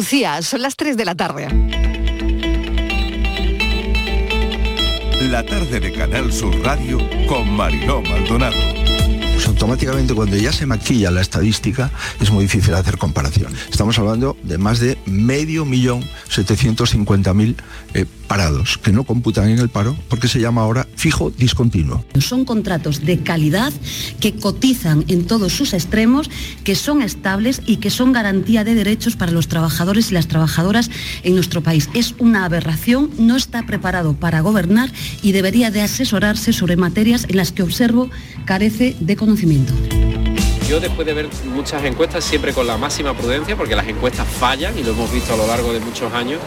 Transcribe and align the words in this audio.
Lucía, 0.00 0.40
son 0.40 0.62
las 0.62 0.76
3 0.76 0.96
de 0.96 1.04
la 1.04 1.14
tarde. 1.14 1.46
La 5.20 5.44
tarde 5.44 5.78
de 5.78 5.92
Canal 5.92 6.32
Sur 6.32 6.58
Radio 6.62 6.98
con 7.28 7.52
Mariló 7.54 8.00
Maldonado. 8.00 8.56
Pues 9.34 9.46
automáticamente 9.46 10.14
cuando 10.14 10.38
ya 10.38 10.54
se 10.54 10.64
maquilla 10.64 11.10
la 11.10 11.20
estadística 11.20 11.90
es 12.18 12.30
muy 12.30 12.44
difícil 12.44 12.72
hacer 12.76 12.96
comparación. 12.96 13.54
Estamos 13.70 13.98
hablando 13.98 14.38
de 14.42 14.56
más 14.56 14.80
de 14.80 14.96
medio 15.04 15.66
millón 15.66 16.02
750 16.30 17.34
mil 17.34 17.56
eh, 17.92 18.06
parados 18.26 18.78
que 18.78 18.92
no 18.92 19.04
computan 19.04 19.50
en 19.50 19.58
el 19.58 19.68
paro 19.68 19.94
porque 20.08 20.28
se 20.28 20.40
llama 20.40 20.62
ahora 20.62 20.86
fijo 21.00 21.30
discontinuo. 21.30 22.04
Son 22.18 22.44
contratos 22.44 23.04
de 23.04 23.18
calidad 23.18 23.72
que 24.20 24.34
cotizan 24.34 25.04
en 25.08 25.24
todos 25.24 25.52
sus 25.54 25.72
extremos, 25.72 26.30
que 26.62 26.74
son 26.74 27.00
estables 27.00 27.62
y 27.66 27.78
que 27.78 27.90
son 27.90 28.12
garantía 28.12 28.64
de 28.64 28.74
derechos 28.74 29.16
para 29.16 29.32
los 29.32 29.48
trabajadores 29.48 30.10
y 30.10 30.14
las 30.14 30.28
trabajadoras 30.28 30.90
en 31.22 31.34
nuestro 31.34 31.62
país. 31.62 31.88
Es 31.94 32.14
una 32.18 32.44
aberración, 32.44 33.10
no 33.18 33.36
está 33.36 33.66
preparado 33.66 34.14
para 34.14 34.42
gobernar 34.42 34.92
y 35.22 35.32
debería 35.32 35.70
de 35.70 35.80
asesorarse 35.80 36.52
sobre 36.52 36.76
materias 36.76 37.24
en 37.28 37.38
las 37.38 37.50
que 37.50 37.62
observo 37.62 38.10
carece 38.44 38.94
de 39.00 39.16
conocimiento. 39.16 39.72
Yo 40.70 40.78
después 40.78 41.04
de 41.04 41.14
ver 41.14 41.28
muchas 41.46 41.84
encuestas, 41.84 42.22
siempre 42.22 42.52
con 42.52 42.64
la 42.64 42.76
máxima 42.76 43.12
prudencia, 43.12 43.56
porque 43.56 43.74
las 43.74 43.88
encuestas 43.88 44.24
fallan 44.28 44.78
y 44.78 44.84
lo 44.84 44.92
hemos 44.92 45.10
visto 45.10 45.34
a 45.34 45.36
lo 45.36 45.44
largo 45.44 45.72
de 45.72 45.80
muchos 45.80 46.12
años, 46.12 46.40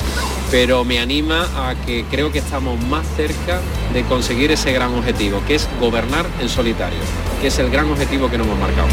pero 0.50 0.86
me 0.86 1.00
anima 1.00 1.42
a 1.58 1.76
que 1.86 2.06
creo 2.10 2.32
que 2.32 2.40
estamos 2.40 2.82
más 2.86 3.06
cerca 3.18 3.60
de 3.92 4.04
conseguir 4.04 4.50
ese 4.50 4.72
gran 4.72 4.94
objetivo, 4.94 5.44
que 5.46 5.56
es 5.56 5.68
gobernar 5.78 6.26
en 6.40 6.48
solitario, 6.48 7.00
que 7.42 7.48
es 7.48 7.60
el 7.60 7.70
gran 7.70 7.92
objetivo 7.92 8.32
que 8.32 8.38
nos 8.38 8.48
hemos 8.48 8.60
marcado. 8.60 8.88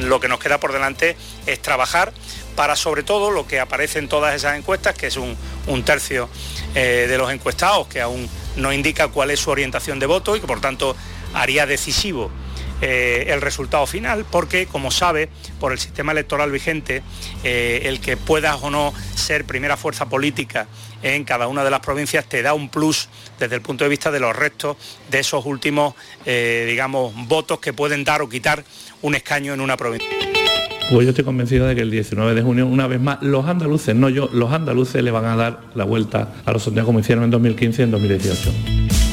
Lo 0.00 0.18
que 0.18 0.26
nos 0.26 0.40
queda 0.40 0.58
por 0.58 0.72
delante 0.72 1.16
es 1.46 1.62
trabajar 1.62 2.12
para 2.56 2.74
sobre 2.74 3.04
todo 3.04 3.30
lo 3.30 3.46
que 3.46 3.60
aparece 3.60 4.00
en 4.00 4.08
todas 4.08 4.34
esas 4.34 4.58
encuestas, 4.58 4.96
que 4.96 5.06
es 5.06 5.16
un, 5.16 5.36
tercio 5.84 6.28
eh, 6.74 7.06
de 7.08 7.16
los 7.16 7.30
encuestados 7.32 7.86
que 7.86 8.00
aún 8.00 8.28
no 8.56 8.72
indica 8.72 9.06
cuál 9.06 9.30
es 9.30 9.38
su 9.38 9.50
orientación 9.50 10.00
de 10.00 10.06
voto 10.06 10.34
y 10.34 10.40
que 10.40 10.48
por 10.48 10.60
tanto 10.60 10.96
haría 11.32 11.64
decisivo 11.64 12.32
eh, 12.80 13.26
el 13.28 13.40
resultado 13.40 13.86
final, 13.86 14.24
porque 14.30 14.66
como 14.66 14.90
sabe, 14.90 15.28
por 15.60 15.72
el 15.72 15.78
sistema 15.78 16.12
electoral 16.12 16.50
vigente, 16.50 17.02
eh, 17.42 17.82
el 17.84 18.00
que 18.00 18.16
puedas 18.16 18.62
o 18.62 18.70
no 18.70 18.92
ser 19.14 19.44
primera 19.44 19.76
fuerza 19.76 20.08
política 20.08 20.66
en 21.02 21.24
cada 21.24 21.48
una 21.48 21.64
de 21.64 21.70
las 21.70 21.80
provincias 21.80 22.24
te 22.26 22.42
da 22.42 22.54
un 22.54 22.68
plus 22.68 23.08
desde 23.38 23.54
el 23.56 23.62
punto 23.62 23.84
de 23.84 23.90
vista 23.90 24.10
de 24.10 24.20
los 24.20 24.34
restos 24.34 24.76
de 25.10 25.20
esos 25.20 25.44
últimos, 25.46 25.94
eh, 26.24 26.64
digamos, 26.68 27.12
votos 27.28 27.60
que 27.60 27.72
pueden 27.72 28.04
dar 28.04 28.22
o 28.22 28.28
quitar 28.28 28.64
un 29.02 29.14
escaño 29.14 29.52
en 29.54 29.60
una 29.60 29.76
provincia. 29.76 30.08
Pues 30.90 31.04
yo 31.04 31.10
estoy 31.10 31.24
convencido 31.24 31.66
de 31.66 31.74
que 31.74 31.80
el 31.80 31.90
19 31.90 32.34
de 32.34 32.42
junio, 32.42 32.66
una 32.66 32.86
vez 32.86 33.00
más, 33.00 33.22
los 33.22 33.46
andaluces, 33.46 33.94
no 33.94 34.08
yo, 34.08 34.28
los 34.32 34.52
andaluces 34.52 35.02
le 35.02 35.10
van 35.10 35.24
a 35.24 35.36
dar 35.36 35.60
la 35.74 35.84
vuelta 35.84 36.34
a 36.44 36.52
los 36.52 36.62
sondeos 36.62 36.86
como 36.86 37.00
hicieron 37.00 37.24
en 37.24 37.30
2015 37.30 37.82
y 37.82 37.84
en 37.84 37.90
2018. 37.90 39.03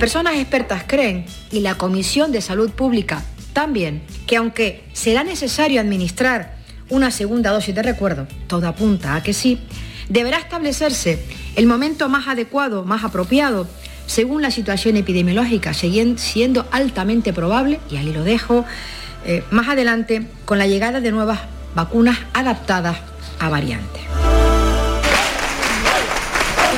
Personas 0.00 0.36
expertas 0.36 0.84
creen, 0.86 1.26
y 1.52 1.60
la 1.60 1.74
Comisión 1.74 2.32
de 2.32 2.40
Salud 2.40 2.70
Pública 2.70 3.22
también, 3.52 4.00
que 4.26 4.38
aunque 4.38 4.82
será 4.94 5.24
necesario 5.24 5.78
administrar 5.78 6.56
una 6.88 7.10
segunda 7.10 7.50
dosis 7.50 7.74
de 7.74 7.82
recuerdo, 7.82 8.26
todo 8.46 8.66
apunta 8.66 9.14
a 9.14 9.22
que 9.22 9.34
sí, 9.34 9.60
deberá 10.08 10.38
establecerse 10.38 11.22
el 11.54 11.66
momento 11.66 12.08
más 12.08 12.28
adecuado, 12.28 12.86
más 12.86 13.04
apropiado, 13.04 13.68
según 14.06 14.40
la 14.40 14.50
situación 14.50 14.96
epidemiológica, 14.96 15.74
siendo 15.74 16.66
altamente 16.70 17.34
probable, 17.34 17.78
y 17.90 17.98
ahí 17.98 18.10
lo 18.10 18.24
dejo, 18.24 18.64
eh, 19.26 19.44
más 19.50 19.68
adelante, 19.68 20.26
con 20.46 20.56
la 20.56 20.66
llegada 20.66 21.02
de 21.02 21.12
nuevas 21.12 21.40
vacunas 21.74 22.18
adaptadas 22.32 22.96
a 23.38 23.50
variantes 23.50 24.09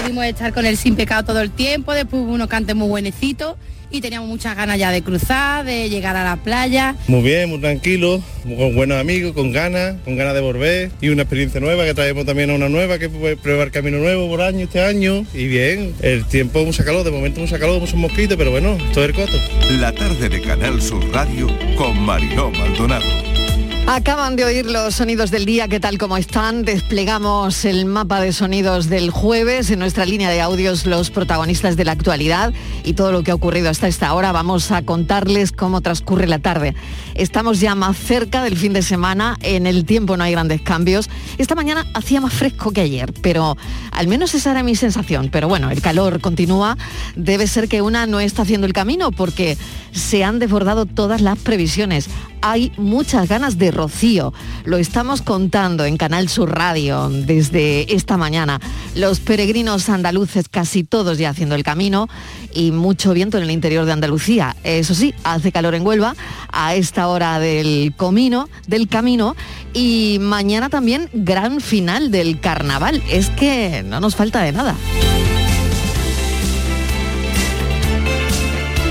pudimos 0.02 0.24
estar 0.24 0.52
con 0.52 0.66
él 0.66 0.76
sin 0.76 0.96
pecado 0.96 1.24
todo 1.24 1.40
el 1.40 1.50
tiempo, 1.50 1.94
después 1.94 2.22
hubo 2.22 2.32
unos 2.32 2.48
cantes 2.48 2.74
muy 2.74 2.88
buenecitos 2.88 3.56
y 3.90 4.00
teníamos 4.00 4.28
muchas 4.28 4.56
ganas 4.56 4.78
ya 4.78 4.90
de 4.90 5.02
cruzar, 5.02 5.64
de 5.64 5.90
llegar 5.90 6.16
a 6.16 6.24
la 6.24 6.36
playa. 6.36 6.96
Muy 7.06 7.22
bien, 7.22 7.50
muy 7.50 7.60
tranquilo, 7.60 8.22
con 8.42 8.74
buenos 8.74 8.98
amigos, 8.98 9.32
con 9.32 9.52
ganas, 9.52 9.96
con 10.04 10.16
ganas 10.16 10.34
de 10.34 10.40
volver 10.40 10.90
y 11.00 11.10
una 11.10 11.22
experiencia 11.22 11.60
nueva 11.60 11.84
que 11.84 11.94
traemos 11.94 12.24
también 12.24 12.50
a 12.50 12.54
una 12.54 12.68
nueva 12.68 12.98
que 12.98 13.08
puede 13.10 13.36
probar 13.36 13.70
camino 13.70 13.98
nuevo 13.98 14.28
por 14.28 14.40
año 14.40 14.60
este 14.60 14.82
año 14.82 15.24
y 15.34 15.46
bien, 15.46 15.94
el 16.00 16.24
tiempo 16.24 16.64
mucha 16.64 16.84
calor, 16.84 17.04
de 17.04 17.10
momento 17.10 17.40
mucha 17.40 17.58
calor, 17.58 17.78
muchos 17.80 17.96
mosquitos, 17.96 18.36
pero 18.36 18.50
bueno, 18.50 18.78
todo 18.92 19.04
el 19.04 19.12
coto. 19.12 19.38
La 19.78 19.92
tarde 19.92 20.28
de 20.28 20.40
Canal 20.40 20.80
Sur 20.82 21.04
Radio 21.12 21.48
con 21.76 22.00
Mariló 22.00 22.50
Maldonado. 22.50 23.41
Acaban 23.86 24.36
de 24.36 24.44
oír 24.44 24.66
los 24.66 24.94
sonidos 24.94 25.32
del 25.32 25.44
día, 25.44 25.66
¿qué 25.66 25.80
tal 25.80 25.98
como 25.98 26.16
están? 26.16 26.64
Desplegamos 26.64 27.64
el 27.64 27.84
mapa 27.84 28.20
de 28.20 28.32
sonidos 28.32 28.88
del 28.88 29.10
jueves 29.10 29.70
en 29.70 29.80
nuestra 29.80 30.06
línea 30.06 30.30
de 30.30 30.40
audios, 30.40 30.86
los 30.86 31.10
protagonistas 31.10 31.76
de 31.76 31.84
la 31.84 31.92
actualidad 31.92 32.54
y 32.84 32.92
todo 32.92 33.10
lo 33.10 33.24
que 33.24 33.32
ha 33.32 33.34
ocurrido 33.34 33.68
hasta 33.68 33.88
esta 33.88 34.14
hora. 34.14 34.30
Vamos 34.30 34.70
a 34.70 34.82
contarles 34.82 35.50
cómo 35.50 35.80
transcurre 35.80 36.28
la 36.28 36.38
tarde. 36.38 36.74
Estamos 37.14 37.58
ya 37.58 37.74
más 37.74 37.98
cerca 37.98 38.44
del 38.44 38.56
fin 38.56 38.72
de 38.72 38.82
semana, 38.82 39.36
en 39.42 39.66
el 39.66 39.84
tiempo 39.84 40.16
no 40.16 40.24
hay 40.24 40.32
grandes 40.32 40.62
cambios. 40.62 41.10
Esta 41.36 41.56
mañana 41.56 41.84
hacía 41.92 42.20
más 42.20 42.32
fresco 42.32 42.70
que 42.70 42.82
ayer, 42.82 43.12
pero 43.20 43.58
al 43.90 44.06
menos 44.06 44.34
esa 44.34 44.52
era 44.52 44.62
mi 44.62 44.76
sensación. 44.76 45.28
Pero 45.30 45.48
bueno, 45.48 45.70
el 45.70 45.82
calor 45.82 46.20
continúa. 46.20 46.78
Debe 47.16 47.48
ser 47.48 47.68
que 47.68 47.82
una 47.82 48.06
no 48.06 48.20
está 48.20 48.42
haciendo 48.42 48.66
el 48.66 48.72
camino 48.72 49.10
porque 49.10 49.58
se 49.90 50.22
han 50.22 50.38
desbordado 50.38 50.86
todas 50.86 51.20
las 51.20 51.36
previsiones 51.38 52.08
hay 52.42 52.72
muchas 52.76 53.28
ganas 53.28 53.56
de 53.56 53.70
rocío. 53.72 54.32
Lo 54.64 54.76
estamos 54.76 55.22
contando 55.22 55.84
en 55.84 55.96
Canal 55.96 56.28
Sur 56.28 56.50
Radio 56.50 57.08
desde 57.08 57.92
esta 57.94 58.16
mañana. 58.16 58.60
Los 58.94 59.20
peregrinos 59.20 59.88
andaluces 59.88 60.48
casi 60.48 60.84
todos 60.84 61.18
ya 61.18 61.30
haciendo 61.30 61.54
el 61.54 61.64
camino 61.64 62.08
y 62.54 62.70
mucho 62.70 63.12
viento 63.14 63.38
en 63.38 63.44
el 63.44 63.50
interior 63.50 63.84
de 63.84 63.92
Andalucía. 63.92 64.56
Eso 64.62 64.94
sí, 64.94 65.14
hace 65.24 65.50
calor 65.50 65.74
en 65.74 65.86
Huelva 65.86 66.14
a 66.52 66.74
esta 66.74 67.08
hora 67.08 67.38
del 67.38 67.94
comino, 67.96 68.48
del 68.66 68.88
camino 68.88 69.34
y 69.74 70.18
mañana 70.20 70.68
también 70.68 71.08
gran 71.12 71.60
final 71.60 72.10
del 72.10 72.38
carnaval. 72.38 73.02
Es 73.10 73.30
que 73.30 73.82
no 73.84 74.00
nos 74.00 74.14
falta 74.14 74.42
de 74.42 74.52
nada. 74.52 74.76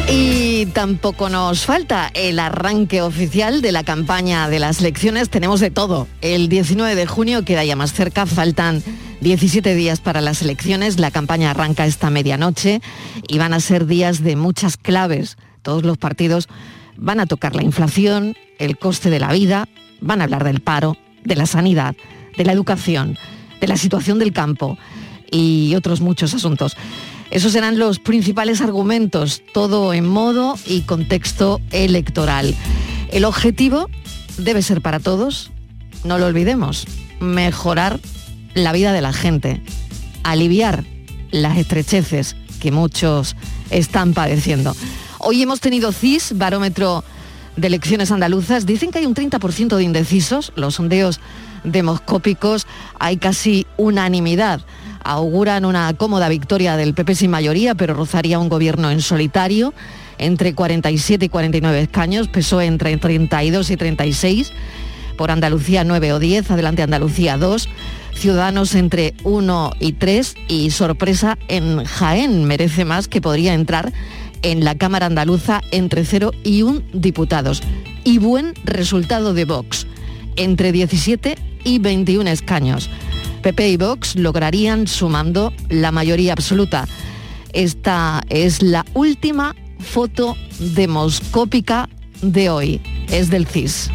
Y 0.09 0.40
tampoco 0.65 1.29
nos 1.29 1.65
falta 1.65 2.11
el 2.13 2.39
arranque 2.39 3.01
oficial 3.01 3.61
de 3.61 3.71
la 3.71 3.83
campaña 3.83 4.49
de 4.49 4.59
las 4.59 4.79
elecciones. 4.79 5.29
Tenemos 5.29 5.59
de 5.59 5.71
todo. 5.71 6.07
El 6.21 6.49
19 6.49 6.95
de 6.95 7.05
junio 7.05 7.45
queda 7.45 7.63
ya 7.63 7.75
más 7.75 7.93
cerca, 7.93 8.25
faltan 8.25 8.83
17 9.21 9.75
días 9.75 10.01
para 10.01 10.21
las 10.21 10.41
elecciones. 10.41 10.99
La 10.99 11.11
campaña 11.11 11.51
arranca 11.51 11.85
esta 11.85 12.09
medianoche 12.09 12.81
y 13.27 13.37
van 13.37 13.53
a 13.53 13.59
ser 13.59 13.85
días 13.85 14.23
de 14.23 14.35
muchas 14.35 14.77
claves. 14.77 15.37
Todos 15.61 15.83
los 15.83 15.97
partidos 15.97 16.47
van 16.97 17.19
a 17.19 17.25
tocar 17.25 17.55
la 17.55 17.63
inflación, 17.63 18.35
el 18.59 18.77
coste 18.77 19.09
de 19.09 19.19
la 19.19 19.31
vida, 19.31 19.67
van 20.01 20.21
a 20.21 20.25
hablar 20.25 20.43
del 20.43 20.61
paro, 20.61 20.97
de 21.23 21.35
la 21.35 21.45
sanidad, 21.45 21.95
de 22.37 22.45
la 22.45 22.51
educación, 22.51 23.17
de 23.59 23.67
la 23.67 23.77
situación 23.77 24.19
del 24.19 24.33
campo 24.33 24.77
y 25.31 25.73
otros 25.75 26.01
muchos 26.01 26.33
asuntos. 26.33 26.75
Esos 27.31 27.53
serán 27.53 27.79
los 27.79 27.99
principales 27.99 28.59
argumentos, 28.59 29.41
todo 29.53 29.93
en 29.93 30.05
modo 30.05 30.55
y 30.65 30.81
contexto 30.81 31.61
electoral. 31.71 32.53
El 33.09 33.23
objetivo 33.23 33.89
debe 34.37 34.61
ser 34.61 34.81
para 34.81 34.99
todos, 34.99 35.49
no 36.03 36.17
lo 36.17 36.25
olvidemos, 36.25 36.85
mejorar 37.21 38.01
la 38.53 38.73
vida 38.73 38.91
de 38.91 38.99
la 38.99 39.13
gente, 39.13 39.61
aliviar 40.23 40.83
las 41.31 41.57
estrecheces 41.57 42.35
que 42.59 42.73
muchos 42.73 43.37
están 43.69 44.13
padeciendo. 44.13 44.75
Hoy 45.17 45.41
hemos 45.41 45.61
tenido 45.61 45.93
CIS, 45.93 46.37
barómetro 46.37 47.05
de 47.55 47.67
elecciones 47.67 48.11
andaluzas. 48.11 48.65
Dicen 48.65 48.91
que 48.91 48.99
hay 48.99 49.05
un 49.05 49.15
30% 49.15 49.77
de 49.77 49.83
indecisos, 49.83 50.51
los 50.57 50.75
sondeos 50.75 51.21
demoscópicos, 51.63 52.67
hay 52.99 53.15
casi 53.15 53.67
unanimidad 53.77 54.65
auguran 55.11 55.65
una 55.65 55.93
cómoda 55.93 56.29
victoria 56.29 56.77
del 56.77 56.93
PP 56.93 57.15
sin 57.15 57.31
mayoría, 57.31 57.75
pero 57.75 57.93
rozaría 57.93 58.39
un 58.39 58.49
gobierno 58.49 58.91
en 58.91 59.01
solitario 59.01 59.73
entre 60.17 60.53
47 60.53 61.25
y 61.25 61.29
49 61.29 61.81
escaños, 61.81 62.27
PSOE 62.27 62.65
entre 62.65 62.95
32 62.95 63.71
y 63.71 63.77
36, 63.77 64.51
por 65.17 65.31
Andalucía 65.31 65.83
9 65.83 66.13
o 66.13 66.19
10, 66.19 66.51
adelante 66.51 66.83
Andalucía 66.83 67.37
2, 67.37 67.67
Ciudadanos 68.13 68.75
entre 68.75 69.15
1 69.23 69.71
y 69.79 69.93
3 69.93 70.35
y 70.47 70.69
sorpresa 70.71 71.37
en 71.47 71.83
Jaén, 71.85 72.45
merece 72.45 72.85
más 72.85 73.07
que 73.07 73.21
podría 73.21 73.53
entrar 73.53 73.91
en 74.43 74.63
la 74.63 74.75
Cámara 74.75 75.07
Andaluza 75.07 75.61
entre 75.71 76.05
0 76.05 76.31
y 76.43 76.61
1 76.61 76.83
diputados. 76.93 77.63
Y 78.03 78.17
buen 78.19 78.53
resultado 78.63 79.33
de 79.33 79.45
Vox, 79.45 79.87
entre 80.35 80.71
17 80.71 81.37
y 81.63 81.79
21 81.79 82.29
escaños. 82.29 82.89
PP 83.41 83.69
y 83.69 83.77
Vox 83.77 84.15
lograrían 84.15 84.87
sumando 84.87 85.53
la 85.69 85.91
mayoría 85.91 86.33
absoluta. 86.33 86.87
Esta 87.53 88.21
es 88.29 88.61
la 88.61 88.85
última 88.93 89.55
foto 89.79 90.37
demoscópica 90.59 91.89
de 92.21 92.49
hoy. 92.49 92.81
Es 93.09 93.29
del 93.29 93.47
CIS. 93.47 93.89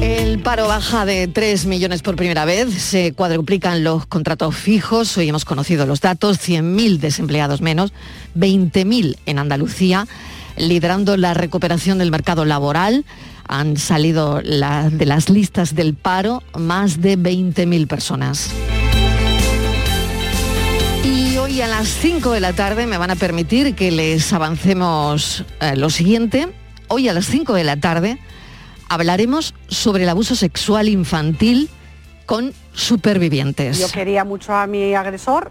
El 0.00 0.40
paro 0.40 0.66
baja 0.66 1.06
de 1.06 1.28
3 1.28 1.66
millones 1.66 2.02
por 2.02 2.16
primera 2.16 2.44
vez, 2.44 2.72
se 2.74 3.12
cuadruplican 3.12 3.84
los 3.84 4.06
contratos 4.06 4.56
fijos, 4.56 5.16
hoy 5.16 5.28
hemos 5.28 5.44
conocido 5.44 5.86
los 5.86 6.00
datos, 6.00 6.38
100.000 6.38 6.98
desempleados 6.98 7.60
menos, 7.60 7.92
20.000 8.36 9.18
en 9.26 9.38
Andalucía, 9.38 10.08
liderando 10.56 11.16
la 11.16 11.34
recuperación 11.34 11.98
del 11.98 12.10
mercado 12.10 12.44
laboral. 12.44 13.04
Han 13.48 13.76
salido 13.76 14.40
de 14.40 15.06
las 15.06 15.28
listas 15.28 15.74
del 15.74 15.94
paro 15.94 16.42
más 16.58 17.00
de 17.00 17.18
20.000 17.18 17.86
personas. 17.86 18.50
Y 21.04 21.36
hoy 21.36 21.60
a 21.60 21.66
las 21.66 21.88
5 21.88 22.30
de 22.30 22.40
la 22.40 22.52
tarde 22.52 22.86
me 22.86 22.98
van 22.98 23.10
a 23.10 23.16
permitir 23.16 23.74
que 23.74 23.90
les 23.90 24.32
avancemos 24.32 25.44
eh, 25.60 25.76
lo 25.76 25.90
siguiente. 25.90 26.48
Hoy 26.88 27.08
a 27.08 27.12
las 27.12 27.26
5 27.26 27.54
de 27.54 27.64
la 27.64 27.76
tarde 27.76 28.18
hablaremos 28.88 29.54
sobre 29.68 30.04
el 30.04 30.08
abuso 30.08 30.34
sexual 30.34 30.88
infantil 30.88 31.70
con 32.26 32.52
supervivientes. 32.72 33.78
Yo 33.78 33.88
quería 33.88 34.24
mucho 34.24 34.54
a 34.54 34.66
mi 34.66 34.94
agresor, 34.94 35.50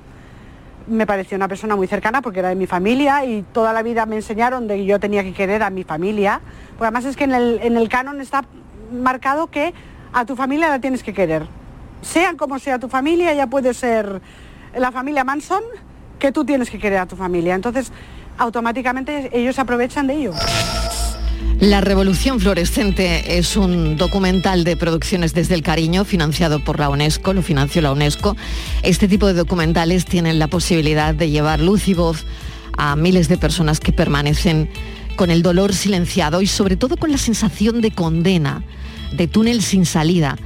me 0.88 1.06
pareció 1.06 1.36
una 1.36 1.48
persona 1.48 1.76
muy 1.76 1.88
cercana 1.88 2.22
porque 2.22 2.40
era 2.40 2.50
de 2.50 2.56
mi 2.56 2.68
familia 2.68 3.26
y 3.26 3.44
toda 3.54 3.74
la 3.74 3.84
vida 3.84 4.06
me 4.06 4.16
enseñaron 4.16 4.68
de 4.68 4.78
que 4.78 4.86
yo 4.86 5.00
tenía 5.00 5.24
que 5.24 5.34
querer 5.34 5.64
a 5.64 5.70
mi 5.70 5.84
familia. 5.84 6.42
Porque 6.72 6.86
además 6.86 7.06
es 7.06 7.16
que 7.16 7.26
en 7.26 7.34
el, 7.34 7.60
en 7.62 7.78
el 7.78 7.90
canon 7.90 8.22
está 8.22 8.46
marcado 8.92 9.48
que 9.48 9.74
a 10.14 10.26
tu 10.26 10.36
familia 10.36 10.70
la 10.70 10.80
tienes 10.80 11.04
que 11.04 11.14
querer. 11.14 11.48
Sean 12.02 12.38
como 12.38 12.60
sea 12.60 12.80
tu 12.80 12.90
familia, 12.90 13.34
ya 13.34 13.48
puede 13.48 13.74
ser 13.74 14.22
la 14.76 14.92
familia 14.92 15.24
Manson, 15.24 15.64
que 16.20 16.32
tú 16.32 16.46
tienes 16.46 16.70
que 16.70 16.80
querer 16.80 17.00
a 17.00 17.06
tu 17.06 17.16
familia. 17.16 17.56
Entonces, 17.56 17.92
automáticamente 18.38 19.30
ellos 19.34 19.60
aprovechan 19.60 20.08
de 20.08 20.14
ello. 20.14 20.34
La 21.62 21.80
Revolución 21.80 22.40
Fluorescente 22.40 23.38
es 23.38 23.56
un 23.56 23.96
documental 23.96 24.64
de 24.64 24.76
producciones 24.76 25.36
desde 25.36 25.54
el 25.54 25.62
cariño 25.62 26.06
financiado 26.06 26.60
por 26.60 26.80
la 26.80 26.90
UNESCO, 26.90 27.34
lo 27.34 27.44
financió 27.44 27.84
la 27.84 27.92
UNESCO. 27.92 28.36
Este 28.82 29.08
tipo 29.08 29.28
de 29.28 29.36
documentales 29.36 30.06
tienen 30.06 30.40
la 30.40 30.48
posibilidad 30.48 31.14
de 31.14 31.30
llevar 31.30 31.60
luz 31.60 31.88
y 31.88 31.94
voz 31.94 32.26
a 32.80 32.96
miles 32.96 33.28
de 33.30 33.38
personas 33.38 33.80
que 33.80 33.94
permanecen 33.94 34.72
con 35.16 35.30
el 35.30 35.44
dolor 35.44 35.76
silenciado 35.76 36.42
y 36.42 36.48
sobre 36.48 36.78
todo 36.78 36.98
con 36.98 37.12
la 37.12 37.20
sensación 37.20 37.80
de 37.82 37.92
condena, 37.92 38.64
de 39.12 39.28
túnel 39.28 39.62
sin 39.62 39.86
salida. 39.86 40.40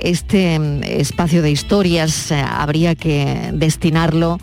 Este 0.00 0.58
mm, 0.58 0.82
espacio 0.82 1.42
de 1.42 1.50
historias 1.50 2.30
eh, 2.30 2.40
habría 2.40 2.94
que 2.94 3.50
destinarlo 3.52 4.38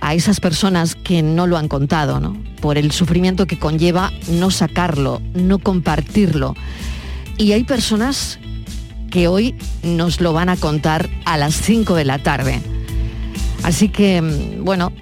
a 0.00 0.14
esas 0.14 0.40
personas 0.40 0.94
que 0.94 1.22
no 1.22 1.46
lo 1.46 1.56
han 1.56 1.68
contado, 1.68 2.20
¿no? 2.20 2.36
por 2.60 2.78
el 2.78 2.92
sufrimiento 2.92 3.46
que 3.46 3.58
conlleva 3.58 4.12
no 4.28 4.50
sacarlo, 4.50 5.22
no 5.34 5.58
compartirlo. 5.58 6.54
Y 7.36 7.52
hay 7.52 7.64
personas 7.64 8.38
que 9.10 9.28
hoy 9.28 9.54
nos 9.82 10.20
lo 10.20 10.32
van 10.32 10.48
a 10.48 10.56
contar 10.56 11.08
a 11.24 11.36
las 11.36 11.54
5 11.54 11.94
de 11.94 12.04
la 12.04 12.18
tarde. 12.18 12.60
Así 13.62 13.88
que, 13.88 14.20
mm, 14.20 14.64
bueno, 14.64 14.92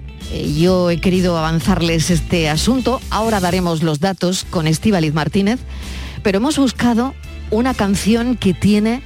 yo 0.56 0.90
he 0.90 1.00
querido 1.00 1.36
avanzarles 1.36 2.10
este 2.10 2.48
asunto. 2.48 3.00
Ahora 3.10 3.40
daremos 3.40 3.82
los 3.82 4.00
datos 4.00 4.44
con 4.48 4.66
Estíbaliz 4.66 5.14
Martínez, 5.14 5.60
pero 6.22 6.38
hemos 6.38 6.58
buscado 6.58 7.14
una 7.50 7.74
canción 7.74 8.36
que 8.36 8.52
tiene 8.54 9.02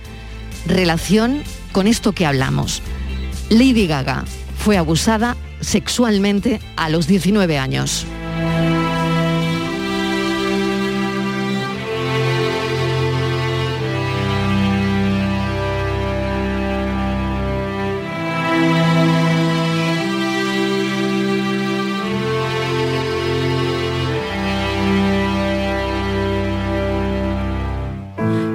relación 0.66 1.42
con 1.72 1.86
esto 1.86 2.12
que 2.12 2.26
hablamos. 2.26 2.82
Lady 3.48 3.86
Gaga 3.86 4.24
fue 4.58 4.76
abusada 4.76 5.36
sexualmente 5.60 6.60
a 6.76 6.88
los 6.88 7.06
19 7.06 7.58
años. 7.58 8.06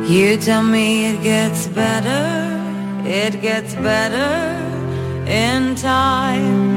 You 0.08 0.38
tell 0.38 0.64
me 0.64 1.08
it 1.08 1.24
gets 1.24 1.68
better, 1.68 2.24
it 3.06 3.42
gets 3.42 3.74
better 3.76 4.56
in 5.28 5.76
time. 5.76 6.75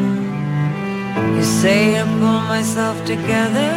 You 1.37 1.43
say 1.43 2.01
I 2.01 2.05
pull 2.21 2.41
myself 2.55 2.97
together, 3.05 3.73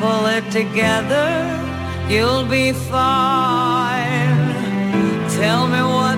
pull 0.00 0.26
it 0.26 0.44
together, 0.50 1.28
you'll 2.08 2.46
be 2.46 2.72
fine. 2.72 4.36
Tell 5.40 5.66
me 5.68 5.80
what 5.82 6.15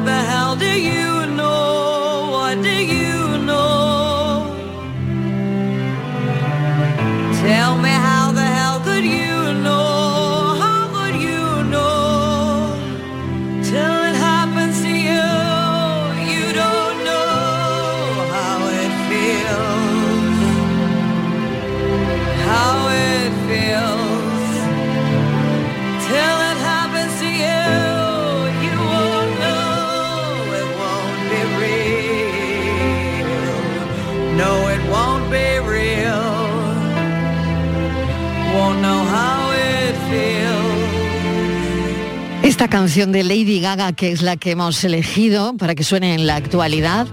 Canción 42.69 43.13
de 43.13 43.25
Lady 43.25 43.61
Gaga, 43.61 43.93
que 43.95 44.13
es 44.13 44.21
la 44.21 44.37
que 44.37 44.51
hemos 44.51 44.85
elegido 44.85 45.57
para 45.57 45.75
que 45.75 45.83
suene 45.83 46.15
en 46.15 46.27
la 46.27 46.37
actualidad, 46.37 47.07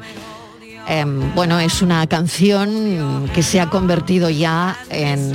em, 0.87 1.33
bueno, 1.33 1.59
es 1.59 1.81
una 1.81 2.05
canción 2.07 3.29
que 3.33 3.41
se 3.41 3.61
ha 3.61 3.69
convertido 3.69 4.29
ya 4.29 4.77
en 4.89 5.31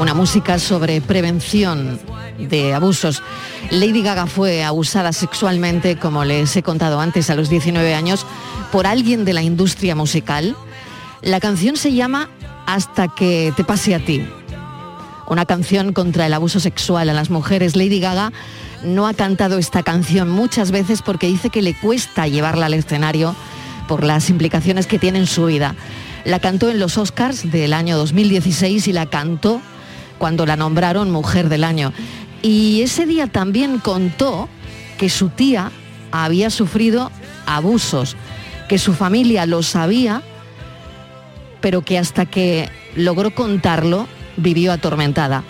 una 0.00 0.12
música 0.12 0.58
sobre 0.58 1.00
prevención 1.00 2.00
de 2.38 2.74
abusos. 2.74 3.22
Lady 3.70 4.02
Gaga 4.02 4.26
fue 4.26 4.64
abusada 4.64 5.12
sexualmente, 5.12 5.96
como 5.96 6.24
les 6.24 6.56
he 6.56 6.64
contado 6.64 6.98
antes, 6.98 7.30
a 7.30 7.36
los 7.36 7.48
19 7.48 7.94
años, 7.94 8.26
por 8.72 8.88
alguien 8.88 9.24
de 9.24 9.34
la 9.34 9.42
industria 9.42 9.94
musical. 9.94 10.56
La 11.22 11.38
canción 11.38 11.76
se 11.76 11.92
llama 11.92 12.28
Hasta 12.66 13.06
que 13.06 13.52
te 13.56 13.62
pase 13.62 13.94
a 13.94 14.04
ti 14.04 14.26
una 15.30 15.46
canción 15.46 15.92
contra 15.92 16.26
el 16.26 16.34
abuso 16.34 16.58
sexual 16.58 17.08
a 17.08 17.14
las 17.14 17.30
mujeres. 17.30 17.76
Lady 17.76 18.00
Gaga 18.00 18.32
no 18.82 19.06
ha 19.06 19.14
cantado 19.14 19.58
esta 19.58 19.82
canción 19.82 20.30
muchas 20.30 20.70
veces 20.70 21.02
porque 21.02 21.26
dice 21.26 21.50
que 21.50 21.62
le 21.62 21.74
cuesta 21.74 22.26
llevarla 22.26 22.66
al 22.66 22.74
escenario 22.74 23.34
por 23.88 24.04
las 24.04 24.30
implicaciones 24.30 24.86
que 24.86 24.98
tiene 24.98 25.18
en 25.18 25.26
su 25.26 25.46
vida. 25.46 25.74
La 26.24 26.38
cantó 26.38 26.70
en 26.70 26.78
los 26.78 26.98
Oscars 26.98 27.50
del 27.50 27.72
año 27.72 27.96
2016 27.96 28.86
y 28.88 28.92
la 28.92 29.06
cantó 29.06 29.60
cuando 30.18 30.46
la 30.46 30.56
nombraron 30.56 31.10
Mujer 31.10 31.48
del 31.48 31.64
Año. 31.64 31.92
Y 32.42 32.82
ese 32.82 33.06
día 33.06 33.26
también 33.26 33.78
contó 33.78 34.48
que 34.98 35.08
su 35.08 35.30
tía 35.30 35.72
había 36.12 36.50
sufrido 36.50 37.10
abusos, 37.46 38.16
que 38.68 38.78
su 38.78 38.92
familia 38.94 39.46
lo 39.46 39.62
sabía, 39.62 40.22
pero 41.60 41.82
que 41.82 41.98
hasta 41.98 42.26
que 42.26 42.68
logró 42.94 43.34
contarlo 43.34 44.06
vivió 44.36 44.72
atormentada. 44.72 45.42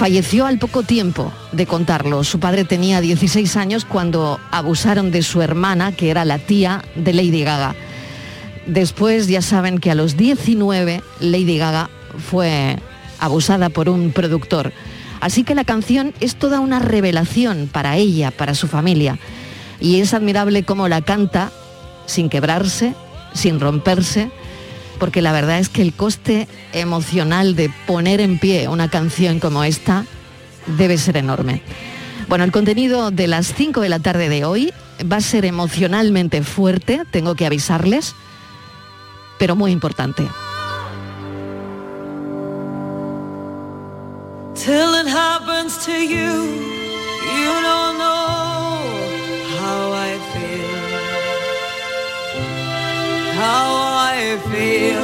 Falleció 0.00 0.46
al 0.46 0.58
poco 0.58 0.82
tiempo 0.82 1.30
de 1.52 1.66
contarlo. 1.66 2.24
Su 2.24 2.40
padre 2.40 2.64
tenía 2.64 3.02
16 3.02 3.54
años 3.58 3.84
cuando 3.84 4.40
abusaron 4.50 5.10
de 5.10 5.22
su 5.22 5.42
hermana, 5.42 5.92
que 5.92 6.08
era 6.08 6.24
la 6.24 6.38
tía 6.38 6.82
de 6.94 7.12
Lady 7.12 7.44
Gaga. 7.44 7.74
Después 8.64 9.26
ya 9.26 9.42
saben 9.42 9.76
que 9.76 9.90
a 9.90 9.94
los 9.94 10.16
19 10.16 11.02
Lady 11.20 11.58
Gaga 11.58 11.90
fue 12.16 12.78
abusada 13.18 13.68
por 13.68 13.90
un 13.90 14.12
productor. 14.12 14.72
Así 15.20 15.44
que 15.44 15.54
la 15.54 15.64
canción 15.64 16.14
es 16.20 16.34
toda 16.36 16.60
una 16.60 16.78
revelación 16.78 17.68
para 17.70 17.98
ella, 17.98 18.30
para 18.30 18.54
su 18.54 18.68
familia. 18.68 19.18
Y 19.80 20.00
es 20.00 20.14
admirable 20.14 20.62
cómo 20.62 20.88
la 20.88 21.02
canta 21.02 21.52
sin 22.06 22.30
quebrarse, 22.30 22.94
sin 23.34 23.60
romperse, 23.60 24.30
porque 25.00 25.22
la 25.22 25.32
verdad 25.32 25.58
es 25.58 25.68
que 25.68 25.82
el 25.82 25.94
coste 25.94 26.46
emocional 26.72 27.56
de 27.56 27.72
poner 27.86 28.20
en 28.20 28.38
pie 28.38 28.68
una 28.68 28.88
canción 28.88 29.40
como 29.40 29.64
esta 29.64 30.04
debe 30.78 30.98
ser 30.98 31.16
enorme. 31.16 31.62
Bueno, 32.28 32.44
el 32.44 32.52
contenido 32.52 33.10
de 33.10 33.26
las 33.26 33.52
5 33.54 33.80
de 33.80 33.88
la 33.88 33.98
tarde 33.98 34.28
de 34.28 34.44
hoy 34.44 34.72
va 35.10 35.16
a 35.16 35.20
ser 35.20 35.44
emocionalmente 35.44 36.42
fuerte, 36.44 37.02
tengo 37.10 37.34
que 37.34 37.46
avisarles, 37.46 38.14
pero 39.38 39.56
muy 39.56 39.72
importante. 39.72 40.28
Feel, 54.38 54.94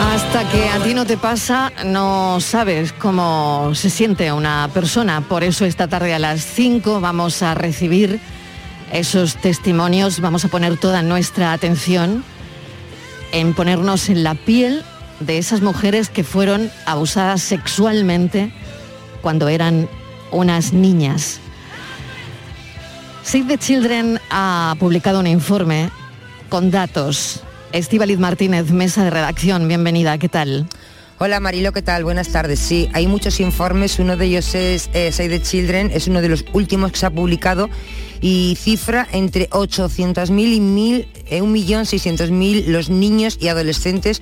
Hasta 0.00 0.50
que 0.50 0.68
a 0.70 0.78
ti 0.82 0.94
no 0.94 1.04
te 1.04 1.18
pasa, 1.18 1.72
no 1.84 2.40
sabes 2.40 2.94
cómo 2.94 3.72
se 3.74 3.90
siente 3.90 4.32
una 4.32 4.70
persona. 4.72 5.20
Por 5.20 5.44
eso 5.44 5.66
esta 5.66 5.88
tarde 5.88 6.14
a 6.14 6.18
las 6.18 6.40
5 6.40 7.02
vamos 7.02 7.42
a 7.42 7.54
recibir 7.54 8.18
esos 8.90 9.36
testimonios, 9.36 10.20
vamos 10.20 10.46
a 10.46 10.48
poner 10.48 10.78
toda 10.78 11.02
nuestra 11.02 11.52
atención 11.52 12.24
en 13.32 13.52
ponernos 13.52 14.08
en 14.08 14.24
la 14.24 14.34
piel 14.34 14.82
de 15.26 15.38
esas 15.38 15.60
mujeres 15.60 16.08
que 16.08 16.24
fueron 16.24 16.70
abusadas 16.86 17.42
sexualmente 17.42 18.52
cuando 19.22 19.48
eran 19.48 19.88
unas 20.30 20.72
niñas. 20.72 21.40
Save 23.22 23.44
the 23.44 23.58
Children 23.58 24.20
ha 24.30 24.74
publicado 24.78 25.20
un 25.20 25.26
informe 25.26 25.90
con 26.48 26.70
datos. 26.70 27.42
Estíbaliz 27.72 28.18
Martínez, 28.18 28.70
mesa 28.70 29.04
de 29.04 29.10
redacción, 29.10 29.66
bienvenida, 29.66 30.18
¿qué 30.18 30.28
tal? 30.28 30.66
Hola 31.18 31.40
Marilo, 31.40 31.72
¿qué 31.72 31.80
tal? 31.80 32.04
Buenas 32.04 32.28
tardes. 32.28 32.58
Sí, 32.58 32.90
hay 32.92 33.06
muchos 33.06 33.40
informes, 33.40 33.98
uno 33.98 34.16
de 34.16 34.26
ellos 34.26 34.54
es 34.54 34.90
eh, 34.92 35.10
Save 35.10 35.28
the 35.28 35.42
Children, 35.42 35.90
es 35.94 36.08
uno 36.08 36.20
de 36.20 36.28
los 36.28 36.44
últimos 36.52 36.92
que 36.92 36.98
se 36.98 37.06
ha 37.06 37.10
publicado 37.10 37.70
y 38.20 38.58
cifra 38.60 39.08
entre 39.12 39.48
800.000 39.50 40.40
y 40.40 40.60
1.600.000 40.60 42.66
los 42.66 42.90
niños 42.90 43.38
y 43.40 43.48
adolescentes 43.48 44.20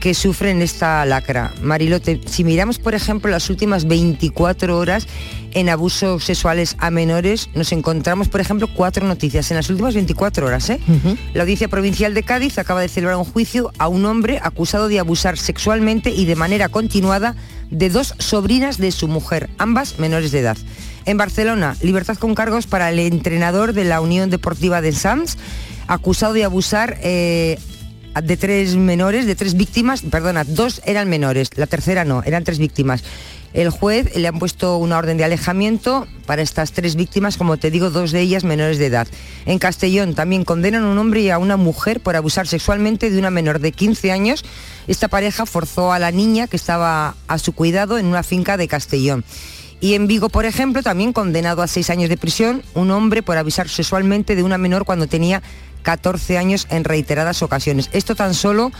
que 0.00 0.14
sufren 0.14 0.62
esta 0.62 1.04
lacra. 1.04 1.52
Marilote, 1.62 2.20
si 2.26 2.42
miramos, 2.42 2.78
por 2.78 2.94
ejemplo, 2.94 3.30
las 3.30 3.50
últimas 3.50 3.86
24 3.86 4.76
horas 4.76 5.06
en 5.52 5.68
abusos 5.68 6.24
sexuales 6.24 6.76
a 6.78 6.90
menores, 6.90 7.50
nos 7.54 7.72
encontramos, 7.72 8.28
por 8.28 8.40
ejemplo, 8.40 8.68
cuatro 8.74 9.06
noticias 9.06 9.50
en 9.50 9.58
las 9.58 9.68
últimas 9.68 9.94
24 9.94 10.46
horas. 10.46 10.70
¿eh? 10.70 10.80
La 11.34 11.42
Audiencia 11.42 11.68
Provincial 11.68 12.14
de 12.14 12.22
Cádiz 12.22 12.58
acaba 12.58 12.80
de 12.80 12.88
celebrar 12.88 13.18
un 13.18 13.24
juicio 13.24 13.72
a 13.78 13.88
un 13.88 14.06
hombre 14.06 14.40
acusado 14.42 14.88
de 14.88 14.98
abusar 14.98 15.36
sexualmente 15.36 16.10
y 16.10 16.24
de 16.24 16.36
manera 16.36 16.68
continuada 16.68 17.36
de 17.70 17.90
dos 17.90 18.14
sobrinas 18.18 18.78
de 18.78 18.92
su 18.92 19.06
mujer, 19.06 19.50
ambas 19.58 19.98
menores 19.98 20.32
de 20.32 20.40
edad. 20.40 20.56
En 21.04 21.16
Barcelona, 21.16 21.76
libertad 21.82 22.16
con 22.16 22.34
cargos 22.34 22.66
para 22.66 22.90
el 22.90 22.98
entrenador 22.98 23.72
de 23.72 23.84
la 23.84 24.00
Unión 24.00 24.30
Deportiva 24.30 24.80
de 24.80 24.92
Sants, 24.92 25.36
acusado 25.86 26.32
de 26.32 26.44
abusar 26.44 26.98
eh, 27.02 27.58
de 28.14 28.36
tres 28.36 28.76
menores, 28.76 29.26
de 29.26 29.36
tres 29.36 29.54
víctimas, 29.54 30.02
perdona, 30.02 30.44
dos 30.44 30.82
eran 30.84 31.08
menores, 31.08 31.50
la 31.56 31.66
tercera 31.66 32.04
no, 32.04 32.22
eran 32.24 32.44
tres 32.44 32.58
víctimas. 32.58 33.04
El 33.52 33.70
juez 33.70 34.14
le 34.16 34.28
han 34.28 34.38
puesto 34.38 34.76
una 34.76 34.96
orden 34.96 35.16
de 35.16 35.24
alejamiento 35.24 36.06
para 36.24 36.40
estas 36.42 36.70
tres 36.70 36.94
víctimas, 36.94 37.36
como 37.36 37.56
te 37.56 37.72
digo, 37.72 37.90
dos 37.90 38.12
de 38.12 38.20
ellas 38.20 38.44
menores 38.44 38.78
de 38.78 38.86
edad. 38.86 39.08
En 39.44 39.58
Castellón 39.58 40.14
también 40.14 40.44
condenan 40.44 40.84
a 40.84 40.88
un 40.88 40.98
hombre 40.98 41.22
y 41.22 41.30
a 41.30 41.38
una 41.38 41.56
mujer 41.56 42.00
por 42.00 42.14
abusar 42.14 42.46
sexualmente 42.46 43.10
de 43.10 43.18
una 43.18 43.30
menor 43.30 43.58
de 43.58 43.72
15 43.72 44.12
años. 44.12 44.44
Esta 44.86 45.08
pareja 45.08 45.46
forzó 45.46 45.92
a 45.92 45.98
la 45.98 46.12
niña 46.12 46.46
que 46.46 46.56
estaba 46.56 47.16
a 47.26 47.38
su 47.38 47.52
cuidado 47.52 47.98
en 47.98 48.06
una 48.06 48.22
finca 48.22 48.56
de 48.56 48.68
Castellón. 48.68 49.24
Y 49.80 49.94
en 49.94 50.06
Vigo, 50.06 50.28
por 50.28 50.44
ejemplo, 50.44 50.82
también 50.82 51.12
condenado 51.12 51.62
a 51.62 51.66
seis 51.66 51.88
años 51.90 52.10
de 52.10 52.18
prisión, 52.18 52.62
un 52.74 52.90
hombre 52.90 53.22
por 53.22 53.38
abusar 53.38 53.68
sexualmente 53.68 54.36
de 54.36 54.42
una 54.42 54.58
menor 54.58 54.84
cuando 54.84 55.06
tenía 55.06 55.42
14 55.82 56.38
años 56.38 56.66
en 56.70 56.84
reiteradas 56.84 57.42
ocasiones. 57.42 57.90
Esto 57.92 58.14
tan 58.14 58.34
solo 58.34 58.70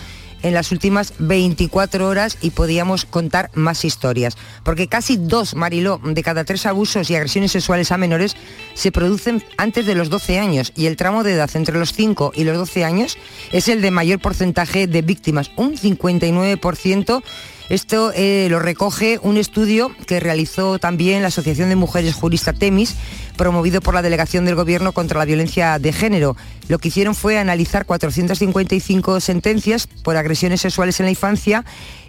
en 0.43 0.55
las 0.55 0.73
últimas 0.73 1.15
24 1.19 2.09
horas 2.09 2.39
y 2.41 2.51
podíamos 2.51 3.05
contar 3.05 3.51
más 3.55 3.85
historias. 3.85 4.37
Porque 4.65 4.89
casi 4.89 5.17
dos, 5.17 5.55
Mariló, 5.55 6.01
de 6.03 6.23
cada 6.23 6.45
tres 6.45 6.67
abusos 6.67 7.11
y 7.11 7.17
agresiones 7.17 7.53
sexuales 7.53 7.93
a 7.93 7.99
menores 7.99 8.37
se 8.75 8.93
producen 8.93 9.45
antes 9.57 9.87
de 9.87 9.95
los 9.95 10.11
12 10.11 10.39
años 10.39 10.73
y 10.77 10.87
el 10.87 10.97
tramo 10.97 11.23
de 11.23 11.35
edad 11.35 11.51
entre 11.55 11.79
los 11.79 11.93
5 11.93 12.33
y 12.35 12.45
los 12.45 12.57
12 12.57 12.85
años 12.85 13.19
es 13.53 13.69
el 13.69 13.83
de 13.83 13.91
mayor 13.91 14.21
porcentaje 14.21 14.87
de 14.87 15.03
víctimas, 15.03 15.51
un 15.57 15.77
59%. 15.77 17.23
Esto 17.71 18.11
eh, 18.17 18.49
lo 18.51 18.59
recoge 18.59 19.21
un 19.23 19.37
estudio 19.37 19.93
que 20.09 20.19
realizó 20.19 20.81
también 20.81 21.23
la 21.23 21.29
Asociación 21.29 21.69
de 21.69 21.77
Mujeres 21.77 22.17
Jurista 22.17 22.53
Temis, 22.53 22.97
promovido 23.37 23.81
por 23.81 23.95
la 23.95 24.03
Delegación 24.03 24.45
del 24.45 24.57
Gobierno 24.57 24.91
contra 24.91 25.21
la 25.21 25.25
Violencia 25.25 25.79
de 25.79 25.93
Género. 25.93 26.37
Lo 26.67 26.81
que 26.81 26.89
hicieron 26.89 27.15
fue 27.15 27.39
analizar 27.39 27.87
455 27.87 29.21
sentencias 29.21 29.87
por 29.87 30.17
agresiones 30.17 30.63
sexuales 30.63 30.99
en 30.99 31.07
la 31.07 31.11
infancia 31.11 31.65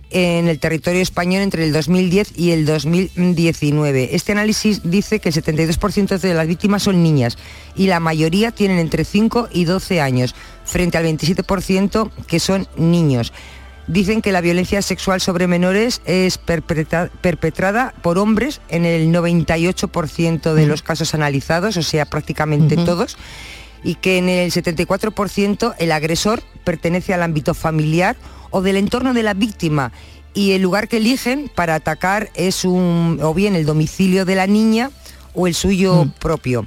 en 0.10 0.48
el 0.48 0.60
territorio 0.60 1.00
español 1.00 1.44
entre 1.44 1.64
el 1.64 1.74
2010 1.74 2.40
y 2.40 2.52
el 2.52 2.66
2019. 2.66 4.16
Este 4.16 4.32
análisis 4.32 4.82
dice 4.84 5.20
que 5.20 5.30
el 5.30 5.36
72% 5.36 6.18
de 6.18 6.34
las 6.34 6.48
víctimas 6.48 6.82
son 6.82 7.04
niñas 7.04 7.38
y 7.76 7.86
la 7.86 8.00
mayoría 8.00 8.50
tienen 8.50 8.80
entre 8.80 9.06
5 9.06 9.50
y 9.54 9.66
12 9.66 10.02
años, 10.02 10.34
frente 10.66 10.98
al 10.98 11.06
27% 11.06 12.10
que 12.26 12.40
son 12.40 12.68
niños 12.78 13.32
dicen 13.92 14.22
que 14.22 14.32
la 14.32 14.42
violencia 14.42 14.82
sexual 14.82 15.20
sobre 15.20 15.48
menores 15.48 16.02
es 16.06 16.38
perpetrada 16.38 17.94
por 18.02 18.18
hombres 18.18 18.62
en 18.70 18.86
el 18.86 19.12
98% 19.14 20.54
de 20.54 20.66
los 20.66 20.82
casos 20.82 21.14
analizados, 21.14 21.76
o 21.76 21.84
sea, 21.84 22.06
prácticamente 22.06 22.78
todos, 22.78 23.18
y 23.84 23.96
que 23.96 24.18
en 24.18 24.30
el 24.30 24.52
74% 24.52 25.76
el 25.78 25.92
agresor 25.92 26.42
pertenece 26.64 27.14
al 27.14 27.24
ámbito 27.24 27.54
familiar 27.54 28.16
o 28.50 28.62
del 28.62 28.78
entorno 28.78 29.14
de 29.14 29.24
la 29.24 29.34
víctima 29.34 29.92
y 30.34 30.52
el 30.52 30.62
lugar 30.62 30.88
que 30.88 30.98
eligen 30.98 31.52
para 31.54 31.76
atacar 31.76 32.30
es 32.36 32.64
un, 32.64 33.20
o 33.22 33.34
bien 33.34 33.56
el 33.56 33.66
domicilio 33.66 34.24
de 34.24 34.36
la 34.36 34.48
niña 34.48 34.92
o 35.34 35.48
el 35.48 35.56
suyo 35.56 36.08
propio. 36.20 36.66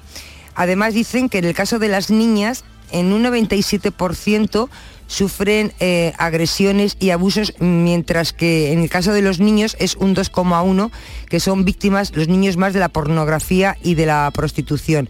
Además 0.54 0.92
dicen 0.92 1.28
que 1.30 1.38
en 1.38 1.46
el 1.46 1.54
caso 1.54 1.78
de 1.78 1.88
las 1.88 2.10
niñas, 2.10 2.64
en 2.90 3.12
un 3.12 3.24
97% 3.24 4.68
sufren 5.06 5.72
eh, 5.80 6.12
agresiones 6.18 6.96
y 6.98 7.10
abusos, 7.10 7.54
mientras 7.60 8.32
que 8.32 8.72
en 8.72 8.80
el 8.80 8.90
caso 8.90 9.12
de 9.12 9.22
los 9.22 9.40
niños 9.40 9.76
es 9.78 9.96
un 9.96 10.14
2,1, 10.14 10.90
que 11.28 11.40
son 11.40 11.64
víctimas 11.64 12.14
los 12.16 12.28
niños 12.28 12.56
más 12.56 12.72
de 12.72 12.80
la 12.80 12.88
pornografía 12.88 13.76
y 13.82 13.94
de 13.94 14.06
la 14.06 14.30
prostitución. 14.34 15.08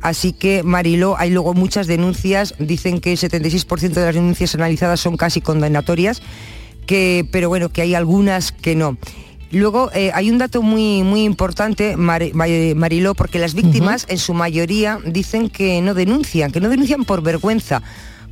Así 0.00 0.32
que, 0.32 0.62
Mariló, 0.62 1.16
hay 1.18 1.30
luego 1.30 1.54
muchas 1.54 1.86
denuncias, 1.86 2.54
dicen 2.58 3.00
que 3.00 3.12
el 3.12 3.18
76% 3.18 3.94
de 3.94 4.04
las 4.04 4.14
denuncias 4.14 4.54
analizadas 4.54 5.00
son 5.00 5.16
casi 5.16 5.40
condenatorias, 5.40 6.20
que, 6.86 7.26
pero 7.30 7.48
bueno, 7.48 7.70
que 7.70 7.82
hay 7.82 7.94
algunas 7.94 8.52
que 8.52 8.76
no. 8.76 8.98
Luego 9.50 9.90
eh, 9.94 10.10
hay 10.12 10.30
un 10.30 10.38
dato 10.38 10.62
muy, 10.62 11.02
muy 11.04 11.22
importante, 11.22 11.96
Mariló, 11.96 13.14
porque 13.14 13.38
las 13.38 13.54
víctimas 13.54 14.04
en 14.08 14.18
su 14.18 14.34
mayoría 14.34 14.98
dicen 15.06 15.48
que 15.48 15.80
no 15.80 15.94
denuncian, 15.94 16.50
que 16.50 16.60
no 16.60 16.68
denuncian 16.68 17.04
por 17.04 17.22
vergüenza 17.22 17.82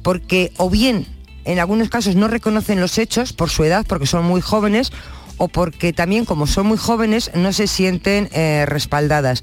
porque 0.02 0.52
o 0.56 0.70
bien 0.70 1.06
en 1.44 1.58
algunos 1.58 1.88
casos 1.88 2.14
no 2.14 2.28
reconocen 2.28 2.80
los 2.80 2.98
hechos 2.98 3.32
por 3.32 3.50
su 3.50 3.64
edad, 3.64 3.84
porque 3.88 4.06
son 4.06 4.24
muy 4.24 4.40
jóvenes, 4.40 4.92
o 5.38 5.48
porque 5.48 5.92
también 5.92 6.24
como 6.24 6.46
son 6.46 6.66
muy 6.66 6.78
jóvenes 6.78 7.30
no 7.34 7.52
se 7.52 7.66
sienten 7.66 8.28
eh, 8.32 8.64
respaldadas. 8.66 9.42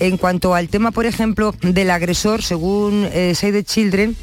En 0.00 0.16
cuanto 0.16 0.54
al 0.54 0.68
tema, 0.68 0.90
por 0.90 1.06
ejemplo, 1.06 1.54
del 1.62 1.90
agresor, 1.90 2.42
según 2.42 3.08
eh, 3.12 3.34
Save 3.36 3.52
the 3.52 3.64
Children, 3.64 4.16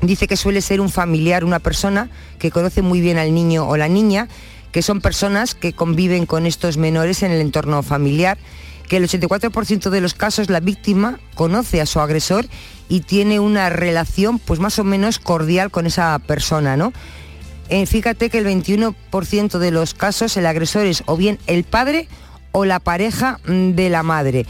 dice 0.00 0.26
que 0.26 0.36
suele 0.36 0.62
ser 0.62 0.80
un 0.80 0.88
familiar, 0.88 1.44
una 1.44 1.58
persona 1.58 2.08
que 2.38 2.50
conoce 2.50 2.80
muy 2.80 3.00
bien 3.02 3.18
al 3.18 3.34
niño 3.34 3.68
o 3.68 3.76
la 3.76 3.88
niña, 3.88 4.28
que 4.72 4.82
son 4.82 5.00
personas 5.00 5.54
que 5.54 5.74
conviven 5.74 6.26
con 6.26 6.46
estos 6.46 6.78
menores 6.78 7.22
en 7.22 7.32
el 7.32 7.40
entorno 7.40 7.82
familiar, 7.82 8.38
que 8.90 8.96
el 8.96 9.04
84% 9.04 9.88
de 9.88 10.00
los 10.00 10.14
casos 10.14 10.50
la 10.50 10.58
víctima 10.58 11.20
conoce 11.36 11.80
a 11.80 11.86
su 11.86 12.00
agresor 12.00 12.46
y 12.88 13.02
tiene 13.02 13.38
una 13.38 13.70
relación 13.70 14.40
pues 14.40 14.58
más 14.58 14.80
o 14.80 14.84
menos 14.84 15.20
cordial 15.20 15.70
con 15.70 15.86
esa 15.86 16.18
persona, 16.18 16.76
¿no? 16.76 16.92
Eh, 17.68 17.86
fíjate 17.86 18.30
que 18.30 18.38
el 18.38 18.46
21% 18.46 19.58
de 19.58 19.70
los 19.70 19.94
casos 19.94 20.36
el 20.36 20.44
agresor 20.44 20.86
es 20.86 21.04
o 21.06 21.16
bien 21.16 21.38
el 21.46 21.62
padre 21.62 22.08
o 22.50 22.64
la 22.64 22.80
pareja 22.80 23.38
mm, 23.46 23.70
de 23.76 23.90
la 23.90 24.02
madre. 24.02 24.44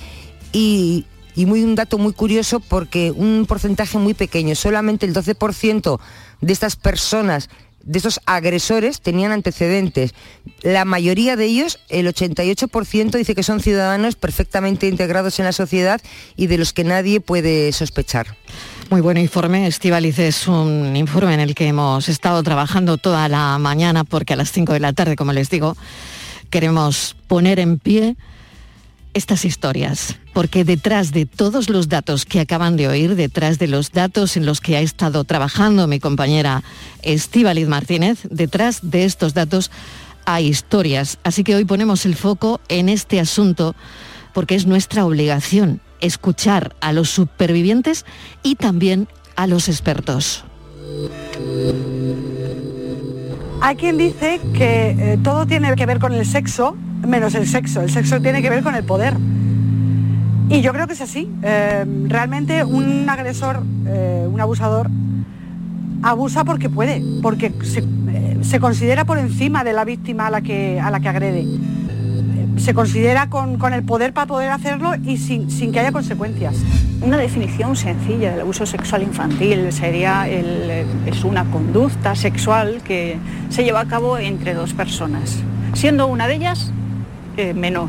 Y, 0.54 1.04
y 1.34 1.44
muy, 1.44 1.62
un 1.62 1.74
dato 1.74 1.98
muy 1.98 2.14
curioso 2.14 2.60
porque 2.60 3.10
un 3.10 3.44
porcentaje 3.46 3.98
muy 3.98 4.14
pequeño, 4.14 4.54
solamente 4.54 5.04
el 5.04 5.14
12% 5.14 6.00
de 6.40 6.52
estas 6.54 6.76
personas 6.76 7.50
de 7.82 7.98
estos 7.98 8.20
agresores 8.26 9.00
tenían 9.00 9.32
antecedentes. 9.32 10.14
La 10.62 10.84
mayoría 10.84 11.36
de 11.36 11.46
ellos, 11.46 11.78
el 11.88 12.06
88%, 12.06 13.10
dice 13.16 13.34
que 13.34 13.42
son 13.42 13.60
ciudadanos 13.60 14.16
perfectamente 14.16 14.88
integrados 14.88 15.38
en 15.38 15.44
la 15.44 15.52
sociedad 15.52 16.00
y 16.36 16.46
de 16.46 16.58
los 16.58 16.72
que 16.72 16.84
nadie 16.84 17.20
puede 17.20 17.72
sospechar. 17.72 18.36
Muy 18.90 19.00
buen 19.00 19.16
informe, 19.16 19.66
Estivaliz. 19.66 20.18
Es 20.18 20.48
un 20.48 20.96
informe 20.96 21.34
en 21.34 21.40
el 21.40 21.54
que 21.54 21.68
hemos 21.68 22.08
estado 22.08 22.42
trabajando 22.42 22.98
toda 22.98 23.28
la 23.28 23.56
mañana 23.58 24.04
porque 24.04 24.32
a 24.32 24.36
las 24.36 24.50
5 24.50 24.72
de 24.72 24.80
la 24.80 24.92
tarde, 24.92 25.16
como 25.16 25.32
les 25.32 25.48
digo, 25.48 25.76
queremos 26.50 27.16
poner 27.28 27.60
en 27.60 27.78
pie 27.78 28.16
estas 29.14 29.44
historias, 29.44 30.16
porque 30.32 30.64
detrás 30.64 31.12
de 31.12 31.26
todos 31.26 31.68
los 31.68 31.88
datos 31.88 32.24
que 32.24 32.40
acaban 32.40 32.76
de 32.76 32.88
oír, 32.88 33.16
detrás 33.16 33.58
de 33.58 33.68
los 33.68 33.92
datos 33.92 34.36
en 34.36 34.46
los 34.46 34.60
que 34.60 34.76
ha 34.76 34.80
estado 34.80 35.24
trabajando 35.24 35.86
mi 35.86 36.00
compañera 36.00 36.62
Estíbaliz 37.02 37.68
Martínez, 37.68 38.20
detrás 38.30 38.80
de 38.82 39.04
estos 39.04 39.34
datos 39.34 39.70
hay 40.24 40.46
historias. 40.46 41.18
Así 41.24 41.44
que 41.44 41.54
hoy 41.54 41.64
ponemos 41.64 42.06
el 42.06 42.14
foco 42.14 42.60
en 42.68 42.88
este 42.88 43.20
asunto 43.20 43.74
porque 44.32 44.54
es 44.54 44.66
nuestra 44.66 45.04
obligación 45.04 45.80
escuchar 46.00 46.76
a 46.80 46.92
los 46.92 47.10
supervivientes 47.10 48.04
y 48.42 48.54
también 48.54 49.08
a 49.36 49.46
los 49.46 49.68
expertos. 49.68 50.44
Hay 53.62 53.76
quien 53.76 53.98
dice 53.98 54.40
que 54.54 54.90
eh, 54.90 55.18
todo 55.22 55.46
tiene 55.46 55.74
que 55.76 55.84
ver 55.84 55.98
con 55.98 56.14
el 56.14 56.24
sexo, 56.24 56.76
menos 57.06 57.34
el 57.34 57.46
sexo. 57.46 57.82
El 57.82 57.90
sexo 57.90 58.20
tiene 58.20 58.40
que 58.40 58.48
ver 58.48 58.62
con 58.62 58.74
el 58.74 58.84
poder. 58.84 59.14
Y 60.48 60.62
yo 60.62 60.72
creo 60.72 60.86
que 60.86 60.94
es 60.94 61.00
así. 61.02 61.30
Eh, 61.42 61.84
realmente 62.06 62.64
un 62.64 63.08
agresor, 63.08 63.62
eh, 63.86 64.26
un 64.30 64.40
abusador, 64.40 64.88
abusa 66.02 66.44
porque 66.44 66.70
puede, 66.70 67.02
porque 67.20 67.52
se, 67.62 67.84
se 68.42 68.60
considera 68.60 69.04
por 69.04 69.18
encima 69.18 69.62
de 69.62 69.74
la 69.74 69.84
víctima 69.84 70.28
a 70.28 70.30
la 70.30 70.40
que, 70.40 70.80
a 70.80 70.90
la 70.90 71.00
que 71.00 71.08
agrede. 71.08 71.46
Eh, 72.60 72.62
Se 72.62 72.74
considera 72.74 73.28
con, 73.28 73.56
con 73.58 73.72
el 73.72 73.82
poder 73.82 74.12
para 74.12 74.26
poder 74.26 74.50
hacerlo 74.50 74.92
y 75.04 75.16
sin, 75.16 75.50
sin 75.50 75.72
que 75.72 75.80
haya 75.80 75.92
consecuencias. 75.92 76.56
Una 77.00 77.16
definición 77.16 77.74
sencilla 77.74 78.32
del 78.32 78.40
abuso 78.42 78.66
sexual 78.66 79.02
infantil 79.02 79.72
sería 79.72 80.28
el- 80.28 80.84
es 81.06 81.24
una 81.24 81.44
conducta 81.50 82.14
sexual 82.14 82.82
que 82.84 83.16
se 83.48 83.64
lleva 83.64 83.80
a 83.80 83.86
cabo 83.86 84.18
entre 84.18 84.52
dos 84.54 84.74
personas, 84.74 85.38
siendo 85.74 86.06
una 86.06 86.26
de 86.28 86.34
ellas 86.34 86.72
eh, 87.36 87.54
menor 87.54 87.88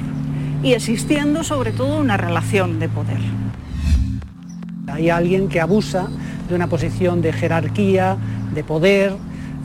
y 0.63 0.73
existiendo 0.73 1.43
sobre 1.43 1.71
todo 1.71 1.99
una 1.99 2.15
relación 2.17 2.79
de 2.79 2.87
poder. 2.87 3.19
Hay 4.87 5.09
alguien 5.09 5.47
que 5.49 5.59
abusa 5.59 6.07
de 6.47 6.55
una 6.55 6.67
posición 6.67 7.21
de 7.21 7.33
jerarquía, 7.33 8.17
de 8.53 8.63
poder, 8.63 9.13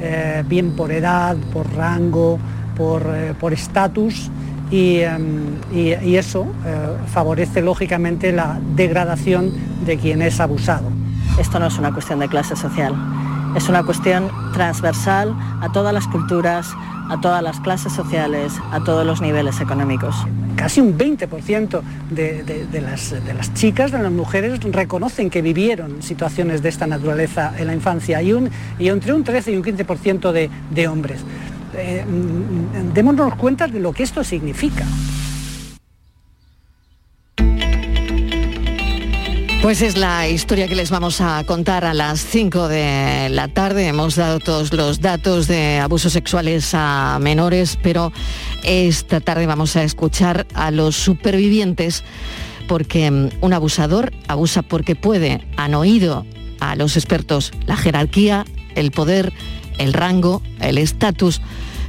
eh, 0.00 0.42
bien 0.48 0.74
por 0.74 0.90
edad, 0.92 1.36
por 1.52 1.72
rango, 1.74 2.38
por 2.76 3.02
eh, 3.14 3.34
por 3.38 3.52
estatus, 3.52 4.30
y, 4.70 4.98
em, 5.00 5.56
y- 5.72 5.94
y 6.04 6.16
eso 6.16 6.46
eh, 6.64 6.76
favorece 7.12 7.62
lógicamente 7.62 8.32
la 8.32 8.58
degradación 8.74 9.52
de 9.84 9.96
quien 9.98 10.22
es 10.22 10.40
abusado. 10.40 10.88
Esto 11.38 11.58
no 11.58 11.66
es 11.66 11.78
una 11.78 11.92
cuestión 11.92 12.18
de 12.18 12.28
clase 12.28 12.56
social, 12.56 12.94
es 13.56 13.68
una 13.68 13.82
cuestión 13.84 14.28
transversal 14.52 15.34
a 15.60 15.70
todas 15.72 15.92
las 15.94 16.06
culturas, 16.08 16.68
a 17.08 17.20
todas 17.20 17.42
las 17.42 17.60
clases 17.60 17.92
sociales, 17.92 18.52
a 18.72 18.82
todos 18.82 19.06
los 19.06 19.20
niveles 19.20 19.60
económicos. 19.60 20.16
Casi 20.56 20.80
un 20.80 20.96
20% 20.98 21.82
de, 22.10 22.42
de- 22.42 22.66
de 22.66 22.80
las, 22.80 23.10
de 23.10 23.34
las 23.34 23.52
chicas, 23.54 23.92
de 23.92 24.02
las 24.02 24.10
mujeres, 24.10 24.58
reconocen 24.64 25.30
que 25.30 25.42
vivieron 25.42 26.02
situaciones 26.02 26.62
de 26.62 26.70
esta 26.70 26.86
naturaleza 26.86 27.52
en 27.58 27.68
la 27.68 27.74
infancia 27.74 28.20
y, 28.22 28.32
un, 28.32 28.50
y 28.78 28.88
entre 28.88 29.12
un 29.12 29.22
13 29.22 29.52
y 29.52 29.56
un 29.56 29.62
15% 29.62 30.32
de, 30.32 30.50
de 30.70 30.88
hombres. 30.88 31.20
Eh, 31.76 32.04
mm, 32.04 32.92
démonos 32.94 33.34
cuenta 33.36 33.66
de 33.66 33.80
lo 33.80 33.92
que 33.92 34.02
esto 34.02 34.24
significa. 34.24 34.86
Pues 39.62 39.82
es 39.82 39.96
la 39.96 40.28
historia 40.28 40.68
que 40.68 40.76
les 40.76 40.90
vamos 40.90 41.20
a 41.20 41.42
contar 41.44 41.84
a 41.84 41.92
las 41.92 42.20
5 42.20 42.68
de 42.68 43.28
la 43.30 43.48
tarde. 43.48 43.88
Hemos 43.88 44.14
dado 44.14 44.38
todos 44.38 44.72
los 44.72 45.00
datos 45.00 45.48
de 45.48 45.78
abusos 45.78 46.12
sexuales 46.12 46.70
a 46.72 47.18
menores, 47.20 47.76
pero 47.82 48.12
esta 48.62 49.18
tarde 49.20 49.46
vamos 49.46 49.74
a 49.74 49.82
escuchar 49.82 50.46
a 50.54 50.70
los 50.70 50.94
supervivientes 50.94 52.04
porque 52.68 53.10
mm, 53.10 53.30
un 53.40 53.52
abusador 53.52 54.12
abusa 54.28 54.62
porque 54.62 54.94
puede. 54.94 55.44
Han 55.56 55.74
oído 55.74 56.24
a 56.60 56.76
los 56.76 56.96
expertos 56.96 57.52
la 57.66 57.76
jerarquía, 57.76 58.44
el 58.76 58.92
poder, 58.92 59.32
el 59.78 59.92
rango, 59.92 60.42
el 60.60 60.78
estatus. 60.78 61.40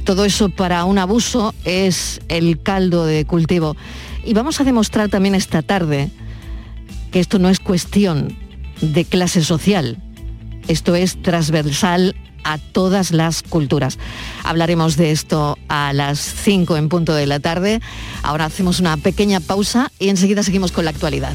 Todo 0.04 0.24
eso 0.24 0.48
para 0.48 0.84
un 0.84 0.98
abuso 0.98 1.54
es 1.64 2.20
el 2.28 2.62
caldo 2.62 3.04
de 3.04 3.24
cultivo. 3.24 3.76
Y 4.24 4.34
vamos 4.34 4.60
a 4.60 4.64
demostrar 4.64 5.08
también 5.08 5.34
esta 5.34 5.62
tarde 5.62 6.10
que 7.10 7.20
esto 7.20 7.38
no 7.38 7.48
es 7.48 7.60
cuestión 7.60 8.36
de 8.80 9.04
clase 9.04 9.42
social, 9.42 9.98
esto 10.68 10.94
es 10.94 11.20
transversal 11.22 12.14
a 12.44 12.58
todas 12.58 13.10
las 13.10 13.42
culturas. 13.42 13.98
Hablaremos 14.44 14.96
de 14.96 15.10
esto 15.10 15.58
a 15.68 15.92
las 15.92 16.18
5 16.18 16.76
en 16.76 16.88
punto 16.88 17.14
de 17.14 17.26
la 17.26 17.40
tarde. 17.40 17.80
Ahora 18.22 18.46
hacemos 18.46 18.80
una 18.80 18.96
pequeña 18.96 19.40
pausa 19.40 19.90
y 19.98 20.08
enseguida 20.08 20.42
seguimos 20.42 20.72
con 20.72 20.84
la 20.84 20.90
actualidad. 20.90 21.34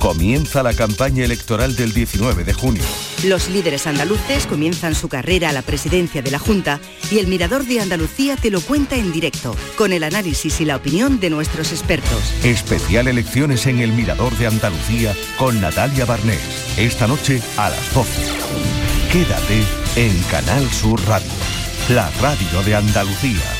Comienza 0.00 0.62
la 0.62 0.72
campaña 0.72 1.26
electoral 1.26 1.76
del 1.76 1.92
19 1.92 2.44
de 2.44 2.54
junio. 2.54 2.82
Los 3.22 3.50
líderes 3.50 3.86
andaluces 3.86 4.46
comienzan 4.46 4.94
su 4.94 5.10
carrera 5.10 5.50
a 5.50 5.52
la 5.52 5.60
presidencia 5.60 6.22
de 6.22 6.30
la 6.30 6.38
Junta 6.38 6.80
y 7.10 7.18
el 7.18 7.26
Mirador 7.26 7.66
de 7.66 7.80
Andalucía 7.80 8.36
te 8.36 8.50
lo 8.50 8.62
cuenta 8.62 8.96
en 8.96 9.12
directo, 9.12 9.54
con 9.76 9.92
el 9.92 10.02
análisis 10.02 10.58
y 10.62 10.64
la 10.64 10.76
opinión 10.76 11.20
de 11.20 11.28
nuestros 11.28 11.70
expertos. 11.70 12.32
Especial 12.42 13.08
elecciones 13.08 13.66
en 13.66 13.80
el 13.80 13.92
Mirador 13.92 14.34
de 14.38 14.46
Andalucía 14.46 15.14
con 15.36 15.60
Natalia 15.60 16.06
Barnés. 16.06 16.40
Esta 16.78 17.06
noche 17.06 17.42
a 17.58 17.68
las 17.68 17.94
12. 17.94 18.10
Quédate 19.12 19.62
en 19.96 20.18
Canal 20.30 20.66
Sur 20.70 20.98
Radio, 21.06 21.30
la 21.90 22.10
radio 22.22 22.62
de 22.62 22.74
Andalucía. 22.74 23.59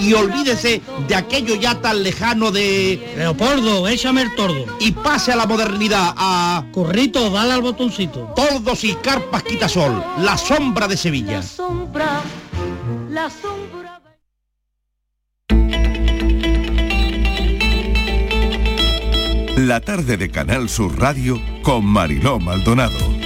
Y 0.00 0.14
olvídese 0.14 0.80
de 1.06 1.14
aquello 1.14 1.54
ya 1.54 1.80
tan 1.80 2.02
lejano 2.02 2.50
de... 2.50 3.14
Leopoldo, 3.16 3.86
échame 3.86 4.22
el 4.22 4.34
tordo. 4.34 4.64
Y 4.80 4.92
pase 4.92 5.32
a 5.32 5.36
la 5.36 5.46
modernidad, 5.46 6.14
a... 6.16 6.64
Corrito, 6.72 7.30
dale 7.30 7.52
al 7.52 7.62
botoncito. 7.62 8.32
Tordos 8.34 8.82
y 8.84 8.94
carpas 8.94 9.42
quitasol, 9.42 10.02
la 10.18 10.38
sombra 10.38 10.88
de 10.88 10.96
Sevilla. 10.96 11.36
La 11.36 11.42
sombra, 11.42 12.20
la 13.10 13.30
sombra. 13.30 14.00
La 19.56 19.80
tarde 19.80 20.16
de 20.16 20.30
Canal 20.30 20.70
Sur 20.70 20.98
Radio 20.98 21.38
con 21.62 21.84
Mariló 21.84 22.40
Maldonado. 22.40 23.19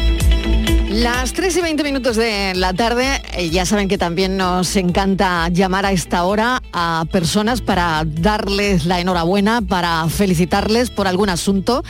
Las 0.94 1.32
3 1.32 1.56
y 1.56 1.60
20 1.60 1.82
minutos 1.82 2.14
de 2.14 2.54
la 2.54 2.72
tarde, 2.72 3.20
eh, 3.32 3.50
ya 3.50 3.66
saben 3.66 3.88
que 3.88 3.98
también 3.98 4.36
nos 4.36 4.76
encanta 4.76 5.48
llamar 5.48 5.84
a 5.84 5.90
esta 5.90 6.22
hora 6.22 6.62
a 6.72 7.04
personas 7.10 7.62
para 7.62 8.04
darles 8.06 8.86
la 8.86 9.00
enhorabuena, 9.00 9.60
para 9.60 10.08
felicitarles 10.08 10.90
por 10.90 11.08
algún 11.08 11.30
asunto. 11.30 11.82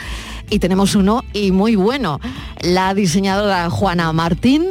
Y 0.48 0.58
tenemos 0.58 0.94
uno 0.94 1.22
y 1.34 1.52
muy 1.52 1.76
bueno. 1.76 2.18
La 2.62 2.94
diseñadora 2.94 3.68
Juana 3.68 4.10
Martín 4.14 4.64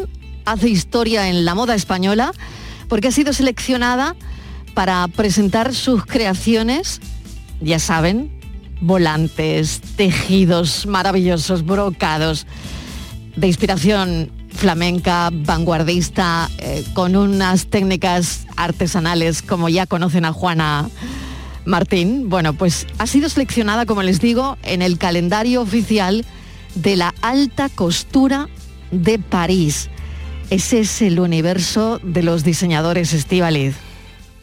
hace 0.45 0.67
historia 0.67 1.29
en 1.29 1.45
la 1.45 1.53
moda 1.53 1.75
española 1.75 2.31
porque 2.87 3.09
ha 3.09 3.11
sido 3.11 3.33
seleccionada 3.33 4.15
para 4.73 5.07
presentar 5.09 5.75
sus 5.75 6.07
creaciones, 6.07 7.01
ya 7.61 7.77
saben, 7.77 8.31
volantes, 8.81 9.79
tejidos 9.95 10.87
maravillosos, 10.87 11.63
brocados 11.63 12.47
de 13.35 13.47
inspiración 13.47 14.31
flamenca, 14.49 15.29
vanguardista, 15.31 16.49
eh, 16.59 16.83
con 16.93 17.15
unas 17.15 17.67
técnicas 17.67 18.45
artesanales 18.55 19.41
como 19.41 19.69
ya 19.69 19.85
conocen 19.87 20.25
a 20.25 20.33
Juana 20.33 20.89
Martín. 21.65 22.29
Bueno, 22.29 22.53
pues 22.53 22.87
ha 22.97 23.07
sido 23.07 23.29
seleccionada, 23.29 23.85
como 23.85 24.03
les 24.03 24.19
digo, 24.19 24.57
en 24.63 24.81
el 24.81 24.97
calendario 24.97 25.61
oficial 25.61 26.25
de 26.75 26.95
la 26.95 27.13
alta 27.21 27.69
costura 27.69 28.49
de 28.91 29.19
París. 29.19 29.89
Ese 30.49 30.81
es 30.81 31.01
el 31.01 31.19
universo 31.19 31.99
de 32.03 32.21
los 32.21 32.43
diseñadores 32.43 33.13
Estivaliz. 33.13 33.75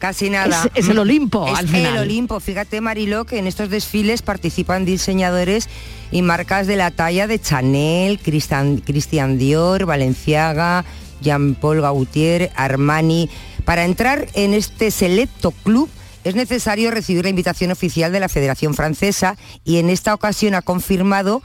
Casi 0.01 0.31
nada. 0.31 0.67
Es, 0.73 0.85
es 0.85 0.89
el 0.89 0.97
Olimpo, 0.97 1.47
Es 1.47 1.59
al 1.59 1.67
final. 1.67 1.93
el 1.93 2.01
Olimpo. 2.01 2.39
Fíjate, 2.39 2.81
Mariló, 2.81 3.25
que 3.25 3.37
en 3.37 3.45
estos 3.45 3.69
desfiles 3.69 4.23
participan 4.23 4.83
diseñadores 4.83 5.69
y 6.11 6.23
marcas 6.23 6.65
de 6.65 6.75
la 6.75 6.89
talla 6.89 7.27
de 7.27 7.39
Chanel, 7.39 8.17
Christian, 8.17 8.77
Christian 8.77 9.37
Dior, 9.37 9.85
Valenciaga, 9.85 10.85
Jean-Paul 11.21 11.81
Gaultier, 11.81 12.51
Armani. 12.55 13.29
Para 13.63 13.85
entrar 13.85 14.27
en 14.33 14.55
este 14.55 14.89
selecto 14.89 15.51
club 15.51 15.87
es 16.23 16.33
necesario 16.33 16.89
recibir 16.89 17.25
la 17.25 17.29
invitación 17.29 17.69
oficial 17.69 18.11
de 18.11 18.19
la 18.19 18.27
Federación 18.27 18.73
Francesa 18.73 19.37
y 19.63 19.77
en 19.77 19.91
esta 19.91 20.15
ocasión 20.15 20.55
ha 20.55 20.63
confirmado 20.63 21.43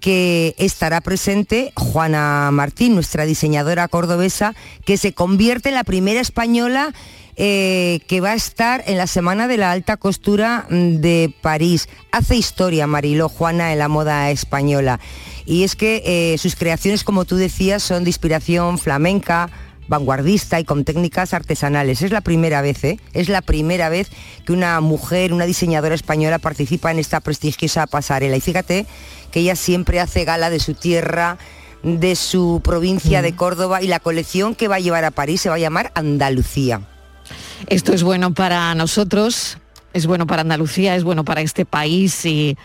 que 0.00 0.56
estará 0.58 1.00
presente 1.00 1.72
Juana 1.76 2.50
Martín, 2.50 2.94
nuestra 2.94 3.26
diseñadora 3.26 3.86
cordobesa, 3.86 4.54
que 4.84 4.96
se 4.96 5.12
convierte 5.12 5.68
en 5.68 5.76
la 5.76 5.84
primera 5.84 6.20
española 6.20 6.92
eh, 7.36 8.00
que 8.06 8.20
va 8.20 8.32
a 8.32 8.34
estar 8.34 8.84
en 8.86 8.98
la 8.98 9.06
Semana 9.06 9.48
de 9.48 9.56
la 9.56 9.72
Alta 9.72 9.96
Costura 9.96 10.66
mm, 10.68 10.96
de 10.96 11.34
París. 11.40 11.88
Hace 12.10 12.36
historia, 12.36 12.86
Mariló 12.86 13.28
Juana, 13.28 13.72
en 13.72 13.78
la 13.78 13.88
moda 13.88 14.30
española. 14.30 15.00
Y 15.46 15.64
es 15.64 15.74
que 15.74 16.02
eh, 16.04 16.38
sus 16.38 16.56
creaciones, 16.56 17.04
como 17.04 17.24
tú 17.24 17.36
decías, 17.36 17.82
son 17.82 18.04
de 18.04 18.10
inspiración 18.10 18.78
flamenca, 18.78 19.48
vanguardista 19.88 20.60
y 20.60 20.64
con 20.64 20.84
técnicas 20.84 21.34
artesanales. 21.34 22.02
Es 22.02 22.12
la 22.12 22.20
primera 22.20 22.60
vez, 22.62 22.84
¿eh? 22.84 23.00
Es 23.12 23.28
la 23.28 23.42
primera 23.42 23.88
vez 23.88 24.10
que 24.44 24.52
una 24.52 24.80
mujer, 24.80 25.32
una 25.32 25.46
diseñadora 25.46 25.94
española 25.94 26.38
participa 26.38 26.90
en 26.90 26.98
esta 26.98 27.20
prestigiosa 27.20 27.86
pasarela. 27.86 28.36
Y 28.36 28.40
fíjate 28.40 28.86
que 29.30 29.40
ella 29.40 29.56
siempre 29.56 30.00
hace 30.00 30.24
gala 30.24 30.50
de 30.50 30.60
su 30.60 30.74
tierra, 30.74 31.38
de 31.82 32.14
su 32.14 32.60
provincia 32.62 33.22
de 33.22 33.34
Córdoba 33.34 33.82
y 33.82 33.88
la 33.88 34.00
colección 34.00 34.54
que 34.54 34.68
va 34.68 34.76
a 34.76 34.80
llevar 34.80 35.04
a 35.04 35.10
París 35.10 35.40
se 35.40 35.48
va 35.48 35.56
a 35.56 35.58
llamar 35.58 35.90
Andalucía. 35.94 36.91
Esto 37.68 37.92
es 37.92 38.02
bueno 38.02 38.34
para 38.34 38.74
nosotros, 38.74 39.58
es 39.92 40.06
bueno 40.06 40.26
para 40.26 40.42
Andalucía, 40.42 40.96
es 40.96 41.04
bueno 41.04 41.24
para 41.24 41.40
este 41.40 41.64
país 41.64 42.24
y, 42.24 42.56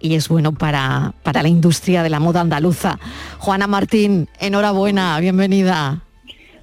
y 0.00 0.14
es 0.14 0.28
bueno 0.28 0.52
para, 0.52 1.14
para 1.22 1.42
la 1.42 1.48
industria 1.48 2.02
de 2.02 2.10
la 2.10 2.20
moda 2.20 2.40
andaluza. 2.40 2.98
Juana 3.38 3.66
Martín, 3.66 4.28
enhorabuena, 4.38 5.18
bienvenida. 5.20 6.02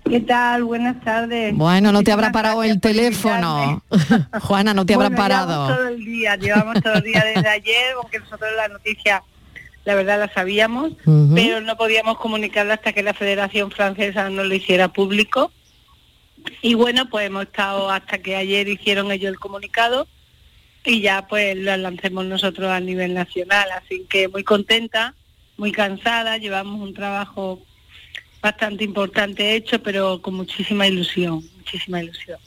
¿Qué 0.07 0.19
tal? 0.19 0.63
Buenas 0.63 0.99
tardes. 1.03 1.55
Bueno, 1.55 1.91
no 1.91 2.03
te 2.03 2.11
habrá 2.11 2.31
parado 2.31 2.63
el 2.63 2.79
teléfono. 2.79 3.83
Juana, 4.41 4.73
no 4.73 4.85
te 4.85 4.93
habrá 4.93 5.09
parado. 5.09 5.67
Llevamos 5.67 5.77
todo 5.77 5.87
el 5.87 6.05
día, 6.05 6.35
llevamos 6.35 6.81
todo 6.81 6.93
el 6.93 7.03
día 7.03 7.23
desde 7.23 7.47
ayer, 7.47 7.93
aunque 7.95 8.19
nosotros 8.19 8.49
la 8.57 8.67
noticia, 8.67 9.23
la 9.85 9.95
verdad 9.95 10.19
la 10.19 10.33
sabíamos, 10.33 10.93
pero 11.33 11.61
no 11.61 11.77
podíamos 11.77 12.17
comunicarla 12.17 12.75
hasta 12.75 12.93
que 12.93 13.03
la 13.03 13.13
Federación 13.13 13.71
Francesa 13.71 14.29
no 14.29 14.43
lo 14.43 14.53
hiciera 14.53 14.89
público. 14.89 15.51
Y 16.61 16.73
bueno, 16.73 17.09
pues 17.09 17.27
hemos 17.27 17.43
estado 17.43 17.89
hasta 17.89 18.19
que 18.19 18.35
ayer 18.35 18.67
hicieron 18.67 19.11
ellos 19.11 19.29
el 19.29 19.39
comunicado 19.39 20.07
y 20.85 21.01
ya 21.01 21.27
pues 21.27 21.55
lo 21.57 21.75
lancemos 21.77 22.25
nosotros 22.25 22.69
a 22.69 22.79
nivel 22.79 23.13
nacional. 23.13 23.69
Así 23.71 24.05
que 24.09 24.27
muy 24.27 24.43
contenta, 24.43 25.15
muy 25.57 25.71
cansada, 25.71 26.37
llevamos 26.37 26.81
un 26.81 26.93
trabajo 26.93 27.61
bastante 28.41 28.83
importante 28.83 29.55
hecho, 29.55 29.81
pero 29.83 30.21
con 30.21 30.33
muchísima 30.33 30.87
ilusión, 30.87 31.43
muchísima 31.57 32.01
ilusión. 32.01 32.39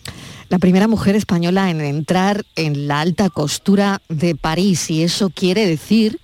La 0.48 0.58
primera 0.58 0.88
mujer 0.88 1.16
española 1.16 1.70
en 1.70 1.80
entrar 1.80 2.44
en 2.56 2.88
la 2.88 3.00
alta 3.00 3.30
costura 3.30 4.02
de 4.08 4.34
París 4.34 4.90
y 4.90 5.02
eso 5.02 5.30
quiere 5.30 5.66
decir 5.66 6.20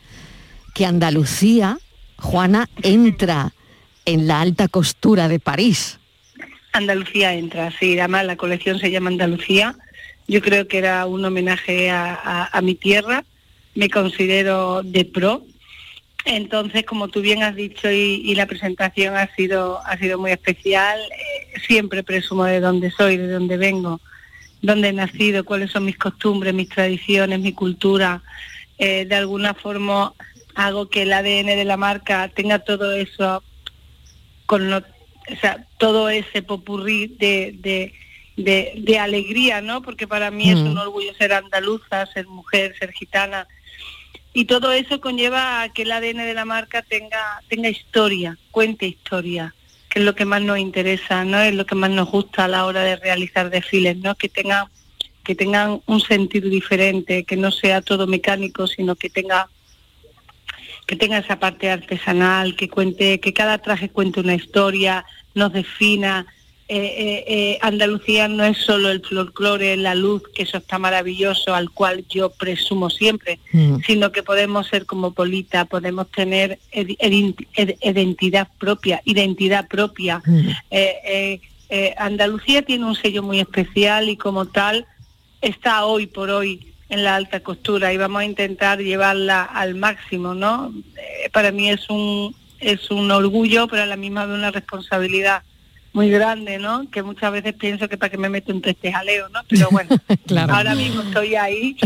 que 0.75 0.87
Andalucía, 0.87 1.79
Juana, 2.17 2.69
entra 2.83 3.55
en 4.05 4.27
la 4.27 4.41
alta 4.41 4.69
costura 4.69 5.29
de 5.29 5.39
París. 5.39 6.00
Andalucía 6.73 7.35
entra, 7.35 7.73
sí, 7.79 7.99
además 7.99 8.27
la 8.27 8.37
colección 8.37 8.79
se 8.79 8.91
llama 8.91 9.11
Andalucía. 9.11 9.77
Yo 10.29 10.41
creo 10.41 10.69
que 10.69 10.79
era 10.79 11.07
un 11.07 11.25
homenaje 11.25 11.91
a, 11.91 12.61
mi 12.63 12.75
tierra, 12.75 13.25
me 13.75 13.91
considero 13.91 14.83
de 14.85 15.05
pro. 15.05 15.43
Entonces, 16.25 16.85
como 16.85 17.09
tú 17.09 17.21
bien 17.23 17.43
has 17.43 17.57
dicho 17.57 17.91
y, 17.91 18.23
y 18.25 18.35
la 18.35 18.47
presentación 18.47 19.17
ha 19.17 19.35
sido, 19.35 19.81
ha 19.85 19.97
sido 19.97 20.19
muy 20.19 20.31
especial, 20.31 21.01
eh, 21.01 21.59
siempre 21.67 22.03
presumo 22.05 22.45
de 22.45 22.61
dónde 22.61 22.91
soy, 22.91 23.17
de 23.17 23.27
dónde 23.27 23.57
vengo, 23.57 24.01
dónde 24.63 24.89
he 24.89 24.93
nacido, 24.93 25.45
cuáles 25.45 25.71
son 25.73 25.87
mis 25.87 25.97
costumbres, 25.99 26.55
mis 26.55 26.69
tradiciones, 26.69 27.41
mi 27.41 27.53
cultura. 27.53 28.23
Eh, 28.79 29.07
de 29.07 29.15
alguna 29.17 29.55
forma 29.55 30.13
hago 30.55 30.89
que 30.89 31.03
el 31.03 31.13
ADN 31.13 31.57
de 31.57 31.65
la 31.65 31.77
marca 31.77 32.29
tenga 32.29 32.61
todo 32.61 32.93
eso 32.93 33.43
con 34.47 34.71
lo- 34.71 34.85
o 35.33 35.37
sea, 35.41 35.67
todo 35.79 36.09
ese 36.09 36.43
popurrí 36.43 37.07
de, 37.09 37.55
de, 37.59 37.93
de, 38.37 38.73
de 38.77 38.99
alegría, 38.99 39.61
¿no? 39.61 39.83
Porque 39.83 40.07
para 40.07 40.31
mí 40.31 40.51
es 40.51 40.57
Mm. 40.59 40.67
un 40.71 40.79
orgullo 40.79 41.15
ser 41.15 41.33
andaluza, 41.33 42.07
ser 42.07 42.27
mujer, 42.27 42.75
ser 42.79 42.93
gitana. 42.93 43.47
Y 44.33 44.45
todo 44.45 44.73
eso 44.73 45.01
conlleva 45.01 45.63
a 45.63 45.69
que 45.73 45.83
el 45.83 45.93
ADN 45.93 46.25
de 46.25 46.35
la 46.35 46.45
marca 46.45 46.83
tenga, 46.83 47.43
tenga 47.49 47.69
historia, 47.69 48.39
cuente 48.53 48.87
historia, 48.87 49.55
que 49.89 49.99
es 49.99 50.05
lo 50.05 50.15
que 50.15 50.25
más 50.25 50.41
nos 50.43 50.59
interesa, 50.59 51.25
¿no? 51.25 51.41
Es 51.41 51.55
lo 51.55 51.67
que 51.67 51.75
más 51.75 51.91
nos 51.91 52.09
gusta 52.11 52.45
a 52.45 52.49
la 52.49 52.65
hora 52.65 52.83
de 52.85 52.97
realizar 52.97 53.51
desfiles, 53.51 53.97
¿no? 53.97 54.15
Que 54.15 54.29
tenga 54.29 54.71
que 55.25 55.35
tengan 55.35 55.81
un 55.87 56.01
sentido 56.01 56.49
diferente, 56.49 57.25
que 57.25 57.37
no 57.37 57.51
sea 57.51 57.83
todo 57.83 58.07
mecánico, 58.07 58.67
sino 58.67 58.97
que 58.97 59.11
tenga 59.11 59.49
que 60.87 60.97
tenga 60.97 61.19
esa 61.19 61.39
parte 61.39 61.71
artesanal, 61.71 62.57
que 62.57 62.69
cuente, 62.69 63.21
que 63.21 63.33
cada 63.33 63.59
traje 63.59 63.91
cuente 63.91 64.21
una 64.21 64.35
historia, 64.35 65.05
nos 65.35 65.53
defina. 65.53 66.27
Eh, 66.73 66.77
eh, 66.77 67.25
eh, 67.27 67.59
Andalucía 67.63 68.29
no 68.29 68.45
es 68.45 68.57
solo 68.59 68.91
el 68.91 69.03
folclore, 69.05 69.77
la 69.77 69.97
luz, 69.97 70.23
que 70.33 70.45
eso 70.45 70.59
está 70.59 70.79
maravilloso, 70.79 71.53
al 71.53 71.71
cual 71.71 72.05
yo 72.09 72.31
presumo 72.31 72.91
siempre, 72.91 73.41
sino 73.85 74.13
que 74.13 74.23
podemos 74.23 74.69
ser 74.69 74.87
como 74.87 75.13
Polita, 75.13 75.65
podemos 75.65 76.09
tener 76.13 76.61
ed- 76.71 76.95
ed- 77.01 77.35
ed- 77.57 77.77
identidad 77.83 78.47
propia, 78.59 79.03
identidad 79.05 79.67
propia. 79.67 80.23
Eh, 80.71 81.41
eh, 81.71 81.95
Andalucía 81.99 82.63
tiene 82.63 82.85
un 82.85 82.95
sello 82.95 83.25
muy 83.25 83.41
especial 83.41 84.09
y 84.09 84.17
como 84.17 84.47
tal 84.47 84.87
está 85.41 85.85
hoy 85.87 86.07
por 86.07 86.31
hoy 86.31 86.67
en 86.89 87.03
la 87.03 87.17
alta 87.17 87.41
costura 87.41 87.93
y 87.93 87.97
vamos 87.97 88.21
a 88.21 88.25
intentar 88.25 88.79
llevarla 88.81 89.43
al 89.43 89.75
máximo, 89.75 90.35
¿no? 90.35 90.73
Para 91.33 91.51
mí 91.51 91.69
es 91.69 91.89
un 91.91 92.35
es 92.61 92.91
un 92.91 93.11
orgullo, 93.11 93.67
pero 93.69 93.83
a 93.83 93.87
la 93.87 93.97
misma 93.97 94.27
vez 94.27 94.37
una 94.37 94.51
responsabilidad 94.51 95.43
muy 95.93 96.09
grande, 96.09 96.59
¿no? 96.59 96.89
Que 96.91 97.03
muchas 97.03 97.33
veces 97.33 97.55
pienso 97.55 97.89
que 97.89 97.97
para 97.99 98.11
que 98.11 98.19
me 98.19 98.29
meto 98.29 98.53
un 98.53 98.63
este 98.65 98.93
jaleo, 98.93 99.29
¿no? 99.31 99.41
Pero 99.49 99.69
bueno, 99.71 99.91
Claro. 100.27 100.55
ahora 100.55 100.75
mismo 100.75 101.03
estoy 101.03 101.35
ahí. 101.35 101.77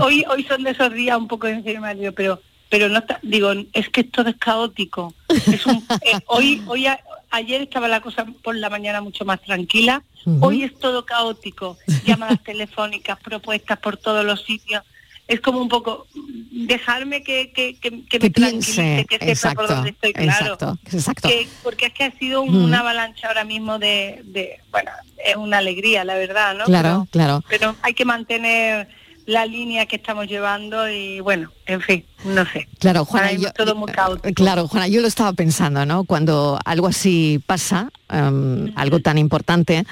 Hoy 0.00 0.24
hoy 0.30 0.44
son 0.44 0.62
de 0.62 0.70
esos 0.70 0.92
días 0.94 1.18
un 1.18 1.28
poco 1.28 1.46
encima, 1.46 1.92
digo, 1.94 2.12
pero 2.12 2.40
pero 2.70 2.88
no 2.88 3.00
está, 3.00 3.18
digo, 3.22 3.52
es 3.72 3.88
que 3.88 4.04
todo 4.04 4.30
es 4.30 4.36
caótico. 4.36 5.12
Es 5.28 5.66
un, 5.66 5.84
eh, 6.02 6.18
hoy 6.26 6.62
hoy 6.68 6.86
a- 6.86 7.00
ayer 7.32 7.62
estaba 7.62 7.88
la 7.88 8.00
cosa 8.00 8.24
por 8.42 8.54
la 8.56 8.70
mañana 8.70 9.00
mucho 9.00 9.24
más 9.24 9.42
tranquila. 9.42 10.02
Hoy 10.40 10.62
es 10.64 10.78
todo 10.78 11.04
caótico, 11.04 11.76
llamadas 12.04 12.42
telefónicas, 12.44 13.18
propuestas 13.20 13.78
por 13.78 13.96
todos 13.96 14.24
los 14.24 14.42
sitios. 14.44 14.84
Es 15.30 15.40
como 15.40 15.60
un 15.62 15.68
poco 15.68 16.06
dejarme 16.50 17.22
que, 17.22 17.52
que, 17.52 17.76
que, 17.78 18.04
que 18.04 18.18
me 18.18 18.30
piense, 18.30 19.06
que 19.08 19.16
sepa 19.34 19.54
por 19.54 19.64
exacto, 19.64 19.66
dónde 19.74 19.90
estoy, 19.90 20.12
claro. 20.12 20.28
exacto, 20.54 20.78
exacto. 20.92 21.28
Que- 21.28 21.48
porque 21.62 21.86
es 21.86 21.92
que 21.94 22.04
ha 22.04 22.10
sido 22.18 22.42
un- 22.42 22.60
Mm. 22.60 22.64
una 22.64 22.80
avalancha 22.80 23.28
ahora 23.28 23.44
mismo 23.44 23.78
de, 23.78 24.20
de, 24.24 24.60
bueno, 24.70 24.90
es 25.24 25.36
una 25.36 25.58
alegría, 25.58 26.04
la 26.04 26.14
verdad, 26.16 26.54
¿no? 26.56 26.64
Claro, 26.64 27.06
Pero- 27.10 27.24
claro. 27.24 27.44
pero 27.48 27.76
hay 27.82 27.94
que 27.94 28.04
mantener 28.04 28.88
la 29.26 29.46
línea 29.46 29.86
que 29.86 29.96
estamos 29.96 30.26
llevando 30.26 30.88
y 30.90 31.20
bueno, 31.20 31.52
en 31.66 31.80
fin, 31.80 32.04
no 32.24 32.44
sé. 32.46 32.66
Claro, 32.80 33.04
Juana, 33.04 33.30
yo- 33.32 33.52
todo 33.52 33.76
muy 33.76 33.92
caótico. 33.92 34.34
Claro, 34.34 34.66
Juana, 34.66 34.88
yo 34.88 35.00
lo 35.00 35.06
estaba 35.06 35.32
pensando, 35.34 35.86
¿no? 35.86 36.02
Cuando 36.04 36.58
algo 36.64 36.88
así 36.88 37.40
pasa, 37.46 37.90
em, 38.08 38.72
algo 38.74 38.98
tan 38.98 39.18
importante, 39.18 39.84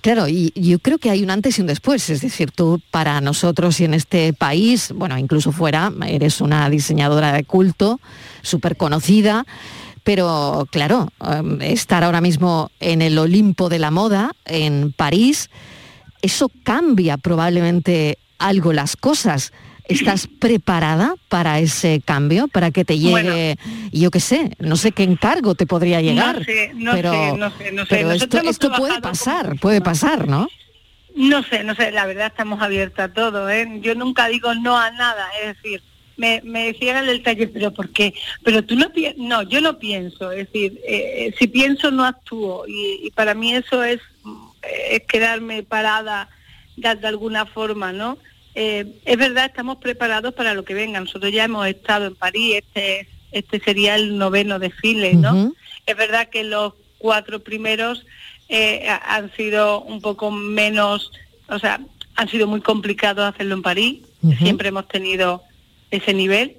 claro, 0.00 0.28
y 0.28 0.52
yo 0.54 0.78
creo 0.78 0.98
que 0.98 1.10
hay 1.10 1.22
un 1.22 1.30
antes 1.30 1.58
y 1.58 1.60
un 1.60 1.66
después, 1.66 2.08
es 2.10 2.20
decir, 2.20 2.50
tú 2.50 2.80
para 2.90 3.20
nosotros 3.20 3.80
y 3.80 3.84
en 3.84 3.94
este 3.94 4.32
país, 4.32 4.92
bueno, 4.94 5.18
incluso 5.18 5.52
fuera, 5.52 5.92
eres 6.06 6.40
una 6.40 6.68
diseñadora 6.70 7.32
de 7.32 7.44
culto, 7.44 8.00
súper 8.42 8.76
conocida, 8.76 9.44
pero 10.04 10.68
claro, 10.70 11.08
em, 11.20 11.60
estar 11.62 12.04
ahora 12.04 12.20
mismo 12.20 12.70
en 12.78 13.02
el 13.02 13.18
Olimpo 13.18 13.68
de 13.68 13.80
la 13.80 13.90
moda, 13.90 14.30
en 14.44 14.92
París, 14.92 15.50
eso 16.22 16.50
cambia 16.62 17.16
probablemente 17.16 18.18
algo 18.38 18.72
las 18.72 18.96
cosas. 18.96 19.52
¿Estás 19.88 20.26
preparada 20.26 21.14
para 21.28 21.60
ese 21.60 22.02
cambio? 22.04 22.48
Para 22.48 22.70
que 22.72 22.84
te 22.84 22.98
llegue, 22.98 23.56
yo 23.92 24.10
qué 24.10 24.20
sé, 24.20 24.50
no 24.58 24.76
sé 24.76 24.92
qué 24.92 25.04
encargo 25.04 25.54
te 25.54 25.66
podría 25.66 26.00
llegar. 26.00 26.40
No 26.40 26.44
sé, 26.44 26.72
no 26.74 26.92
pero, 26.92 27.12
sé, 27.12 27.32
no 27.36 27.50
sé, 27.50 27.72
no 27.72 27.82
sé. 27.82 27.88
pero 27.90 28.08
Nosotros 28.08 28.44
esto, 28.46 28.72
puede 28.72 29.00
pasar, 29.00 29.56
puede 29.60 29.80
pasar, 29.80 30.26
¿no? 30.26 30.48
No 31.14 31.42
sé, 31.44 31.62
no 31.64 31.74
sé, 31.74 31.92
la 31.92 32.04
verdad 32.06 32.26
estamos 32.26 32.60
abiertos 32.60 32.98
a 32.98 33.12
todo, 33.12 33.48
¿eh? 33.48 33.66
Yo 33.80 33.94
nunca 33.94 34.26
digo 34.28 34.54
no 34.54 34.76
a 34.76 34.90
nada, 34.90 35.28
es 35.40 35.56
decir, 35.56 35.82
me, 36.16 36.42
me 36.44 36.66
decían 36.66 37.04
en 37.04 37.10
el 37.10 37.22
taller, 37.22 37.50
pero 37.52 37.72
¿por 37.72 37.90
qué? 37.90 38.12
Pero 38.42 38.64
tú 38.64 38.74
no 38.74 38.90
piensas, 38.90 39.18
no, 39.18 39.42
yo 39.42 39.60
no 39.60 39.78
pienso, 39.78 40.32
es 40.32 40.50
decir, 40.50 40.80
eh, 40.86 41.32
si 41.38 41.46
pienso 41.46 41.90
no 41.90 42.04
actúo 42.04 42.64
y, 42.66 43.06
y 43.06 43.10
para 43.12 43.34
mí 43.34 43.54
eso 43.54 43.84
es, 43.84 44.00
es 44.90 45.02
quedarme 45.06 45.62
parada 45.62 46.28
de, 46.76 46.94
de 46.94 47.06
alguna 47.06 47.46
forma, 47.46 47.92
¿no? 47.92 48.18
Eh, 48.58 48.86
es 49.04 49.18
verdad, 49.18 49.44
estamos 49.44 49.76
preparados 49.76 50.32
para 50.32 50.54
lo 50.54 50.64
que 50.64 50.72
venga, 50.72 50.98
nosotros 50.98 51.30
ya 51.30 51.44
hemos 51.44 51.66
estado 51.66 52.06
en 52.06 52.14
París, 52.14 52.56
este, 52.56 53.06
este 53.30 53.60
sería 53.60 53.96
el 53.96 54.16
noveno 54.16 54.58
desfile, 54.58 55.12
¿no? 55.12 55.52
Es 55.84 55.94
verdad 55.96 56.30
que 56.30 56.42
los 56.42 56.72
cuatro 56.96 57.40
primeros 57.40 58.06
eh, 58.48 58.88
ha- 58.88 59.16
han 59.16 59.30
sido 59.36 59.82
un 59.82 60.00
poco 60.00 60.30
menos, 60.30 61.12
o 61.48 61.58
sea, 61.58 61.80
han 62.14 62.28
sido 62.30 62.46
muy 62.46 62.62
complicados 62.62 63.26
hacerlo 63.26 63.54
en 63.56 63.62
París. 63.62 63.98
Siempre 64.38 64.68
hemos 64.68 64.88
tenido 64.88 65.42
ese 65.90 66.14
nivel. 66.14 66.56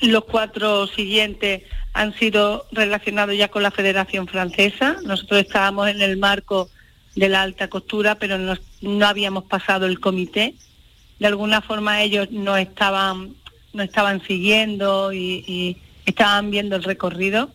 Los 0.00 0.24
cuatro 0.24 0.86
siguientes 0.86 1.62
han 1.92 2.14
sido 2.18 2.64
relacionados 2.72 3.36
ya 3.36 3.48
con 3.48 3.62
la 3.62 3.70
Federación 3.70 4.26
Francesa. 4.26 4.96
Nosotros 5.04 5.40
estábamos 5.40 5.88
en 5.88 6.00
el 6.00 6.16
marco 6.16 6.70
de 7.14 7.28
la 7.28 7.42
alta 7.42 7.68
costura, 7.68 8.14
pero 8.16 8.38
nos- 8.38 8.60
no 8.80 9.06
habíamos 9.06 9.44
pasado 9.44 9.86
el 9.86 10.00
comité. 10.00 10.54
De 11.18 11.26
alguna 11.26 11.60
forma 11.60 12.02
ellos 12.02 12.30
no 12.30 12.56
estaban, 12.56 13.34
no 13.72 13.82
estaban 13.82 14.22
siguiendo 14.26 15.12
y, 15.12 15.44
y 15.46 15.76
estaban 16.06 16.50
viendo 16.50 16.76
el 16.76 16.82
recorrido. 16.82 17.50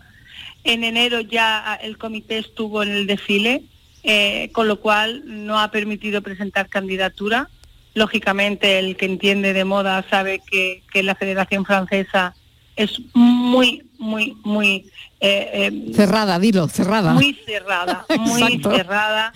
En 0.63 0.83
enero 0.83 1.21
ya 1.21 1.77
el 1.81 1.97
comité 1.97 2.37
estuvo 2.37 2.83
en 2.83 2.89
el 2.91 3.07
desfile, 3.07 3.63
eh, 4.03 4.49
con 4.53 4.67
lo 4.67 4.79
cual 4.79 5.23
no 5.25 5.59
ha 5.59 5.71
permitido 5.71 6.21
presentar 6.21 6.69
candidatura. 6.69 7.49
Lógicamente, 7.93 8.77
el 8.79 8.95
que 8.95 9.05
entiende 9.05 9.53
de 9.53 9.65
moda 9.65 10.05
sabe 10.09 10.39
que, 10.49 10.83
que 10.93 11.01
la 11.03 11.15
Federación 11.15 11.65
Francesa 11.65 12.35
es 12.75 13.01
muy, 13.13 13.83
muy, 13.97 14.37
muy... 14.43 14.85
eh, 15.19 15.49
eh, 15.71 15.93
Cerrada, 15.95 16.37
dilo, 16.39 16.67
cerrada. 16.67 17.13
muy 17.13 17.33
cerrada, 17.45 18.05
muy 18.19 18.61
cerrada. 18.61 19.31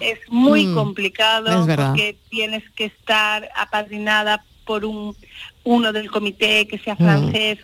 Es 0.00 0.18
muy 0.28 0.66
Mm, 0.66 0.74
complicado 0.74 1.50
es 1.68 1.76
porque 1.76 2.18
tienes 2.30 2.64
que 2.74 2.86
estar 2.86 3.48
apadrinada 3.54 4.44
por 4.64 4.84
un 4.84 5.16
uno 5.64 5.92
del 5.92 6.10
comité 6.10 6.66
que 6.66 6.78
sea 6.78 6.94
Mm. 6.94 6.98
francés. 6.98 7.58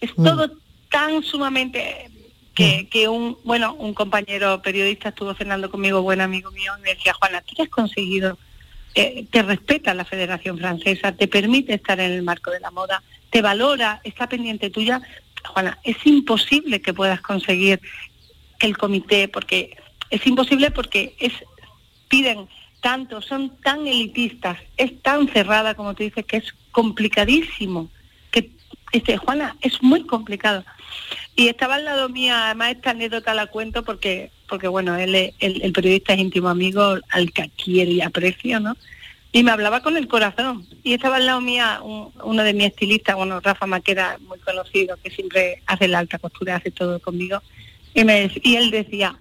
Es 0.00 0.10
Mm. 0.16 0.24
todo 0.24 0.50
tan 0.90 1.22
sumamente 1.22 2.10
que, 2.54 2.88
que 2.90 3.08
un 3.08 3.38
bueno 3.44 3.74
un 3.74 3.94
compañero 3.94 4.60
periodista 4.60 5.08
estuvo 5.10 5.34
cenando 5.34 5.70
conmigo, 5.70 6.02
buen 6.02 6.20
amigo 6.20 6.50
mío, 6.50 6.72
y 6.78 6.82
me 6.82 6.94
decía 6.94 7.14
Juana, 7.14 7.40
¿tú 7.42 7.54
qué 7.56 7.62
has 7.62 7.68
conseguido? 7.68 8.38
Eh, 8.94 9.26
te 9.30 9.42
respeta 9.42 9.94
la 9.94 10.04
Federación 10.04 10.58
Francesa, 10.58 11.12
te 11.12 11.28
permite 11.28 11.74
estar 11.74 11.98
en 12.00 12.10
el 12.10 12.22
marco 12.22 12.50
de 12.50 12.58
la 12.60 12.72
moda, 12.72 13.02
te 13.30 13.40
valora, 13.40 14.00
está 14.04 14.28
pendiente 14.28 14.68
tuya. 14.70 15.00
Juana, 15.44 15.78
es 15.84 15.96
imposible 16.06 16.80
que 16.80 16.94
puedas 16.94 17.20
conseguir 17.20 17.80
el 18.60 18.76
comité 18.76 19.28
porque 19.28 19.76
es 20.10 20.26
imposible 20.26 20.70
porque 20.70 21.14
es 21.18 21.32
piden 22.08 22.48
tanto, 22.80 23.20
son 23.22 23.56
tan 23.62 23.86
elitistas, 23.86 24.58
es 24.76 25.00
tan 25.02 25.28
cerrada 25.28 25.74
como 25.74 25.94
tú 25.94 26.02
dices 26.02 26.24
que 26.24 26.38
es 26.38 26.54
complicadísimo. 26.72 27.90
Que 28.30 28.50
este 28.92 29.16
Juana 29.16 29.56
es 29.60 29.82
muy 29.82 30.04
complicado. 30.06 30.64
Y 31.36 31.48
estaba 31.48 31.76
al 31.76 31.84
lado 31.84 32.08
mía, 32.08 32.46
además 32.46 32.72
esta 32.72 32.90
anécdota 32.90 33.34
la 33.34 33.46
cuento 33.46 33.84
porque 33.84 34.30
porque 34.48 34.66
bueno, 34.66 34.96
él 34.96 35.14
es- 35.14 35.34
el, 35.38 35.62
el 35.62 35.72
periodista 35.72 36.12
es 36.14 36.18
íntimo 36.20 36.48
amigo 36.48 36.98
al 37.10 37.32
que 37.32 37.50
quiero 37.62 37.90
y 37.92 38.00
aprecio, 38.00 38.58
¿no? 38.58 38.76
Y 39.32 39.42
me 39.44 39.52
hablaba 39.52 39.80
con 39.80 39.96
el 39.96 40.08
corazón. 40.08 40.66
Y 40.82 40.94
estaba 40.94 41.16
al 41.16 41.26
lado 41.26 41.40
mía 41.40 41.80
un- 41.82 42.12
uno 42.24 42.42
de 42.42 42.52
mis 42.52 42.66
estilistas, 42.66 43.14
bueno, 43.16 43.40
Rafa 43.40 43.66
Maquera, 43.66 44.18
muy 44.26 44.38
conocido, 44.40 44.96
que 45.02 45.10
siempre 45.10 45.62
hace 45.66 45.86
la 45.88 45.98
alta 46.00 46.18
costura, 46.18 46.56
hace 46.56 46.70
todo 46.70 46.98
conmigo. 47.00 47.40
Y, 47.94 48.04
me, 48.04 48.30
y 48.42 48.56
él 48.56 48.70
decía, 48.70 49.16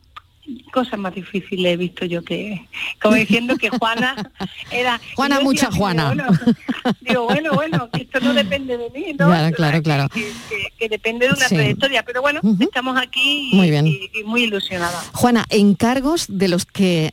cosas 0.74 0.98
más 1.00 1.14
difíciles 1.14 1.74
he 1.74 1.78
visto 1.78 2.06
yo 2.06 2.24
que, 2.24 2.68
como 3.00 3.14
diciendo 3.16 3.56
que 3.58 3.70
Juana 3.70 4.16
era... 4.72 5.00
Juana, 5.16 5.42
mucha 5.42 5.68
decía, 5.68 5.78
Juana. 5.78 6.12
Digo, 6.14 6.26
bueno, 6.26 6.56
digo, 7.02 7.26
bueno, 7.26 7.54
bueno, 7.54 7.90
que 7.92 8.02
esto 8.02 8.20
no 8.20 8.34
depende 8.34 8.78
de 8.78 8.90
mí, 8.90 9.06
¿no? 9.18 9.28
Claro, 9.28 9.56
claro, 9.56 9.84
claro. 9.84 10.10
Que, 10.10 10.32
que 10.80 10.90
depende 10.90 11.28
de 11.28 11.34
una 11.34 11.48
Sí. 11.48 11.54
trayectoria. 11.56 12.02
Pero 12.04 12.22
bueno, 12.24 12.42
estamos 12.60 12.98
aquí 12.98 13.50
y, 13.52 13.56
Muy 13.56 13.70
bien. 13.70 13.86
y- 13.86 14.10
y 14.14 14.24
muy 14.24 14.44
ilusionada. 14.44 15.00
Juana, 15.14 15.46
encargos 15.50 16.26
de 16.28 16.48
los 16.48 16.66
que 16.66 17.12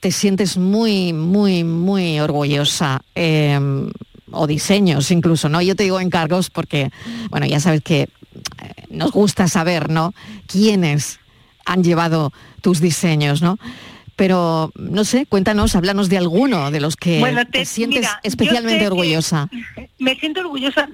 te 0.00 0.10
sientes 0.12 0.56
muy, 0.56 1.12
muy, 1.12 1.64
muy 1.64 2.20
orgullosa, 2.20 3.02
eh, 3.14 3.58
o 4.32 4.46
diseños 4.46 5.10
incluso, 5.10 5.48
¿no? 5.48 5.62
Yo 5.62 5.74
te 5.76 5.84
digo 5.84 6.00
encargos 6.00 6.50
porque, 6.50 6.90
bueno, 7.30 7.46
ya 7.46 7.60
sabes 7.60 7.80
que 7.82 8.02
eh, 8.02 8.08
nos 8.90 9.12
gusta 9.12 9.48
saber, 9.48 9.88
¿no? 9.88 10.14
Quiénes 10.46 11.20
han 11.64 11.82
llevado 11.82 12.32
tus 12.60 12.80
diseños, 12.80 13.40
¿no? 13.40 13.58
Pero, 14.16 14.72
no 14.76 15.04
sé, 15.04 15.26
cuéntanos, 15.26 15.76
háblanos 15.76 16.08
de 16.08 16.16
alguno 16.16 16.70
de 16.70 16.80
los 16.80 16.96
que 16.96 17.20
Bueno, 17.20 17.44
te, 17.44 17.58
te- 17.60 17.64
sientes 17.66 18.00
mira, 18.00 18.20
especialmente 18.22 18.86
orgullosa. 18.86 19.48
Me 19.98 20.14
siento 20.16 20.40
orgullosa. 20.40 20.88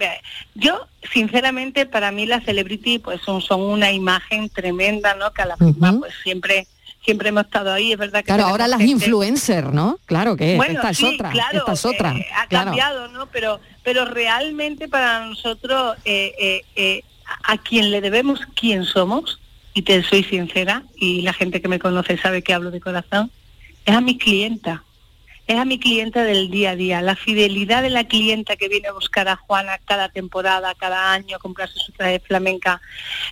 Yo, 0.56 0.86
sinceramente, 1.12 1.86
para 1.86 2.10
mí 2.10 2.26
las 2.26 2.44
celebrity 2.44 2.98
pues 2.98 3.20
son, 3.22 3.40
son 3.40 3.60
una 3.60 3.92
imagen 3.92 4.48
tremenda, 4.48 5.14
¿no? 5.14 5.32
Que 5.32 5.42
a 5.42 5.46
la 5.46 5.56
firma 5.56 5.96
pues 6.00 6.12
siempre 6.24 6.66
siempre 7.04 7.28
hemos 7.30 7.44
estado 7.44 7.72
ahí. 7.72 7.92
Es 7.92 7.98
verdad 7.98 8.20
que 8.20 8.26
Claro, 8.26 8.44
ahora 8.46 8.68
las 8.68 8.78
gente- 8.78 8.92
influencers, 8.92 9.72
¿no? 9.72 9.98
Claro 10.06 10.36
que 10.36 10.56
Bueno, 10.56 10.74
esta 10.74 10.90
es 10.90 10.96
sí, 10.98 11.04
otra, 11.06 11.30
claro, 11.30 11.58
esta 11.58 11.72
es 11.72 11.84
otra. 11.84 12.12
eh, 12.12 12.26
ha 12.34 12.46
claro. 12.46 12.66
cambiado, 12.66 13.08
¿no? 13.08 13.26
Pero, 13.26 13.60
pero 13.82 14.04
realmente 14.04 14.88
para 14.88 15.26
nosotros, 15.26 15.96
eh, 16.04 16.32
eh, 16.38 16.62
eh, 16.76 17.02
a 17.44 17.58
quien 17.58 17.90
le 17.90 18.00
debemos 18.00 18.40
quién 18.54 18.84
somos, 18.84 19.38
y 19.74 19.82
te 19.82 20.02
soy 20.02 20.22
sincera, 20.22 20.82
y 20.96 21.22
la 21.22 21.32
gente 21.32 21.62
que 21.62 21.68
me 21.68 21.78
conoce 21.78 22.18
sabe 22.18 22.42
que 22.42 22.52
hablo 22.52 22.70
de 22.70 22.80
corazón, 22.80 23.30
es 23.86 23.94
a 23.96 24.00
mi 24.02 24.18
clienta. 24.18 24.84
Es 25.46 25.56
a 25.56 25.64
mi 25.64 25.78
clienta 25.78 26.22
del 26.22 26.50
día 26.50 26.70
a 26.70 26.76
día. 26.76 27.02
La 27.02 27.16
fidelidad 27.16 27.82
de 27.82 27.90
la 27.90 28.04
clienta 28.04 28.56
que 28.56 28.68
viene 28.68 28.88
a 28.88 28.92
buscar 28.92 29.28
a 29.28 29.36
Juana 29.36 29.78
cada 29.84 30.08
temporada, 30.08 30.74
cada 30.74 31.12
año, 31.12 31.36
a 31.36 31.40
comprarse 31.40 31.78
su 31.78 31.92
traje 31.92 32.20
flamenca. 32.20 32.80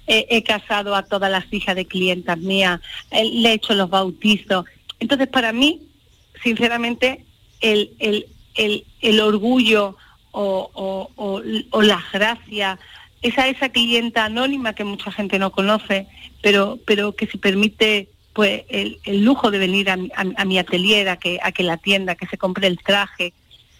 Eh, 0.07 0.27
he 0.29 0.43
casado 0.43 0.95
a 0.95 1.05
todas 1.05 1.31
las 1.31 1.45
hijas 1.53 1.77
de 1.77 1.87
clientas 1.87 2.39
mías, 2.39 2.81
eh, 3.11 3.25
le 3.25 3.51
he 3.51 3.55
hecho 3.55 3.75
los 3.75 3.89
bautizos. 3.89 4.67
Entonces, 4.99 5.29
para 5.29 5.53
mí, 5.53 5.81
sinceramente, 6.43 7.25
el, 7.61 7.93
el, 7.99 8.27
el, 8.55 8.85
el 9.01 9.21
orgullo 9.21 9.97
o, 10.33 11.11
o, 11.17 11.83
las 11.83 12.13
gracias, 12.13 12.79
esa, 13.23 13.49
esa 13.49 13.69
clienta 13.71 14.25
anónima 14.25 14.75
que 14.75 14.85
mucha 14.85 15.11
gente 15.13 15.39
no 15.39 15.51
conoce, 15.51 16.07
pero, 16.43 16.79
pero 16.87 17.13
que 17.13 17.27
se 17.27 17.39
permite 17.39 18.10
pues 18.33 18.63
el, 18.69 18.99
el 19.05 19.25
lujo 19.25 19.51
de 19.51 19.59
venir 19.59 19.91
a, 19.91 19.97
mi- 19.97 20.11
a, 20.17 20.25
a 20.37 20.45
mi 20.45 20.59
atelier, 20.59 21.09
a 21.09 21.17
que, 21.19 21.39
a 21.43 21.53
que 21.53 21.63
la 21.63 21.77
tienda, 21.77 22.15
que 22.15 22.27
se 22.27 22.39
compre 22.39 22.67
el 22.69 22.79
traje, 22.79 23.33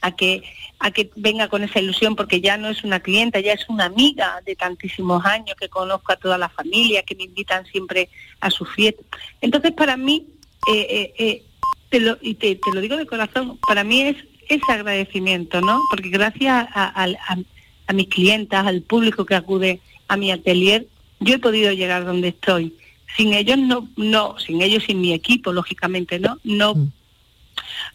a 0.03 0.13
que, 0.17 0.43
a 0.79 0.91
que 0.91 1.11
venga 1.17 1.49
con 1.49 1.63
esa 1.63 1.79
ilusión, 1.79 2.17
porque 2.17 2.41
ya 2.41 2.57
no 2.57 2.69
es 2.69 2.83
una 2.85 3.01
clienta, 3.01 3.39
ya 3.41 3.53
es 3.53 3.69
una 3.69 3.85
amiga 3.85 4.41
de 4.47 4.57
tantísimos 4.57 5.25
años, 5.27 5.57
que 5.61 5.69
conozco 5.69 6.13
a 6.13 6.17
toda 6.17 6.39
la 6.39 6.49
familia, 6.49 7.03
que 7.03 7.15
me 7.15 7.25
invitan 7.25 7.67
siempre 7.67 8.09
a 8.41 8.51
su 8.51 8.65
fiesta. 8.65 9.03
Entonces, 9.41 9.73
para 9.73 9.97
mí, 9.97 10.27
eh, 10.73 10.87
eh, 10.91 11.15
eh, 11.19 11.43
te 11.91 12.01
lo, 12.01 12.17
y 12.23 12.35
te, 12.35 12.59
lo 12.73 12.81
digo 12.81 12.97
de 12.97 13.07
corazón, 13.07 13.59
para 13.67 13.85
mí 13.85 14.01
es 14.03 14.17
ese 14.49 14.73
agradecimiento, 14.73 15.61
¿no? 15.61 15.81
Porque 15.91 16.09
gracias 16.09 16.67
a, 16.75 16.85
a- 17.05 17.05
a- 17.29 17.39
a 17.87 17.93
mis 17.93 18.09
clientas, 18.09 18.67
al 18.67 18.83
público 18.83 19.27
que 19.27 19.35
acude 19.35 19.81
a 20.09 20.17
mi 20.17 20.31
atelier, 20.33 20.87
yo 21.21 21.35
he 21.35 21.39
podido 21.39 21.73
llegar 21.73 22.05
donde 22.05 22.29
estoy. 22.29 22.75
Sin 23.17 23.35
ellos 23.35 23.59
no, 23.59 23.89
no, 23.97 24.39
sin 24.39 24.63
ellos, 24.63 24.85
sin 24.85 25.01
mi 25.01 25.13
equipo, 25.13 25.53
lógicamente, 25.53 26.19
¿no, 26.19 26.39
no, 26.45 26.75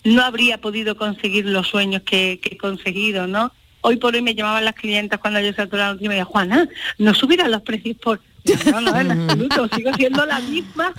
no 0.03 0.23
habría 0.23 0.59
podido 0.59 0.95
conseguir 0.95 1.45
los 1.45 1.67
sueños 1.67 2.03
que, 2.03 2.39
que 2.41 2.55
he 2.55 2.57
conseguido, 2.57 3.27
¿no? 3.27 3.51
Hoy 3.81 3.97
por 3.97 4.15
hoy 4.15 4.21
me 4.21 4.33
llamaban 4.33 4.65
las 4.65 4.75
clientas 4.75 5.19
cuando 5.19 5.39
yo 5.39 5.51
noticia 5.51 5.95
y 5.99 6.07
me 6.07 6.15
decían, 6.15 6.25
Juana, 6.25 6.69
no 6.97 7.13
subirán 7.13 7.51
los 7.51 7.61
precios 7.61 7.97
por... 7.97 8.19
No, 8.71 8.81
no, 8.81 8.95
en 8.99 9.11
absoluto, 9.11 9.67
sigo 9.75 9.91
siendo 9.93 10.23
la 10.25 10.39
misma, 10.39 10.93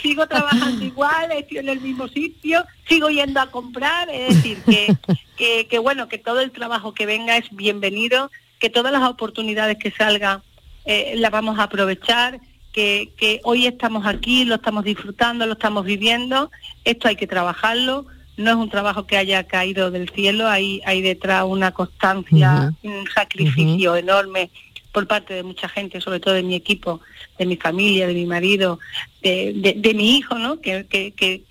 sigo 0.00 0.26
trabajando 0.28 0.84
igual, 0.84 1.32
estoy 1.32 1.58
en 1.58 1.68
el 1.68 1.80
mismo 1.80 2.06
sitio, 2.06 2.64
sigo 2.88 3.10
yendo 3.10 3.40
a 3.40 3.50
comprar, 3.50 4.08
es 4.08 4.36
decir, 4.36 4.58
que, 4.62 4.96
que, 5.36 5.66
que 5.66 5.78
bueno, 5.80 6.08
que 6.08 6.18
todo 6.18 6.40
el 6.40 6.52
trabajo 6.52 6.94
que 6.94 7.06
venga 7.06 7.36
es 7.36 7.46
bienvenido, 7.50 8.30
que 8.60 8.70
todas 8.70 8.92
las 8.92 9.02
oportunidades 9.02 9.78
que 9.78 9.90
salgan 9.90 10.42
eh, 10.84 11.14
las 11.16 11.32
vamos 11.32 11.58
a 11.58 11.64
aprovechar, 11.64 12.40
que, 12.72 13.12
que 13.16 13.40
hoy 13.44 13.66
estamos 13.66 14.06
aquí, 14.06 14.44
lo 14.44 14.54
estamos 14.56 14.84
disfrutando, 14.84 15.46
lo 15.46 15.52
estamos 15.52 15.84
viviendo, 15.84 16.50
esto 16.84 17.08
hay 17.08 17.16
que 17.16 17.26
trabajarlo, 17.26 18.06
no 18.38 18.50
es 18.50 18.56
un 18.56 18.70
trabajo 18.70 19.06
que 19.06 19.16
haya 19.18 19.44
caído 19.44 19.90
del 19.90 20.08
cielo, 20.08 20.48
hay, 20.48 20.80
hay 20.86 21.02
detrás 21.02 21.44
una 21.46 21.70
constancia, 21.72 22.72
un 22.82 23.06
sacrificio 23.14 23.94
enorme 23.96 24.50
por 24.90 25.06
parte 25.06 25.34
de 25.34 25.42
mucha 25.42 25.68
gente, 25.68 26.00
sobre 26.00 26.20
todo 26.20 26.34
de 26.34 26.42
mi 26.42 26.54
equipo, 26.54 27.00
de 27.38 27.46
mi 27.46 27.56
familia, 27.56 28.06
de 28.06 28.14
mi 28.14 28.26
marido, 28.26 28.78
de, 29.22 29.52
de- 29.54 29.74
de 29.76 29.94
mi 29.94 30.16
hijo, 30.16 30.36
¿no? 30.38 30.60
Que, 30.60 30.86
que, 30.86 31.12
que, 31.12 31.42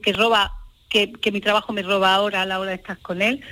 que, 0.00 0.12
roba, 0.12 0.52
que, 0.88 1.12
que 1.12 1.30
mi 1.32 1.40
trabajo 1.40 1.72
me 1.72 1.82
roba 1.82 2.14
ahora 2.14 2.42
a 2.42 2.46
la 2.46 2.58
hora 2.58 2.70
de 2.70 2.76
estar 2.76 2.98
con 2.98 3.22
él. 3.22 3.42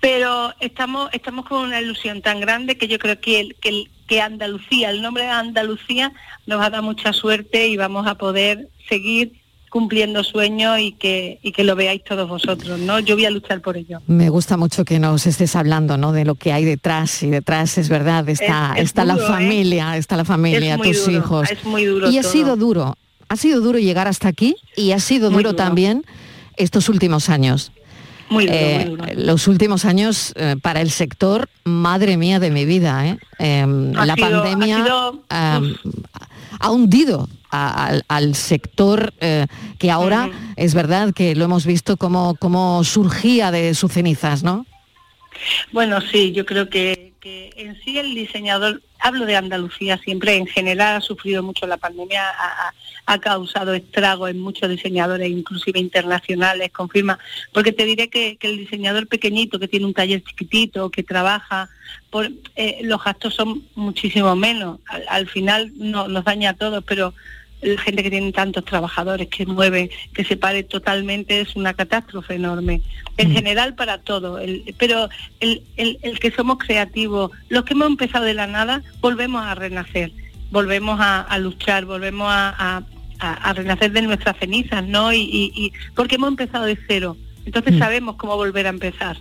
Pero 0.00 0.54
estamos, 0.60 1.10
estamos 1.12 1.44
con 1.44 1.62
una 1.62 1.80
ilusión 1.80 2.22
tan 2.22 2.40
grande 2.40 2.78
que 2.78 2.88
yo 2.88 2.98
creo 2.98 3.20
que, 3.20 3.40
el, 3.40 3.54
que, 3.56 3.68
el- 3.68 3.90
que 4.10 4.20
Andalucía, 4.20 4.90
el 4.90 5.02
nombre 5.02 5.22
de 5.22 5.28
Andalucía 5.30 6.12
nos 6.46 6.58
va 6.58 6.66
a 6.66 6.70
dar 6.70 6.82
mucha 6.82 7.12
suerte 7.12 7.68
y 7.68 7.76
vamos 7.76 8.08
a 8.08 8.16
poder 8.16 8.68
seguir 8.88 9.34
cumpliendo 9.70 10.24
sueños 10.24 10.80
y 10.80 10.90
que, 10.90 11.38
y 11.44 11.52
que 11.52 11.62
lo 11.62 11.76
veáis 11.76 12.02
todos 12.02 12.28
vosotros, 12.28 12.80
¿no? 12.80 12.98
Yo 12.98 13.14
voy 13.14 13.26
a 13.26 13.30
luchar 13.30 13.60
por 13.60 13.76
ello. 13.76 14.00
Me 14.08 14.28
gusta 14.28 14.56
mucho 14.56 14.84
que 14.84 14.98
nos 14.98 15.28
estés 15.28 15.54
hablando, 15.54 15.96
¿no? 15.96 16.10
De 16.10 16.24
lo 16.24 16.34
que 16.34 16.52
hay 16.52 16.64
detrás 16.64 17.22
y 17.22 17.30
detrás 17.30 17.78
es 17.78 17.88
verdad 17.88 18.28
está 18.28 18.72
Es- 18.74 18.78
es 18.78 18.84
está 18.86 19.04
duro, 19.04 19.16
la 19.18 19.22
¿eh? 19.22 19.28
familia, 19.28 19.96
está 19.96 20.16
la 20.16 20.24
familia, 20.24 20.76
tus 20.76 21.06
duro, 21.06 21.16
hijos. 21.16 21.50
es 21.52 21.64
muy 21.64 21.84
duro 21.84 22.10
Y 22.10 22.18
ha 22.18 22.24
sido 22.24 22.56
duro, 22.56 22.96
ha 23.28 23.36
sido 23.36 23.60
duro 23.60 23.78
llegar 23.78 24.08
hasta 24.08 24.26
aquí 24.26 24.56
y 24.76 24.90
ha 24.90 24.98
sido 24.98 25.30
duro. 25.30 25.54
también 25.54 26.04
estos 26.56 26.88
últimos 26.88 27.28
años. 27.28 27.70
Muy 28.30 28.46
duro, 28.46 28.56
Eh, 28.58 28.76
muy 28.86 28.96
duro. 28.96 29.04
Los 29.16 29.48
últimos 29.48 29.84
años 29.84 30.32
eh, 30.36 30.56
para 30.62 30.80
el 30.80 30.90
sector, 30.90 31.48
madre 31.64 32.16
mía 32.16 32.38
de 32.38 32.50
mi 32.50 32.64
vida, 32.64 33.06
¿eh? 33.06 33.18
Em, 33.38 33.92
la 33.92 34.14
sido- 34.14 34.26
ha 34.38 34.42
pandemia 34.42 34.76
sido- 34.84 35.22
am, 35.28 35.74
ha 36.58 36.70
hundido 36.70 37.28
a- 37.50 37.86
al, 37.86 38.04
al 38.08 38.34
sector 38.36 39.12
eh, 39.20 39.46
que 39.78 39.90
ahora 39.90 40.30
es 40.56 40.74
verdad 40.74 41.12
que 41.12 41.34
lo 41.34 41.44
hemos 41.46 41.66
visto 41.66 41.96
como, 41.96 42.34
como 42.36 42.84
surgía 42.84 43.50
de 43.50 43.74
sus 43.74 43.92
cenizas, 43.92 44.42
¿no? 44.42 44.66
Bueno, 45.72 46.00
sí, 46.00 46.32
yo 46.32 46.44
creo 46.44 46.68
que, 46.68 47.12
que 47.20 47.52
en 47.56 47.80
sí 47.82 47.98
el 47.98 48.14
diseñador, 48.14 48.82
hablo 48.98 49.26
de 49.26 49.36
Andalucía 49.36 49.98
siempre, 49.98 50.36
en 50.36 50.46
general 50.46 50.96
ha 50.96 51.00
sufrido 51.00 51.42
mucho 51.42 51.66
la 51.66 51.76
pandemia, 51.76 52.24
ha, 53.06 53.18
causado 53.18 53.74
estragos 53.74 54.30
en 54.30 54.38
muchos 54.38 54.70
diseñadores, 54.70 55.28
inclusive 55.28 55.80
internacionales, 55.80 56.70
confirma, 56.70 57.18
porque 57.52 57.72
te 57.72 57.84
diré 57.84 58.08
que, 58.08 58.36
que 58.36 58.48
el 58.48 58.58
diseñador 58.58 59.08
pequeñito 59.08 59.58
que 59.58 59.66
tiene 59.66 59.86
un 59.86 59.94
taller 59.94 60.22
chiquitito, 60.22 60.90
que 60.90 61.02
trabaja, 61.02 61.68
por, 62.10 62.30
eh, 62.54 62.78
los 62.82 63.02
gastos 63.02 63.34
son 63.34 63.64
muchísimo 63.74 64.36
menos, 64.36 64.78
al, 64.86 65.04
al 65.08 65.28
final 65.28 65.72
no, 65.74 66.06
nos 66.06 66.24
daña 66.24 66.50
a 66.50 66.54
todos, 66.54 66.84
pero 66.86 67.12
la 67.62 67.80
gente 67.80 68.02
que 68.02 68.10
tiene 68.10 68.32
tantos 68.32 68.64
trabajadores 68.64 69.28
que 69.28 69.44
mueve, 69.46 69.90
que 70.14 70.24
se 70.24 70.36
pare 70.36 70.62
totalmente, 70.62 71.40
es 71.40 71.56
una 71.56 71.74
catástrofe 71.74 72.34
enorme. 72.34 72.80
En 73.16 73.32
general 73.32 73.74
para 73.74 73.98
todo, 73.98 74.38
el- 74.38 74.74
pero 74.78 75.08
el, 75.40 75.62
el- 75.76 75.98
el 76.02 76.18
que 76.18 76.30
somos 76.30 76.58
creativos, 76.58 77.30
los 77.48 77.64
que 77.64 77.74
hemos 77.74 77.88
empezado 77.88 78.24
de 78.24 78.34
la 78.34 78.46
nada, 78.46 78.82
volvemos 79.00 79.44
a 79.44 79.54
renacer, 79.54 80.12
volvemos 80.50 80.98
a, 81.00 81.20
a 81.20 81.38
luchar, 81.38 81.84
volvemos 81.84 82.28
a, 82.30 82.48
a- 82.58 82.82
a- 83.18 83.34
a 83.50 83.52
renacer 83.52 83.92
de 83.92 84.02
nuestras 84.02 84.38
cenizas, 84.38 84.82
¿no? 84.86 85.12
Y, 85.12 85.18
y- 85.20 85.52
y- 85.54 85.72
porque 85.94 86.14
hemos 86.14 86.28
empezado 86.30 86.64
de 86.64 86.78
cero, 86.88 87.16
entonces 87.44 87.74
Mm. 87.74 87.78
sabemos 87.78 88.16
cómo 88.16 88.36
volver 88.36 88.66
a 88.66 88.70
empezar. 88.70 89.18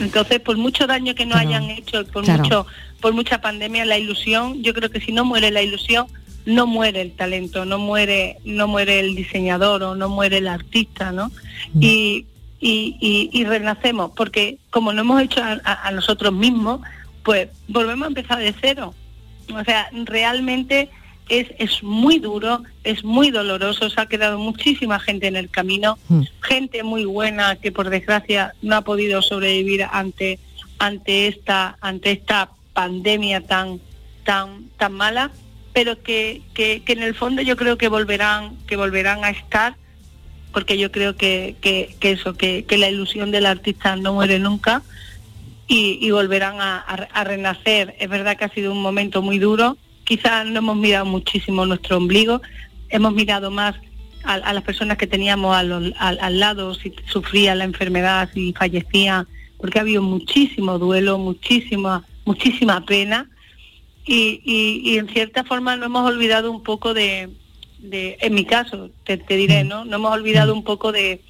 Entonces, 0.00 0.40
por 0.40 0.56
mucho 0.56 0.86
daño 0.86 1.14
que 1.14 1.26
nos 1.26 1.34
Claro. 1.40 1.48
hayan 1.48 1.70
hecho, 1.70 2.06
por 2.06 2.24
Claro. 2.24 2.42
mucho, 2.42 2.66
por 3.02 3.12
mucha 3.12 3.40
pandemia, 3.42 3.84
la 3.84 3.98
ilusión, 3.98 4.62
yo 4.62 4.72
creo 4.72 4.90
que 4.90 5.00
si 5.00 5.12
no 5.12 5.24
muere 5.26 5.50
la 5.50 5.60
ilusión, 5.62 6.06
no 6.46 6.66
muere 6.66 7.00
el 7.02 7.12
talento, 7.12 7.64
no 7.64 7.78
muere, 7.78 8.38
no 8.44 8.66
muere 8.68 9.00
el 9.00 9.14
diseñador 9.14 9.82
o 9.82 9.94
no 9.94 10.08
muere 10.08 10.38
el 10.38 10.48
artista, 10.48 11.12
¿no? 11.12 11.30
Y, 11.80 12.26
y, 12.60 12.96
y- 13.00 13.30
y 13.32 13.44
renacemos, 13.44 14.12
porque 14.16 14.58
como 14.70 14.92
no 14.92 15.02
hemos 15.02 15.22
hecho 15.22 15.42
a, 15.42 15.60
a- 15.64 15.88
a 15.88 15.90
nosotros 15.92 16.32
mismos, 16.32 16.80
pues 17.22 17.48
volvemos 17.68 18.04
a 18.06 18.08
empezar 18.08 18.38
de 18.38 18.54
cero. 18.60 18.94
O 19.54 19.64
sea, 19.64 19.88
realmente 20.04 20.88
es, 21.28 21.46
es 21.58 21.82
muy 21.82 22.18
duro, 22.18 22.62
es 22.84 23.04
muy 23.04 23.30
doloroso, 23.30 23.88
se 23.90 24.00
ha 24.00 24.06
quedado 24.06 24.38
muchísima 24.38 24.98
gente 24.98 25.26
en 25.28 25.36
el 25.36 25.48
camino, 25.50 25.98
gente 26.42 26.82
muy 26.82 27.04
buena 27.04 27.56
que 27.56 27.70
por 27.72 27.88
desgracia 27.90 28.54
no 28.62 28.76
ha 28.76 28.82
podido 28.82 29.22
sobrevivir 29.22 29.84
ante 29.90 30.38
ante 30.78 31.26
esta 31.28 31.76
ante 31.82 32.10
esta 32.12 32.50
pandemia 32.72 33.42
tan 33.46 33.80
tan 34.24 34.64
tan 34.78 34.92
mala, 34.94 35.30
pero 35.72 36.02
que, 36.02 36.42
que, 36.54 36.82
en 36.86 37.02
el 37.02 37.14
fondo 37.14 37.42
yo 37.42 37.56
creo 37.56 37.78
que 37.78 37.88
volverán 37.88 38.56
que 38.66 38.76
volverán 38.76 39.24
a 39.24 39.30
estar 39.30 39.76
porque 40.52 40.78
yo 40.78 40.90
creo 40.90 41.16
que, 41.16 41.56
que, 41.60 41.96
eso 42.00 42.34
que, 42.34 42.64
la 42.76 42.88
ilusión 42.88 43.30
del 43.30 43.46
artista 43.46 43.94
no 43.96 44.14
muere 44.14 44.38
nunca 44.38 44.82
y, 45.68 46.10
volverán 46.10 46.56
a, 46.60 47.24
renacer. 47.24 47.94
Es 48.00 48.08
verdad 48.08 48.36
que 48.36 48.46
ha 48.46 48.48
sido 48.48 48.72
un 48.72 48.82
momento 48.82 49.22
muy 49.22 49.38
duro. 49.38 49.78
Quizás 50.02 50.44
no 50.46 50.58
hemos 50.58 50.76
mirado 50.76 51.06
muchísimo 51.06 51.64
nuestro 51.66 51.98
ombligo, 51.98 52.42
hemos 52.88 53.14
mirado 53.14 53.52
más 53.52 53.76
a, 54.24 54.52
las 54.52 54.64
personas 54.64 54.98
que 54.98 55.06
teníamos 55.06 55.56
a 55.56 55.62
los- 55.62 55.92
al 55.98 56.40
lado, 56.40 56.74
si 56.74 56.92
sufrían 57.06 57.58
la 57.58 57.64
enfermedad, 57.64 58.28
si 58.34 58.52
fallecían, 58.52 59.28
porque 59.56 59.78
ha 59.78 59.82
habido 59.82 60.02
muchísimo 60.02 60.80
duelo, 60.80 61.16
muchísima, 61.18 62.04
muchísima 62.24 62.84
pena. 62.84 63.30
Y, 64.06 64.40
y- 64.44 64.80
y 64.92 64.98
en 64.98 65.08
cierta 65.08 65.44
forma 65.44 65.76
no 65.76 65.86
hemos 65.86 66.08
olvidado 66.08 66.50
un 66.50 66.62
poco 66.62 66.94
de, 66.94 67.28
de- 67.78 68.16
en 68.20 68.34
mi 68.34 68.44
caso, 68.44 68.90
te, 69.04 69.18
te 69.18 69.36
diré, 69.36 69.62
¿no? 69.64 69.84
No 69.84 69.96
hemos 69.96 70.12
olvidado 70.12 70.54
un 70.54 70.64
poco 70.64 70.90
de, 70.92 71.20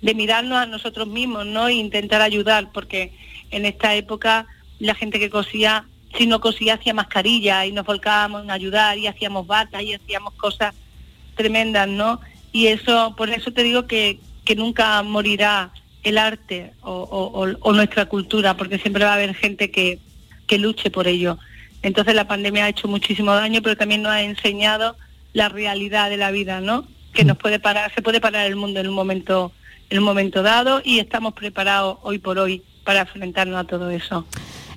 de 0.00 0.14
mirarnos 0.14 0.58
a 0.58 0.66
nosotros 0.66 1.06
mismos, 1.06 1.46
¿no? 1.46 1.68
E 1.68 1.74
intentar 1.74 2.22
ayudar, 2.22 2.72
porque 2.72 3.12
en 3.50 3.66
esta 3.66 3.94
época 3.94 4.46
la 4.78 4.94
gente 4.94 5.18
que 5.20 5.30
cosía, 5.30 5.84
si 6.16 6.26
no 6.26 6.40
cosía 6.40 6.74
hacía 6.74 6.94
mascarilla 6.94 7.66
y 7.66 7.72
nos 7.72 7.84
volcábamos 7.86 8.42
en 8.44 8.50
ayudar 8.50 8.98
y 8.98 9.06
hacíamos 9.06 9.46
batas 9.46 9.82
y 9.82 9.94
hacíamos 9.94 10.34
cosas 10.34 10.74
tremendas, 11.36 11.88
¿no? 11.88 12.20
Y 12.52 12.66
eso, 12.68 13.14
por 13.16 13.30
eso 13.30 13.52
te 13.52 13.62
digo 13.62 13.86
que, 13.86 14.18
que 14.44 14.56
nunca 14.56 15.02
morirá 15.02 15.72
el 16.02 16.18
arte 16.18 16.72
o- 16.82 17.46
o 17.60 17.72
nuestra 17.72 18.06
cultura, 18.06 18.56
porque 18.56 18.78
siempre 18.78 19.04
va 19.04 19.12
a 19.12 19.14
haber 19.14 19.34
gente 19.34 19.70
que, 19.70 19.98
que 20.46 20.58
luche 20.58 20.90
por 20.90 21.06
ello. 21.08 21.38
Entonces 21.84 22.14
la 22.14 22.26
pandemia 22.26 22.64
ha 22.64 22.68
hecho 22.70 22.88
muchísimo 22.88 23.32
daño, 23.34 23.60
pero 23.62 23.76
también 23.76 24.02
nos 24.02 24.10
ha 24.12 24.22
enseñado 24.22 24.96
la 25.34 25.48
realidad 25.50 26.08
de 26.10 26.16
la 26.16 26.30
vida, 26.30 26.60
¿no? 26.60 26.86
Que 27.12 27.24
nos 27.24 27.36
puede 27.36 27.60
parar, 27.60 27.92
se 27.94 28.02
puede 28.02 28.20
parar 28.20 28.46
el 28.46 28.56
mundo 28.56 28.80
en 28.80 28.88
un 28.88 28.94
momento, 28.94 29.52
en 29.90 29.98
un 29.98 30.04
momento 30.04 30.42
dado 30.42 30.80
y 30.82 30.98
estamos 30.98 31.34
preparados 31.34 31.98
hoy 32.02 32.18
por 32.18 32.38
hoy 32.38 32.62
para 32.84 33.02
enfrentarnos 33.02 33.60
a 33.60 33.64
todo 33.64 33.90
eso. 33.90 34.26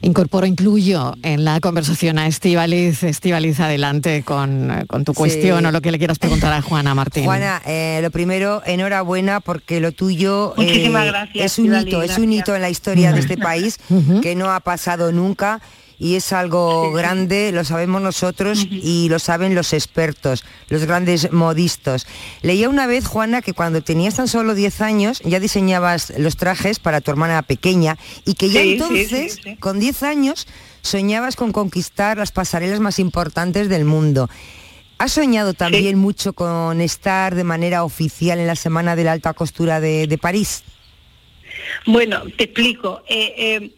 Incorporo, 0.01 0.45
incluyo 0.45 1.15
en 1.23 1.43
la 1.43 1.59
conversación 1.59 2.19
a 2.19 2.27
Estivaliz. 2.27 3.03
Estivaliz, 3.03 3.59
adelante 3.59 4.21
con, 4.23 4.85
con 4.87 5.03
tu 5.05 5.13
Sí. 5.13 5.17
cuestión 5.17 5.65
o 5.65 5.71
lo 5.71 5.81
que 5.81 5.91
le 5.91 5.97
quieras 5.97 6.19
preguntar 6.19 6.53
a 6.53 6.61
Juana 6.61 6.93
Martín. 6.93 7.23
Juana, 7.25 7.61
eh, 7.65 7.99
lo 8.03 8.11
primero, 8.11 8.61
enhorabuena 8.65 9.39
porque 9.39 9.79
lo 9.79 9.91
tuyo 9.93 10.53
eh, 10.57 10.89
gracias, 10.89 11.45
es 11.45 11.59
un 11.59 11.75
hito, 11.75 12.03
es 12.03 12.17
un 12.19 12.31
hito 12.31 12.53
en 12.55 12.61
la 12.61 12.69
historia 12.69 13.11
de 13.11 13.21
este 13.21 13.37
país 13.49 13.79
que 14.21 14.35
no 14.35 14.51
ha 14.51 14.59
pasado 14.59 15.11
nunca 15.11 15.61
y 15.99 16.15
es 16.15 16.33
algo 16.33 16.91
grande, 16.93 17.51
lo 17.51 17.63
sabemos 17.63 18.01
nosotros 18.01 18.67
y 18.69 19.09
lo 19.09 19.19
saben 19.19 19.55
los 19.55 19.73
expertos, 19.73 20.43
los 20.69 20.85
grandes 20.85 21.31
modistos. 21.31 22.07
Leía 22.41 22.69
una 22.69 22.87
vez, 22.87 23.05
Juana, 23.07 23.41
que 23.41 23.53
cuando 23.53 23.81
tenías 23.81 24.15
tan 24.15 24.27
solo 24.27 24.55
10 24.55 24.81
años 24.81 25.21
ya 25.23 25.39
diseñabas 25.39 26.13
los 26.17 26.37
trajes 26.37 26.79
para 26.79 27.01
tu 27.01 27.11
hermana 27.11 27.41
pequeña 27.41 27.97
y 28.25 28.35
que 28.35 28.49
ya 28.49 28.61
Sí, 28.61 28.73
entonces, 28.73 29.33
sí, 29.33 29.41
sí. 29.43 29.55
con 29.57 29.79
10 29.79 30.03
años, 30.03 30.47
soñabas 30.81 31.35
con 31.35 31.51
conquistar 31.51 32.17
las 32.17 32.31
pasarelas 32.31 32.79
más 32.79 32.99
importantes 32.99 33.69
del 33.69 33.85
mundo. 33.85 34.29
¿Has 34.99 35.11
soñado 35.11 35.53
también 35.53 35.97
mucho 35.99 36.33
con 36.33 36.81
estar 36.81 37.35
de 37.35 37.43
manera 37.43 37.83
oficial 37.83 38.39
en 38.39 38.47
la 38.47 38.55
Semana 38.55 38.95
de 38.95 39.03
la 39.03 39.11
Alta 39.11 39.33
Costura 39.33 39.79
de, 39.79 40.07
de 40.07 40.17
París? 40.17 40.63
Bueno, 41.85 42.23
te 42.35 42.45
explico. 42.45 43.03
Eh, 43.07 43.33
eh, 43.37 43.71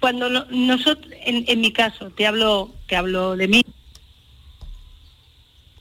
cuando 0.00 0.28
no- 0.30 0.46
nosotros, 0.50 1.12
en, 1.24 1.44
en 1.48 1.60
mi 1.60 1.72
caso, 1.72 2.10
te 2.10 2.26
hablo, 2.26 2.70
te 2.86 2.96
hablo 2.96 3.36
de 3.36 3.48
mí. 3.48 3.62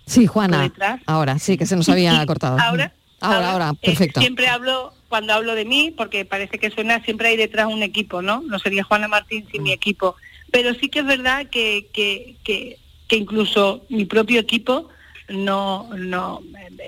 Sí, 0.05 0.27
Juana. 0.27 0.71
Ahora, 1.05 1.39
sí, 1.39 1.57
que 1.57 1.65
se 1.65 1.75
nos 1.75 1.87
había 1.89 2.25
cortado. 2.25 2.59
Ahora, 2.59 2.93
Ahora, 3.21 3.51
ahora, 3.51 3.69
Eh, 3.81 3.87
perfecto. 3.87 4.19
siempre 4.19 4.47
hablo, 4.47 4.93
cuando 5.07 5.33
hablo 5.33 5.55
de 5.55 5.63
mí, 5.63 5.93
porque 5.95 6.25
parece 6.25 6.59
que 6.59 6.69
suena, 6.71 7.01
siempre 7.05 7.29
hay 7.29 7.37
detrás 7.37 7.67
un 7.67 7.81
equipo, 7.83 8.21
¿no? 8.21 8.41
No 8.41 8.59
sería 8.59 8.83
Juana 8.83 9.07
Martín 9.07 9.47
sin 9.49 9.63
mi 9.63 9.71
equipo. 9.71 10.17
Pero 10.51 10.73
sí 10.73 10.89
que 10.89 10.99
es 10.99 11.05
verdad 11.05 11.47
que, 11.49 11.87
que, 11.93 12.35
que, 12.43 12.79
que 13.07 13.15
incluso 13.15 13.85
mi 13.89 14.03
propio 14.05 14.41
equipo 14.41 14.89
no, 15.29 15.89
no, 15.95 16.43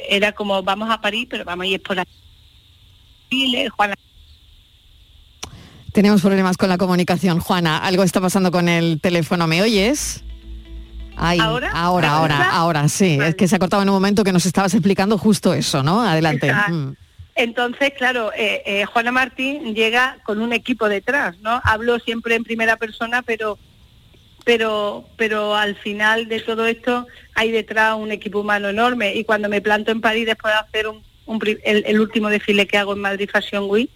era 0.10 0.34
como 0.34 0.62
vamos 0.62 0.90
a 0.92 1.00
París, 1.00 1.26
pero 1.30 1.46
vamos 1.46 1.64
a 1.64 1.68
ir 1.68 1.82
por. 1.82 2.04
Chile, 3.32 3.70
Juana 3.70 3.96
Tenemos 5.96 6.22
problemas 6.22 6.58
con 6.58 6.68
la 6.68 6.78
comunicación, 6.78 7.40
Juana. 7.40 7.78
Algo 7.78 8.04
está 8.04 8.20
pasando 8.20 8.52
con 8.52 8.68
el 8.68 9.00
teléfono. 9.00 9.48
¿Me 9.48 9.62
oyes? 9.62 10.26
Ay, 11.16 11.40
¿Ahora? 11.40 11.72
Ahora, 11.74 12.12
ahora, 12.12 12.50
¿Ahora? 12.52 12.90
sí. 12.90 13.18
Es 13.24 13.36
que 13.36 13.48
se 13.48 13.56
ha 13.56 13.60
cortado 13.60 13.82
en 13.82 13.88
un 13.88 13.96
momento 13.96 14.26
que 14.26 14.34
nos 14.34 14.46
estabas 14.46 14.74
explicando 14.74 15.18
justo 15.18 15.54
eso, 15.54 15.84
¿no? 15.84 16.02
Adelante. 16.02 16.52
Mm. 16.54 16.98
Entonces, 17.36 17.94
claro, 17.98 18.34
eh, 18.34 18.62
eh, 18.66 18.84
Juana 18.84 19.14
Martín 19.14 19.74
llega 19.74 20.18
con 20.26 20.42
un 20.42 20.52
equipo 20.52 20.90
detrás, 20.90 21.40
¿no? 21.40 21.62
Hablo 21.64 21.98
siempre 22.00 22.36
en 22.36 22.44
primera 22.44 22.76
persona, 22.76 23.22
pero 23.22 23.58
pero 24.44 25.06
pero 25.16 25.56
al 25.56 25.78
final 25.78 26.28
de 26.28 26.42
todo 26.42 26.68
esto 26.68 27.08
hay 27.36 27.52
detrás 27.52 27.96
un 27.96 28.12
equipo 28.12 28.42
humano 28.42 28.68
enorme 28.68 29.16
y 29.16 29.24
cuando 29.24 29.48
me 29.48 29.62
planto 29.62 29.92
en 29.92 30.02
París 30.02 30.26
después 30.26 30.54
de 30.54 30.60
hacer 30.60 30.88
un, 30.90 31.02
un 31.26 31.40
el, 31.64 31.86
el 31.88 32.00
último 32.02 32.28
desfile 32.28 32.68
que 32.68 32.78
hago 32.78 32.92
en 32.92 33.00
Madrid 33.00 33.30
Fashion 33.32 33.70
Week, 33.70 33.90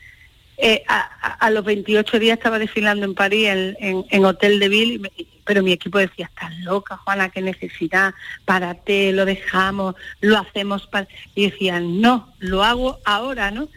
eh, 0.62 0.84
a, 0.88 1.00
a- 1.46 1.50
los 1.50 1.64
28 1.66 2.20
días 2.20 2.38
estaba 2.38 2.60
desfilando 2.60 3.06
en 3.06 3.16
París 3.16 3.48
en, 3.80 4.26
Hotel 4.26 4.60
de 4.60 4.70
Ville, 4.70 4.94
y 4.96 5.00
me- 5.00 5.12
pero 5.46 5.64
mi 5.64 5.72
equipo 5.72 5.98
decía, 5.98 6.26
estás 6.28 6.56
loca, 6.60 6.98
Juana, 6.98 7.30
qué 7.30 7.42
necesidad, 7.42 8.14
párate, 8.46 9.12
lo 9.14 9.26
dejamos, 9.26 9.96
lo 10.22 10.38
hacemos 10.38 10.86
para... 10.88 11.08
Y 11.34 11.50
decían, 11.50 12.02
no, 12.02 12.32
lo 12.40 12.64
hago 12.64 13.00
ahora, 13.04 13.50
¿no? 13.50 13.68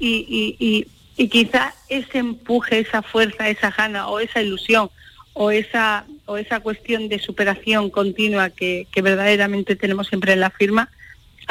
Y, 0.00 0.26
y, 0.28 0.56
y, 0.58 0.86
y 1.22 1.28
quizá 1.28 1.72
ese 1.88 2.18
empuje, 2.18 2.80
esa 2.80 3.02
fuerza, 3.02 3.48
esa 3.48 3.70
gana 3.70 4.08
o 4.08 4.18
esa 4.18 4.42
ilusión 4.42 4.90
o 5.34 5.52
esa, 5.52 6.04
o 6.26 6.36
esa 6.36 6.58
cuestión 6.60 7.08
de 7.08 7.20
superación 7.20 7.90
continua 7.90 8.50
que 8.50 8.86
verdaderamente 8.96 9.76
tenemos 9.76 10.08
siempre 10.08 10.32
en 10.32 10.40
la 10.40 10.50
firma, 10.50 10.88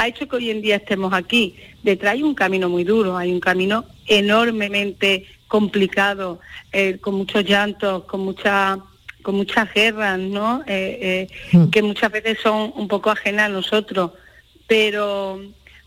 ha 0.00 0.08
hecho 0.08 0.26
que 0.26 0.36
hoy 0.36 0.48
en 0.50 0.62
día 0.62 0.76
estemos 0.76 1.12
aquí. 1.12 1.56
Detrás 1.82 2.14
hay 2.14 2.22
un 2.22 2.34
camino 2.34 2.70
muy 2.70 2.84
duro, 2.84 3.18
hay 3.18 3.30
un 3.30 3.40
camino 3.40 3.84
enormemente 4.06 5.26
complicado, 5.46 6.40
eh, 6.72 6.96
con 7.00 7.16
muchos 7.16 7.44
llantos, 7.44 8.04
con 8.04 8.20
mucha 8.20 8.78
con 9.22 9.34
muchas 9.34 9.70
guerras, 9.74 10.18
¿no? 10.18 10.62
Eh, 10.66 11.28
eh, 11.52 11.68
que 11.70 11.82
muchas 11.82 12.10
veces 12.10 12.38
son 12.42 12.72
un 12.74 12.88
poco 12.88 13.10
ajenas 13.10 13.46
a 13.46 13.52
nosotros, 13.52 14.12
pero 14.66 15.38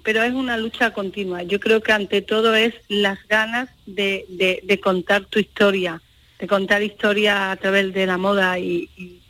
pero 0.03 0.21
es 0.21 0.33
una 0.33 0.57
lucha 0.57 0.91
continua. 0.93 1.41
Yo 1.41 1.59
creo 1.59 1.81
que 1.81 1.93
ante 1.93 2.21
todo 2.21 2.53
es 2.53 2.75
las 2.89 3.17
ganas 3.27 3.69
de, 3.87 4.25
de- 4.29 4.59
de 4.63 4.79
contar 4.79 5.25
tu 5.25 5.39
historia, 5.39 5.99
de 6.39 6.45
contar 6.45 6.83
historia 6.83 7.49
a 7.51 7.55
través 7.55 7.91
de 7.93 8.05
la 8.05 8.17
moda 8.19 8.59
y, 8.59 8.89
y- 8.97 9.22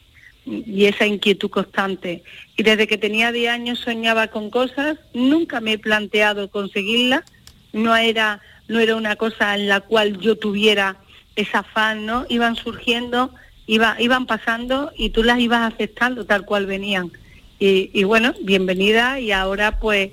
y 0.46 0.86
esa 0.86 1.06
inquietud 1.06 1.50
constante. 1.50 2.24
Y 2.58 2.64
desde 2.64 2.88
que 2.88 2.98
tenía 2.98 3.32
10 3.32 3.52
años 3.52 3.80
soñaba 3.80 4.28
con 4.28 4.50
cosas, 4.50 4.98
nunca 5.14 5.62
me 5.62 5.74
he 5.74 5.78
planteado 5.78 6.50
conseguirlas, 6.50 7.24
no 7.72 7.96
era, 7.96 8.42
no 8.68 8.80
era 8.80 8.96
una 8.96 9.16
cosa 9.16 9.56
en 9.56 9.68
la 9.68 9.82
cual 9.82 10.20
yo 10.20 10.38
tuviera 10.38 10.98
ese 11.36 11.58
afán, 11.58 12.06
¿no? 12.06 12.26
Iban 12.30 12.56
surgiendo, 12.56 13.34
iba, 13.66 13.96
iban 14.00 14.26
pasando 14.26 14.92
y 14.96 15.10
tú 15.10 15.24
las 15.24 15.40
ibas 15.40 15.74
aceptando 15.74 16.26
tal 16.26 16.46
cual 16.46 16.66
venían. 16.66 17.12
Y, 17.60 17.90
y 17.94 18.04
bueno, 18.04 18.34
bienvenida 18.42 19.20
y 19.20 19.32
ahora 19.32 19.80
pues 19.80 20.12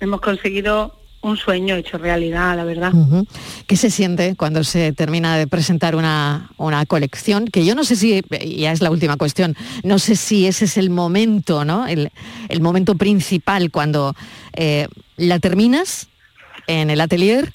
hemos 0.00 0.20
conseguido 0.20 0.97
un 1.28 1.36
sueño 1.36 1.76
hecho 1.76 1.98
realidad, 1.98 2.56
la 2.56 2.64
verdad. 2.64 2.92
¿Qué 3.66 3.76
se 3.76 3.90
siente 3.90 4.34
cuando 4.36 4.64
se 4.64 4.92
termina 4.92 5.36
de 5.36 5.46
presentar 5.46 5.94
una, 5.96 6.50
una 6.56 6.84
colección? 6.86 7.46
Que 7.46 7.64
yo 7.64 7.74
no 7.74 7.84
sé 7.84 7.96
si, 7.96 8.22
ya 8.56 8.72
es 8.72 8.80
la 8.80 8.90
última 8.90 9.16
cuestión, 9.16 9.56
no 9.84 9.98
sé 9.98 10.16
si 10.16 10.46
ese 10.46 10.64
es 10.64 10.76
el 10.76 10.90
momento, 10.90 11.64
¿no? 11.64 11.86
El, 11.86 12.10
el 12.48 12.60
momento 12.60 12.94
principal 12.96 13.70
cuando 13.70 14.14
eh, 14.54 14.88
la 15.16 15.38
terminas 15.38 16.08
en 16.66 16.90
el 16.90 17.00
atelier 17.00 17.52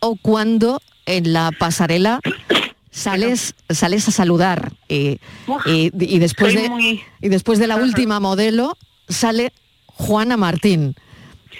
o 0.00 0.16
cuando 0.16 0.80
en 1.06 1.32
la 1.32 1.50
pasarela 1.58 2.20
sales, 2.90 3.54
sales 3.70 4.08
a 4.08 4.10
saludar 4.10 4.72
y, 4.88 5.18
y- 5.66 5.90
y 5.98 6.18
después 6.18 6.52
soy 6.52 6.62
de, 6.62 6.68
muy- 6.68 7.00
y 7.20 7.28
después 7.28 7.58
de 7.58 7.66
la 7.66 7.76
última 7.76 8.20
modelo 8.20 8.76
sale 9.08 9.52
Juana 9.86 10.36
Martín. 10.36 10.94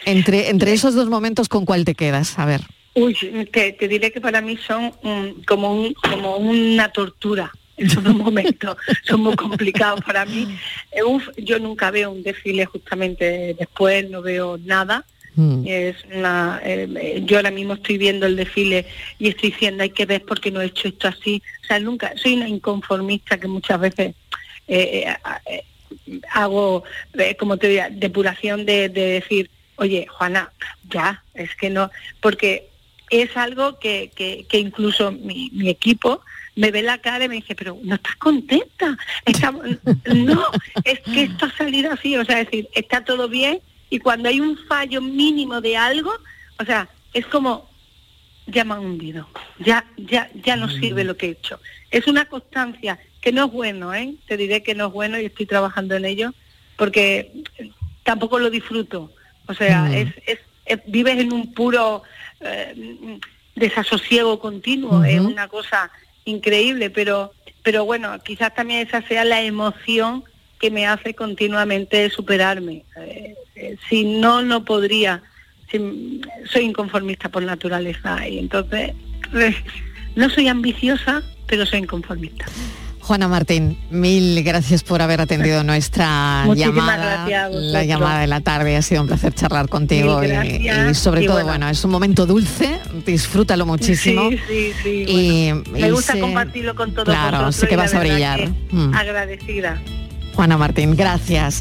Entre, 0.04 0.50
entre 0.50 0.72
esos 0.72 0.94
dos 0.94 1.08
momentos, 1.08 1.48
¿con 1.48 1.64
cuál 1.64 1.84
te 1.84 1.94
quedas? 1.94 2.38
A 2.38 2.44
ver. 2.44 2.62
Uy, 2.94 3.16
te, 3.50 3.72
te 3.72 3.88
diré 3.88 4.12
que 4.12 4.20
para 4.20 4.40
mí 4.40 4.58
son 4.66 4.92
mm, 5.02 5.44
como, 5.46 5.74
un, 5.74 5.94
como 5.94 6.36
una 6.36 6.90
tortura. 6.90 7.50
Esos 7.76 8.04
dos 8.04 8.14
momentos 8.16 8.76
son 9.04 9.20
muy 9.22 9.34
complicados 9.34 10.00
para 10.04 10.24
mí. 10.24 10.46
Eh, 10.90 11.02
uf, 11.02 11.28
yo 11.36 11.58
nunca 11.58 11.90
veo 11.90 12.10
un 12.10 12.22
desfile 12.22 12.66
justamente 12.66 13.54
después, 13.58 14.08
no 14.10 14.22
veo 14.22 14.58
nada. 14.58 15.04
Es 15.64 15.96
una, 16.14 16.60
eh, 16.62 17.22
yo 17.24 17.38
ahora 17.38 17.50
mismo 17.50 17.72
estoy 17.72 17.96
viendo 17.96 18.26
el 18.26 18.36
desfile 18.36 18.84
y 19.18 19.28
estoy 19.28 19.50
diciendo 19.50 19.82
hay 19.82 19.88
que 19.88 20.04
ver 20.04 20.22
por 20.26 20.38
qué 20.38 20.50
no 20.50 20.60
he 20.60 20.66
hecho 20.66 20.88
esto 20.88 21.08
así. 21.08 21.42
O 21.62 21.66
sea, 21.66 21.78
nunca, 21.80 22.12
soy 22.16 22.34
una 22.34 22.48
inconformista 22.48 23.40
que 23.40 23.48
muchas 23.48 23.80
veces 23.80 24.14
eh, 24.68 25.06
eh, 25.46 25.64
hago, 26.30 26.84
como 27.38 27.56
te 27.56 27.68
diría, 27.68 27.88
depuración 27.90 28.66
de, 28.66 28.90
de 28.90 29.00
decir, 29.20 29.48
oye, 29.82 30.06
Juana, 30.08 30.50
ya, 30.88 31.22
es 31.34 31.54
que 31.56 31.68
no, 31.70 31.90
porque 32.20 32.68
es 33.10 33.36
algo 33.36 33.78
que, 33.78 34.10
que, 34.14 34.46
que 34.48 34.58
incluso 34.58 35.12
mi, 35.12 35.50
mi 35.52 35.68
equipo 35.68 36.22
me 36.54 36.70
ve 36.70 36.82
la 36.82 36.98
cara 36.98 37.24
y 37.24 37.28
me 37.28 37.34
dice, 37.36 37.54
pero 37.54 37.78
no 37.82 37.94
estás 37.96 38.16
contenta, 38.16 38.96
Estamos- 39.24 39.66
no, 40.14 40.44
es 40.84 41.00
que 41.00 41.22
esto 41.24 41.46
ha 41.46 41.56
salido 41.56 41.92
así, 41.92 42.16
o 42.16 42.24
sea, 42.24 42.40
es 42.40 42.46
decir, 42.46 42.68
está 42.74 43.04
todo 43.04 43.28
bien 43.28 43.60
y 43.90 43.98
cuando 43.98 44.28
hay 44.28 44.40
un 44.40 44.56
fallo 44.68 45.00
mínimo 45.02 45.60
de 45.60 45.76
algo, 45.76 46.12
o 46.58 46.64
sea, 46.64 46.88
es 47.12 47.26
como, 47.26 47.68
ya 48.46 48.64
me 48.64 48.74
han 48.74 48.80
hundido, 48.80 49.28
ya, 49.58 49.84
ya, 49.96 50.30
ya 50.44 50.56
no 50.56 50.68
sirve 50.68 51.04
lo 51.04 51.16
que 51.16 51.26
he 51.26 51.30
hecho. 51.30 51.58
Es 51.90 52.06
una 52.06 52.24
constancia 52.26 52.98
que 53.20 53.32
no 53.32 53.46
es 53.46 53.52
bueno, 53.52 53.92
¿eh? 53.94 54.14
Te 54.26 54.36
diré 54.36 54.62
que 54.62 54.74
no 54.74 54.86
es 54.86 54.92
bueno 54.92 55.18
y 55.18 55.26
estoy 55.26 55.46
trabajando 55.46 55.94
en 55.96 56.04
ello 56.06 56.32
porque 56.76 57.30
tampoco 58.02 58.38
lo 58.38 58.48
disfruto. 58.50 59.12
O 59.52 59.54
sea, 59.54 59.82
Mm. 59.82 59.92
es, 59.94 60.08
es- 60.26 60.38
es- 60.66 60.80
vives 60.86 61.18
en 61.18 61.32
un 61.32 61.52
puro 61.54 62.02
eh, 62.40 63.18
desasosiego 63.54 64.40
continuo, 64.40 65.04
es 65.04 65.20
una 65.20 65.46
cosa 65.46 65.90
increíble, 66.24 66.90
pero, 66.90 67.32
pero 67.62 67.84
bueno, 67.84 68.18
quizás 68.24 68.52
también 68.54 68.86
esa 68.86 69.02
sea 69.02 69.24
la 69.24 69.42
emoción 69.42 70.24
que 70.58 70.70
me 70.70 70.86
hace 70.86 71.14
continuamente 71.14 72.08
superarme. 72.10 72.84
Eh, 72.96 73.34
eh, 73.56 73.76
si 73.88 74.04
no, 74.04 74.42
no 74.42 74.64
podría. 74.64 75.22
Si- 75.70 76.20
soy 76.50 76.62
inconformista 76.64 77.28
por 77.28 77.42
naturaleza 77.42 78.26
y 78.28 78.38
entonces 78.38 78.92
eh, 79.34 79.54
no 80.16 80.28
soy 80.30 80.48
ambiciosa, 80.48 81.22
pero 81.46 81.64
soy 81.66 81.80
inconformista. 81.80 82.44
Juana 83.02 83.26
Martín, 83.26 83.76
mil 83.90 84.42
gracias 84.44 84.84
por 84.84 85.02
haber 85.02 85.20
atendido 85.20 85.64
nuestra 85.64 86.44
Muchísimas 86.46 86.76
llamada, 86.76 87.50
la 87.50 87.84
llamada 87.84 88.20
de 88.20 88.26
la 88.28 88.40
tarde. 88.40 88.76
Ha 88.76 88.82
sido 88.82 89.02
un 89.02 89.08
placer 89.08 89.34
charlar 89.34 89.68
contigo 89.68 90.22
y, 90.22 90.94
sobre 90.94 91.22
Y 91.24 91.26
todo, 91.26 91.34
bueno. 91.36 91.48
bueno, 91.48 91.68
es 91.68 91.84
un 91.84 91.90
momento 91.90 92.26
dulce, 92.26 92.78
disfrútalo 93.04 93.66
muchísimo. 93.66 94.30
Sí, 94.30 94.38
sí, 94.48 94.72
sí. 94.82 95.04
Y- 95.08 95.52
bueno, 95.52 95.64
me 95.72 95.90
gusta 95.92 96.12
sé- 96.12 96.20
compartirlo 96.20 96.74
con 96.76 96.92
todos 96.92 97.06
Claro, 97.06 97.50
sé 97.50 97.66
que 97.66 97.76
vas 97.76 97.92
a 97.94 98.00
brillar. 98.00 98.48
Mm. 98.70 98.94
Agradecida. 98.94 99.80
Juana 100.34 100.56
Martín, 100.56 100.96
gracias. 100.96 101.60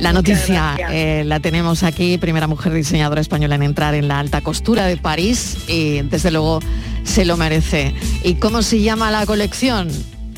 La 0.00 0.12
noticia 0.12 0.76
eh, 0.90 1.22
la 1.26 1.40
tenemos 1.40 1.82
aquí, 1.82 2.16
primera 2.16 2.46
mujer 2.46 2.72
diseñadora 2.72 3.20
española 3.20 3.56
en 3.56 3.62
entrar 3.64 3.94
en 3.94 4.08
la 4.08 4.20
alta 4.20 4.40
costura 4.40 4.86
de 4.86 4.96
París 4.96 5.58
y 5.68 6.00
desde 6.02 6.30
luego 6.30 6.60
se 7.04 7.24
lo 7.26 7.36
merece. 7.36 7.92
¿Y 8.22 8.34
cómo 8.36 8.62
se 8.62 8.80
llama 8.80 9.10
la 9.10 9.26
colección? 9.26 9.88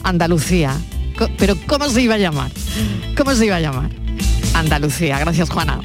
Andalucía. 0.02 0.76
Pero 1.38 1.56
¿cómo 1.66 1.88
se 1.88 2.02
iba 2.02 2.14
a 2.14 2.18
llamar? 2.18 2.50
¿Cómo 3.16 3.34
se 3.34 3.46
iba 3.46 3.56
a 3.56 3.60
llamar? 3.60 3.90
Andalucía. 4.54 5.18
Gracias, 5.18 5.50
Juana. 5.50 5.80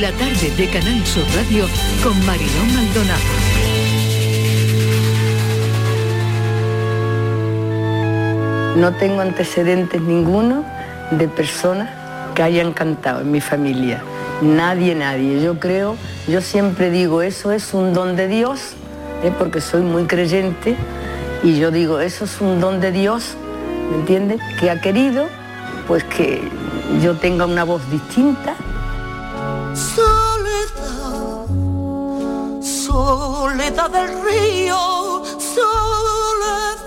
La 0.00 0.10
tarde 0.12 0.50
de 0.56 0.68
Canal 0.68 1.06
Sur 1.06 1.24
Radio 1.34 1.66
con 2.02 2.26
Mariló 2.26 2.64
Maldonado. 2.74 3.20
No 8.76 8.92
tengo 8.96 9.22
antecedentes 9.22 10.02
ninguno 10.02 10.64
de 11.12 11.28
personas 11.28 11.88
que 12.34 12.42
hayan 12.42 12.72
cantado 12.72 13.22
en 13.22 13.30
mi 13.30 13.40
familia. 13.40 14.02
Nadie, 14.42 14.94
nadie. 14.94 15.42
Yo 15.42 15.58
creo, 15.58 15.96
yo 16.28 16.42
siempre 16.42 16.90
digo, 16.90 17.22
eso 17.22 17.52
es 17.52 17.72
un 17.72 17.94
don 17.94 18.16
de 18.16 18.28
Dios, 18.28 18.74
¿eh? 19.22 19.32
porque 19.38 19.60
soy 19.60 19.82
muy 19.82 20.04
creyente, 20.04 20.76
y 21.42 21.58
yo 21.58 21.70
digo, 21.70 22.00
eso 22.00 22.24
es 22.24 22.40
un 22.40 22.60
don 22.60 22.80
de 22.80 22.92
Dios, 22.92 23.34
¿me 23.90 23.98
entiendes? 23.98 24.40
Que 24.58 24.70
ha 24.70 24.80
querido, 24.80 25.26
pues 25.86 26.04
que 26.04 26.50
yo 27.02 27.16
tenga 27.16 27.46
una 27.46 27.64
voz 27.64 27.82
distinta. 27.90 28.54
Soledad, 29.74 31.46
soledad 32.60 33.90
del 33.90 34.08
río, 34.24 35.22
soledad, 35.38 36.78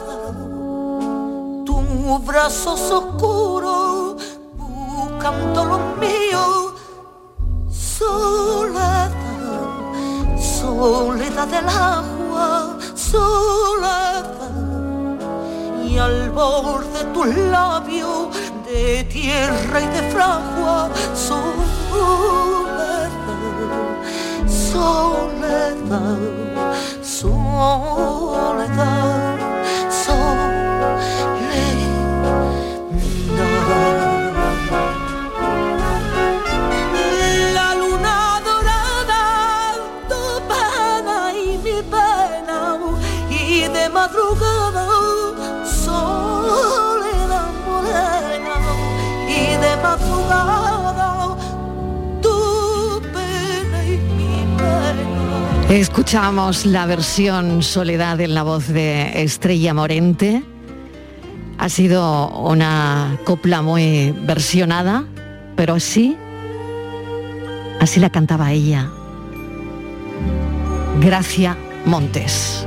tus 1.66 2.26
brazos 2.26 2.80
oscuros 2.92 4.40
buscando 4.58 5.66
los 5.66 5.82
míos, 5.98 6.74
soledad, 7.70 9.12
soledad 10.80 11.48
del 11.48 11.68
agua, 11.68 12.78
soledad, 12.96 14.24
y 15.84 15.98
al 15.98 16.30
borde 16.30 17.04
tus 17.14 17.28
labios 17.36 18.30
de 18.66 19.04
tierra 19.04 19.82
y 19.82 19.88
de 19.88 20.02
fragua, 20.14 20.90
soledad, 21.14 21.50
soledad, 24.48 26.18
soledad. 27.04 28.20
Escuchamos 55.70 56.66
la 56.66 56.88
versión 56.88 57.62
Soledad 57.62 58.20
en 58.22 58.34
la 58.34 58.42
voz 58.42 58.68
de 58.70 59.22
Estrella 59.22 59.72
Morente. 59.72 60.42
Ha 61.60 61.70
sido 61.70 62.28
una 62.40 63.20
copla 63.24 63.62
muy 63.62 64.12
versionada, 64.24 65.04
pero 65.56 65.76
así, 65.76 66.18
así 67.80 68.00
la 68.00 68.10
cantaba 68.10 68.52
ella. 68.52 68.90
Gracia 71.00 71.56
Montes. 71.86 72.66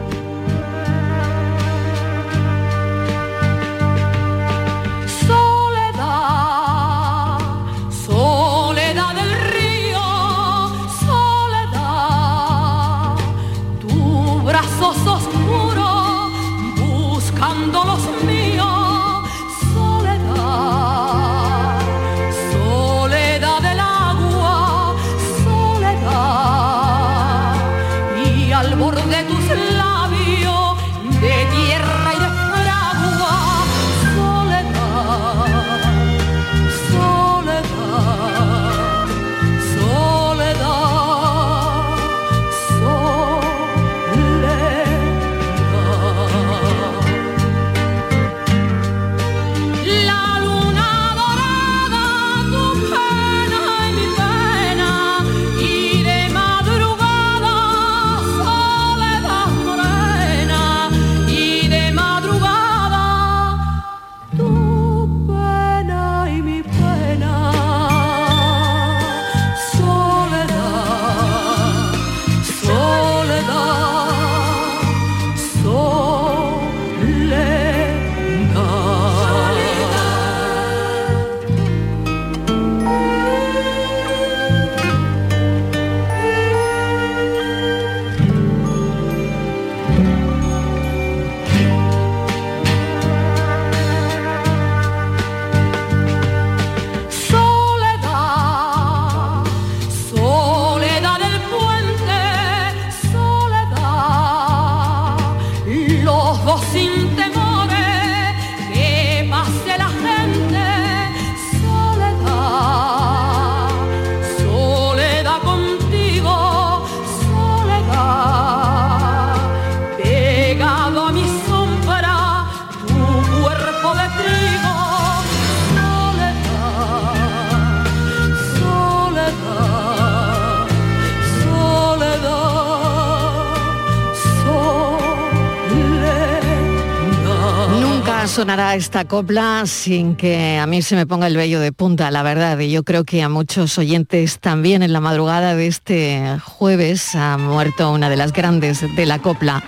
Esta 138.75 139.05
copla 139.05 139.65
sin 139.67 140.17
que 140.17 140.59
a 140.59 140.67
mí 140.67 140.81
se 140.81 140.97
me 140.97 141.07
ponga 141.07 141.27
el 141.27 141.37
vello 141.37 141.61
de 141.61 141.73
punta, 141.73 142.11
la 142.11 142.23
verdad. 142.23 142.59
Y 142.59 142.71
yo 142.71 142.85
creo 142.85 143.05
que 143.05 143.23
a 143.23 143.29
muchos 143.29 143.77
oyentes 143.77 144.39
también 144.39 144.83
en 144.83 144.95
la 144.95 145.01
madrugada 145.01 145.55
de 145.55 145.67
este 145.67 146.39
jueves 146.43 147.15
ha 147.15 147.37
muerto 147.37 147.93
una 147.93 148.09
de 148.09 148.17
las 148.17 148.33
grandes 148.33 148.81
de 148.97 149.05
la 149.07 149.19
copla. 149.19 149.63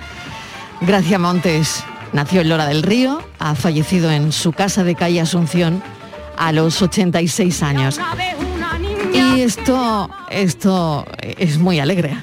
Gracia 0.81 1.19
Montes 1.19 1.85
nació 2.15 2.41
en 2.41 2.49
Lora 2.49 2.67
del 2.67 2.83
Río, 2.83 3.23
ha 3.39 3.55
fallecido 3.55 4.11
en 4.11 4.33
su 4.33 4.53
casa 4.53 4.85
de 4.85 4.95
calle 4.95 5.21
Asunción 5.21 5.83
a 6.39 6.53
los 6.53 6.81
86 6.81 7.63
años. 7.63 8.01
Y 9.13 9.43
esto, 9.43 10.09
esto 10.31 11.05
es 11.21 11.59
muy 11.59 11.79
alegre. 11.79 12.17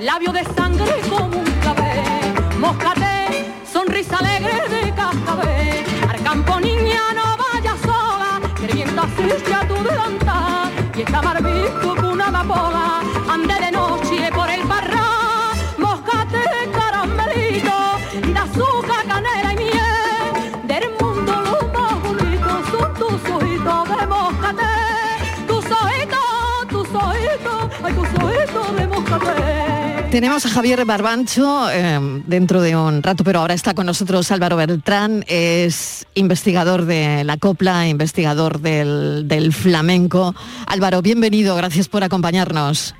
Labio 0.00 0.32
de 0.32 0.44
sangre 0.44 1.00
como 1.08 1.38
un 1.38 1.50
cabé, 1.62 2.02
moscate, 2.58 3.52
sonrisa 3.70 4.18
alegre 4.18 4.68
de 4.68 4.92
cascabel, 4.94 5.84
al 6.08 6.22
campo 6.22 6.60
niña 6.60 7.00
no 7.14 7.36
vaya 7.36 7.76
sola, 7.84 8.40
que 8.56 8.66
el 8.66 8.72
viento 8.72 9.02
asiste 9.02 9.54
a 9.54 9.68
tu 9.68 9.74
delantal, 9.74 10.70
y 10.96 11.02
esta 11.02 11.20
barbito 11.20 11.96
con 11.96 12.04
una 12.04 12.26
amapola, 12.26 13.02
Tenemos 30.14 30.46
a 30.46 30.48
Javier 30.48 30.84
Barbancho 30.84 31.68
eh, 31.72 31.98
dentro 32.28 32.62
de 32.62 32.76
un 32.76 33.02
rato, 33.02 33.24
pero 33.24 33.40
ahora 33.40 33.52
está 33.52 33.74
con 33.74 33.84
nosotros 33.84 34.30
Álvaro 34.30 34.56
Beltrán, 34.56 35.24
es 35.26 36.06
investigador 36.14 36.84
de 36.84 37.24
la 37.24 37.36
copla, 37.36 37.88
investigador 37.88 38.60
del, 38.60 39.26
del 39.26 39.52
flamenco. 39.52 40.32
Álvaro, 40.68 41.02
bienvenido, 41.02 41.56
gracias 41.56 41.88
por 41.88 42.04
acompañarnos. 42.04 42.94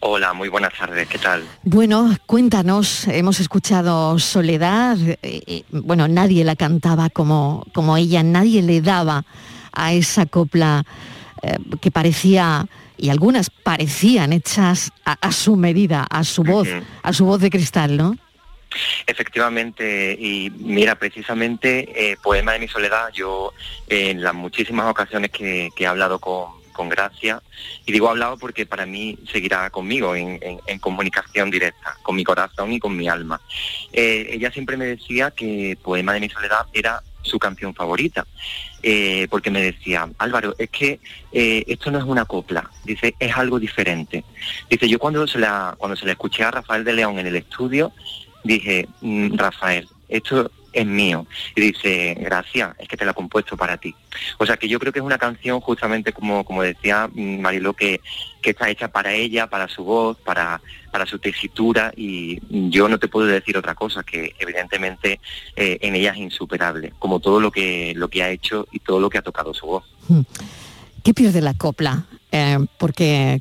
Hola, 0.00 0.34
muy 0.34 0.50
buenas 0.50 0.74
tardes, 0.78 1.08
¿qué 1.08 1.16
tal? 1.16 1.42
Bueno, 1.62 2.14
cuéntanos, 2.26 3.08
hemos 3.08 3.40
escuchado 3.40 4.18
Soledad, 4.18 4.98
eh, 5.00 5.18
eh, 5.22 5.64
bueno, 5.70 6.06
nadie 6.06 6.44
la 6.44 6.54
cantaba 6.54 7.08
como, 7.08 7.64
como 7.72 7.96
ella, 7.96 8.22
nadie 8.22 8.60
le 8.60 8.82
daba 8.82 9.24
a 9.72 9.94
esa 9.94 10.26
copla 10.26 10.84
eh, 11.40 11.56
que 11.80 11.90
parecía, 11.90 12.66
y 12.96 13.08
algunas 13.10 13.50
parecían 13.50 14.32
hechas 14.32 14.90
a, 15.04 15.12
a 15.20 15.32
su 15.32 15.56
medida, 15.56 16.06
a 16.10 16.24
su 16.24 16.42
voz, 16.44 16.68
a 17.02 17.12
su 17.12 17.24
voz 17.24 17.40
de 17.40 17.50
cristal, 17.50 17.96
¿no? 17.96 18.16
Efectivamente, 19.06 20.16
y 20.18 20.50
mira, 20.56 20.94
precisamente 20.94 22.10
eh, 22.12 22.16
Poema 22.22 22.52
de 22.52 22.60
mi 22.60 22.68
soledad, 22.68 23.10
yo 23.12 23.52
eh, 23.88 24.10
en 24.10 24.22
las 24.22 24.34
muchísimas 24.34 24.90
ocasiones 24.90 25.30
que, 25.30 25.68
que 25.76 25.84
he 25.84 25.86
hablado 25.86 26.18
con, 26.18 26.46
con 26.72 26.88
Gracia, 26.88 27.42
y 27.84 27.92
digo 27.92 28.08
hablado 28.08 28.38
porque 28.38 28.64
para 28.64 28.86
mí 28.86 29.18
seguirá 29.30 29.68
conmigo 29.70 30.14
en, 30.16 30.38
en- 30.42 30.60
en 30.66 30.78
comunicación 30.78 31.50
directa, 31.50 31.96
con 32.02 32.16
mi 32.16 32.24
corazón 32.24 32.72
y 32.72 32.78
con 32.80 32.96
mi 32.96 33.08
alma. 33.08 33.40
Eh, 33.92 34.28
ella 34.30 34.50
siempre 34.50 34.76
me 34.78 34.86
decía 34.86 35.30
que 35.30 35.76
Poema 35.82 36.14
de 36.14 36.20
mi 36.20 36.28
soledad 36.30 36.66
era 36.72 37.02
su 37.22 37.38
canción 37.38 37.74
favorita, 37.74 38.26
eh, 38.82 39.26
porque 39.30 39.50
me 39.50 39.62
decía, 39.62 40.08
Álvaro, 40.18 40.54
es 40.58 40.70
que 40.70 41.00
eh, 41.32 41.64
esto 41.66 41.90
no 41.90 41.98
es 41.98 42.04
una 42.04 42.24
copla, 42.24 42.70
dice, 42.84 43.14
es 43.18 43.36
algo 43.36 43.58
diferente. 43.58 44.24
Dice, 44.68 44.88
yo 44.88 44.98
cuando 44.98 45.26
se 45.26 45.38
la, 45.38 45.74
cuando 45.78 45.96
se 45.96 46.06
la 46.06 46.12
escuché 46.12 46.44
a 46.44 46.50
Rafael 46.50 46.84
de 46.84 46.92
León 46.92 47.18
en 47.18 47.26
el 47.26 47.36
estudio, 47.36 47.92
dije, 48.44 48.88
"Mm, 49.00 49.36
Rafael, 49.36 49.88
esto 50.08 50.50
es 50.72 50.86
mío. 50.86 51.26
Y 51.54 51.60
dice, 51.60 52.16
gracias, 52.20 52.74
es 52.78 52.88
que 52.88 52.96
te 52.96 53.04
la 53.04 53.12
he 53.12 53.14
compuesto 53.14 53.56
para 53.56 53.76
ti. 53.76 53.94
O 54.38 54.46
sea 54.46 54.56
que 54.56 54.68
yo 54.68 54.78
creo 54.78 54.92
que 54.92 54.98
es 54.98 55.04
una 55.04 55.18
canción 55.18 55.60
justamente 55.60 56.12
como, 56.12 56.44
como 56.44 56.62
decía 56.62 57.08
mm, 57.12 57.40
Mariló, 57.40 57.74
que, 57.74 58.00
que 58.40 58.50
está 58.50 58.68
hecha 58.70 58.88
para 58.88 59.12
ella, 59.12 59.46
para 59.48 59.68
su 59.68 59.84
voz, 59.84 60.18
para, 60.18 60.60
para 60.90 61.06
su 61.06 61.18
tesitura 61.18 61.92
y 61.96 62.40
yo 62.70 62.88
no 62.88 62.98
te 62.98 63.08
puedo 63.08 63.26
decir 63.26 63.56
otra 63.56 63.74
cosa, 63.74 64.02
que 64.02 64.34
evidentemente 64.38 65.20
eh, 65.56 65.78
en 65.80 65.94
ella 65.94 66.12
es 66.12 66.18
insuperable, 66.18 66.92
como 66.98 67.20
todo 67.20 67.40
lo 67.40 67.50
que, 67.50 67.92
lo 67.96 68.08
que 68.08 68.22
ha 68.22 68.30
hecho 68.30 68.66
y 68.72 68.78
todo 68.80 69.00
lo 69.00 69.10
que 69.10 69.18
ha 69.18 69.22
tocado 69.22 69.54
su 69.54 69.66
voz. 69.66 69.84
¿Qué 71.02 71.14
pierde 71.14 71.40
la 71.40 71.54
copla? 71.54 72.04
Eh, 72.30 72.58
porque 72.78 73.40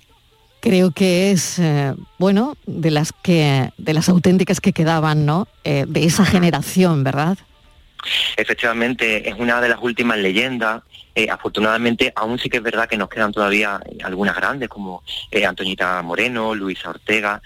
creo 0.61 0.91
que 0.91 1.31
es, 1.31 1.59
eh, 1.59 1.93
bueno, 2.17 2.55
de 2.65 2.91
las 2.91 3.11
que, 3.11 3.71
de 3.77 3.93
las 3.93 4.07
auténticas 4.07 4.61
que 4.61 4.71
quedaban, 4.71 5.25
¿no? 5.25 5.47
Eh, 5.65 5.85
de 5.87 6.05
esa 6.05 6.23
generación, 6.23 7.03
¿verdad? 7.03 7.37
Efectivamente, 8.37 9.27
es 9.27 9.35
una 9.37 9.59
de 9.59 9.69
las 9.69 9.79
últimas 9.81 10.17
leyendas. 10.19 10.83
Eh, 11.13 11.27
afortunadamente, 11.29 12.13
aún 12.15 12.39
sí 12.39 12.49
que 12.49 12.57
es 12.57 12.63
verdad 12.63 12.87
que 12.87 12.97
nos 12.97 13.09
quedan 13.09 13.33
todavía 13.33 13.81
algunas 14.03 14.35
grandes, 14.35 14.69
como 14.69 15.03
eh, 15.29 15.45
Moreno, 16.03 16.55
Luisa 16.55 16.89
Ortega, 16.89 17.41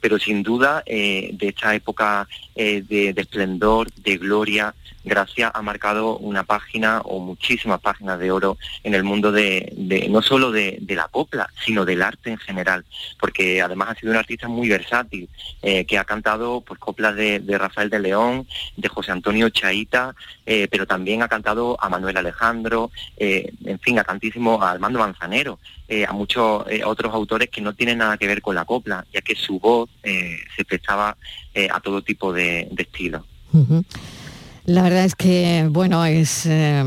pero 0.00 0.18
sin 0.20 0.44
duda 0.44 0.84
de 0.86 1.36
esta 1.40 1.74
época 1.74 2.28
de 2.54 3.12
esplendor, 3.16 3.90
de 3.92 4.18
gloria, 4.18 4.72
Gracia 5.04 5.50
ha 5.54 5.62
marcado 5.62 6.18
una 6.18 6.44
página 6.44 7.00
o 7.00 7.20
muchísimas 7.20 7.80
páginas 7.80 8.18
de 8.18 8.30
oro 8.30 8.58
en 8.82 8.94
el 8.94 9.04
mundo 9.04 9.32
de, 9.32 9.72
no 10.10 10.22
solo 10.22 10.50
de, 10.50 10.78
la 10.88 11.08
copla, 11.08 11.48
sino 11.64 11.84
del 11.84 12.02
arte 12.02 12.30
en 12.30 12.38
general, 12.38 12.84
porque 13.20 13.62
además 13.62 13.90
ha 13.90 13.94
sido 13.94 14.12
un 14.12 14.18
artista 14.18 14.48
muy 14.48 14.68
versátil, 14.68 15.28
eh, 15.62 15.84
que 15.84 15.98
ha 15.98 16.04
cantado 16.04 16.60
pues, 16.62 16.78
coplas 16.80 17.14
de, 17.14 17.42
Rafael 17.58 17.90
de 17.90 18.00
León, 18.00 18.46
de 18.76 18.88
José 18.88 19.12
Antonio 19.12 19.48
Chaita, 19.48 20.14
eh, 20.44 20.68
pero 20.70 20.86
también 20.86 21.22
ha 21.22 21.28
cantado 21.28 21.76
a 21.80 21.88
Manuel 21.88 22.16
Alejandro, 22.16 22.90
eh, 23.16 23.52
en 23.64 23.78
fin, 23.78 23.98
a 23.98 24.04
tantísimo 24.04 24.62
a 24.62 24.72
Armando 24.72 24.98
Manzanero, 24.98 25.58
a 26.06 26.12
muchos 26.12 26.66
otros 26.84 27.14
autores 27.14 27.48
que 27.48 27.62
no 27.62 27.72
tienen 27.72 27.98
nada 27.98 28.18
que 28.18 28.26
ver 28.26 28.42
con 28.42 28.54
la 28.54 28.66
copla, 28.66 29.06
ya 29.10 29.22
que 29.22 29.34
su 29.34 29.58
voz 29.58 29.88
se 30.02 30.64
prestaba 30.66 31.16
a 31.70 31.80
todo 31.80 32.02
tipo 32.02 32.30
de, 32.30 32.68
estilos. 32.76 33.22
La 34.68 34.82
verdad 34.82 35.06
es 35.06 35.14
que, 35.14 35.66
bueno, 35.70 36.04
es, 36.04 36.44
eh, 36.44 36.84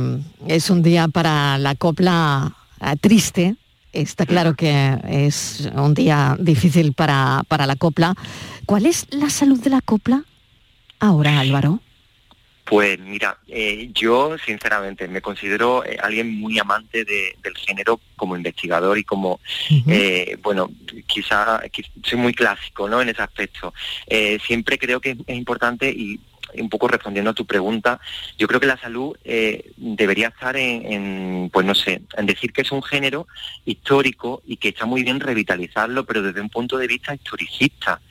es 0.47 0.69
un 0.69 0.83
día 0.83 1.07
para 1.07 1.57
la 1.57 1.73
copla 1.73 2.53
eh, 2.79 2.95
triste. 3.01 3.55
Está 3.91 4.27
claro 4.27 4.53
que 4.53 4.97
es 5.09 5.67
un 5.73 5.95
día 5.95 6.37
difícil 6.39 6.93
para, 6.93 7.41
para 7.47 7.65
la 7.65 7.75
copla. 7.75 8.13
¿Cuál 8.67 8.85
es 8.85 9.07
la 9.09 9.31
salud 9.31 9.59
de 9.59 9.71
la 9.71 9.81
copla 9.81 10.23
ahora, 10.99 11.39
Álvaro? 11.39 11.79
Pues 12.65 12.99
mira, 12.99 13.39
eh, 13.47 13.89
yo 13.95 14.37
sinceramente 14.45 15.07
me 15.07 15.21
considero 15.23 15.83
eh, 15.83 15.97
alguien 16.03 16.39
muy 16.39 16.59
amante 16.59 17.03
de- 17.03 17.35
del 17.41 17.57
género 17.57 17.99
como 18.15 18.37
investigador 18.37 18.99
y 18.99 19.03
como, 19.03 19.39
eh, 19.87 20.37
bueno, 20.43 20.69
quizá, 21.07 21.63
qui- 21.71 21.89
soy 22.03 22.19
muy 22.19 22.33
clásico 22.33 22.87
¿no? 22.87 23.01
en 23.01 23.09
ese 23.09 23.23
aspecto. 23.23 23.73
Eh, 24.05 24.37
siempre 24.45 24.77
creo 24.77 25.01
que 25.01 25.17
es 25.25 25.35
importante 25.35 25.89
y 25.89 26.19
un 26.55 26.69
poco 26.69 26.87
respondiendo 26.87 27.31
a 27.31 27.33
tu 27.33 27.45
pregunta, 27.45 27.99
yo 28.37 28.47
creo 28.47 28.59
que 28.59 28.67
la 28.67 28.77
salud 28.77 29.15
eh, 29.23 29.71
debería 29.77 30.29
estar 30.29 30.55
en, 30.57 31.49
pues 31.51 31.65
no 31.65 31.75
sé, 31.75 32.01
en 32.17 32.25
decir 32.25 32.53
que 32.53 32.61
es 32.61 32.71
un 32.71 32.83
género 32.83 33.27
histórico 33.65 34.41
y 34.45 34.57
que 34.57 34.69
está 34.69 34.85
muy 34.85 35.03
bien 35.03 35.19
revitalizarlo, 35.19 36.05
pero 36.05 36.21
desde 36.21 36.41
un 36.41 36.49
punto 36.49 36.77
de 36.77 36.87
vista 36.87 37.13
historicista. 37.13 38.01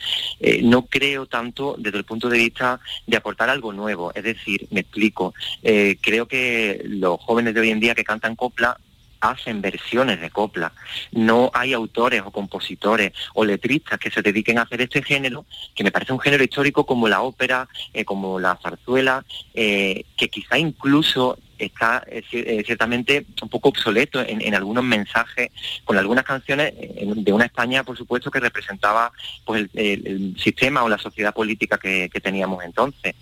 Eh, 0.41 0.61
no 0.62 0.86
creo 0.86 1.26
tanto 1.26 1.76
desde 1.78 1.99
el 1.99 2.05
punto 2.05 2.28
de 2.28 2.38
vista 2.38 2.80
de 3.07 3.16
aportar 3.16 3.51
algo 3.51 3.72
nuevo. 3.72 4.12
Es 4.14 4.24
decir, 4.24 4.66
me 4.70 4.80
explico, 4.80 5.34
eh, 5.62 5.97
creo 6.01 6.26
que 6.26 6.82
los 6.84 7.20
jóvenes 7.20 7.55
de 7.55 7.61
hoy 7.61 7.70
en 7.70 7.80
día 7.80 7.95
que 7.95 8.05
cantan 8.05 8.36
copla 8.36 8.78
hacen 9.21 9.61
versiones 9.61 10.21
de 10.21 10.31
copla. 10.31 10.73
No 11.12 11.51
hay 11.55 11.73
autores 11.73 12.23
o 12.25 12.31
compositores 12.31 13.12
o 13.35 13.45
letristas 13.45 13.99
que 13.99 14.11
se 14.11 14.23
dediquen 14.23 14.59
a 14.59 14.62
hacer 14.62 14.81
este 14.81 15.03
género, 15.03 15.45
que 15.75 15.85
me 15.85 15.91
parece 15.91 16.12
un 16.12 16.21
género 16.21 16.43
histórico 16.43 16.85
como 16.87 17.09
la 17.09 17.23
ópera, 17.23 17.68
eh, 17.93 18.05
como 18.05 18.41
la 18.41 18.59
zarzuela, 18.62 19.25
eh, 19.55 20.05
que 20.16 20.29
quizá 20.29 20.59
incluso 20.59 21.39
está 21.66 22.02
eh, 22.06 22.22
eh, 22.32 22.62
ciertamente 22.64 23.26
un 23.42 23.48
poco 23.48 23.68
obsoleto 23.70 24.20
en, 24.20 24.40
en 24.40 24.54
algunos 24.54 24.84
mensajes, 24.84 25.50
con 25.84 25.96
algunas 25.98 26.24
canciones 26.24 26.72
eh, 26.80 27.12
de 27.16 27.32
una 27.32 27.44
España, 27.46 27.84
por 27.84 27.96
supuesto, 27.96 28.30
que 28.30 28.40
representaba 28.40 29.12
pues 29.44 29.62
el, 29.62 29.70
el- 29.74 30.06
el 30.06 30.36
sistema 30.38 30.82
o 30.82 30.88
la 30.88 30.98
sociedad 30.98 31.32
política 31.34 31.78
que, 31.78 32.08
que 32.12 32.20
teníamos 32.20 32.64
entonces. 32.64 33.14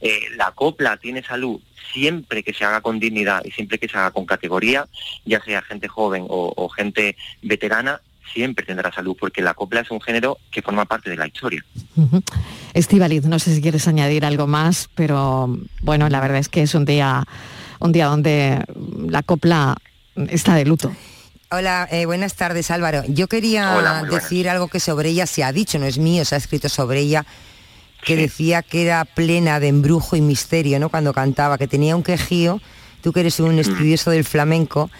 Eh, 0.00 0.20
la 0.36 0.52
copla 0.52 0.96
tiene 0.96 1.22
salud 1.22 1.60
siempre 1.92 2.42
que 2.42 2.52
se 2.54 2.64
haga 2.64 2.80
con 2.80 3.00
dignidad 3.00 3.42
y 3.44 3.50
siempre 3.50 3.78
que 3.78 3.88
se 3.88 3.96
haga 3.96 4.10
con 4.12 4.24
categoría, 4.26 4.86
ya 5.24 5.42
sea 5.42 5.62
gente 5.62 5.88
joven 5.88 6.24
o, 6.28 6.52
o 6.56 6.68
gente 6.68 7.16
veterana, 7.42 8.00
siempre 8.32 8.64
tendrá 8.64 8.92
salud, 8.92 9.16
porque 9.18 9.42
la 9.42 9.54
copla 9.54 9.80
es 9.80 9.90
un 9.90 10.00
género 10.00 10.38
que 10.52 10.62
forma 10.62 10.84
parte 10.84 11.10
de 11.10 11.16
la 11.16 11.26
historia. 11.26 11.64
Estivaliz, 12.74 13.24
no 13.24 13.38
sé 13.40 13.54
si 13.54 13.60
quieres 13.60 13.88
añadir 13.88 14.24
algo 14.24 14.46
más, 14.46 14.88
pero 14.94 15.58
bueno, 15.82 16.08
la 16.08 16.20
verdad 16.20 16.38
es 16.38 16.48
que 16.48 16.62
es 16.62 16.74
un 16.76 16.84
día, 16.84 17.24
un 17.80 17.92
día 17.92 18.06
donde 18.06 18.64
la 19.08 19.22
copla 19.22 19.76
está 20.28 20.54
de 20.54 20.64
luto. 20.64 20.92
Hola, 21.50 21.88
eh, 21.90 22.06
buenas 22.06 22.34
tardes 22.34 22.70
Álvaro. 22.70 23.02
Yo 23.08 23.26
quería 23.26 23.76
Hola, 23.76 23.94
muy 23.94 24.08
buenas. 24.08 24.22
decir 24.22 24.48
algo 24.48 24.68
que 24.68 24.78
sobre 24.78 25.08
ella 25.08 25.26
se 25.26 25.42
ha 25.42 25.52
dicho, 25.52 25.78
no 25.78 25.86
es 25.86 25.98
mío, 25.98 26.24
se 26.24 26.36
ha 26.36 26.38
escrito 26.38 26.68
sobre 26.68 27.00
ella, 27.00 27.26
que 28.04 28.16
decía 28.16 28.62
que 28.62 28.82
era 28.82 29.04
plena 29.04 29.58
de 29.58 29.68
embrujo 29.68 30.14
y 30.14 30.20
misterio, 30.20 30.78
¿no? 30.78 30.90
Cuando 30.90 31.12
cantaba, 31.12 31.58
que 31.58 31.66
tenía 31.66 31.96
un 31.96 32.04
quejío, 32.04 32.60
tú 33.02 33.12
que 33.12 33.20
eres 33.20 33.40
un 33.40 33.58
estudioso 33.58 34.10
del 34.10 34.24
flamenco, 34.24 34.90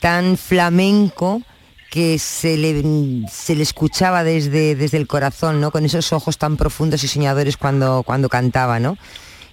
tan 0.00 0.36
flamenco 0.36 1.42
que 1.90 2.18
se 2.18 2.56
le, 2.56 3.28
se 3.30 3.54
le 3.54 3.62
escuchaba 3.62 4.24
desde, 4.24 4.74
desde 4.74 4.96
el 4.96 5.06
corazón, 5.06 5.60
¿no? 5.60 5.70
Con 5.70 5.84
esos 5.84 6.12
ojos 6.12 6.38
tan 6.38 6.56
profundos 6.56 7.02
y 7.04 7.08
soñadores 7.08 7.56
cuando, 7.56 8.02
cuando 8.04 8.28
cantaba, 8.28 8.78
¿no? 8.78 8.96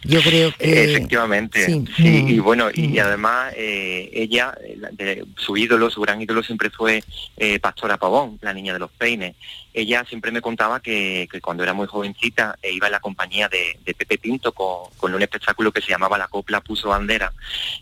Yo 0.03 0.21
creo 0.21 0.53
que... 0.55 0.83
Efectivamente, 0.93 1.65
sí. 1.65 1.85
sí, 1.95 2.03
Mm. 2.23 2.27
y 2.29 2.39
bueno, 2.39 2.69
y, 2.73 2.93
y 2.95 2.99
además 2.99 3.53
eh, 3.57 4.09
ella, 4.13 4.55
eh, 4.63 4.77
de- 4.93 5.25
su 5.37 5.57
ídolo, 5.57 5.89
su 5.89 6.01
gran 6.01 6.21
ídolo 6.21 6.43
siempre 6.43 6.69
fue 6.69 7.03
eh, 7.35 7.59
Pastora 7.59 7.97
Pavón, 7.97 8.37
la 8.41 8.53
niña 8.53 8.73
de 8.73 8.79
los 8.79 8.91
peines. 8.91 9.35
Ella 9.73 10.05
siempre 10.07 10.31
me 10.31 10.41
contaba 10.41 10.79
que, 10.79 11.27
que 11.31 11.41
cuando 11.41 11.63
era 11.63 11.73
muy 11.73 11.87
jovencita 11.87 12.57
eh, 12.61 12.71
iba 12.71 12.87
en 12.87 12.93
la 12.93 12.99
compañía 12.99 13.49
de, 13.49 13.77
de 13.85 13.93
Pepe 13.93 14.17
Pinto 14.17 14.51
con, 14.53 14.89
con 14.97 15.13
un 15.13 15.21
espectáculo 15.21 15.71
que 15.71 15.81
se 15.81 15.89
llamaba 15.89 16.17
La 16.17 16.27
Copla 16.27 16.61
Puso 16.61 16.89
Bandera, 16.89 17.31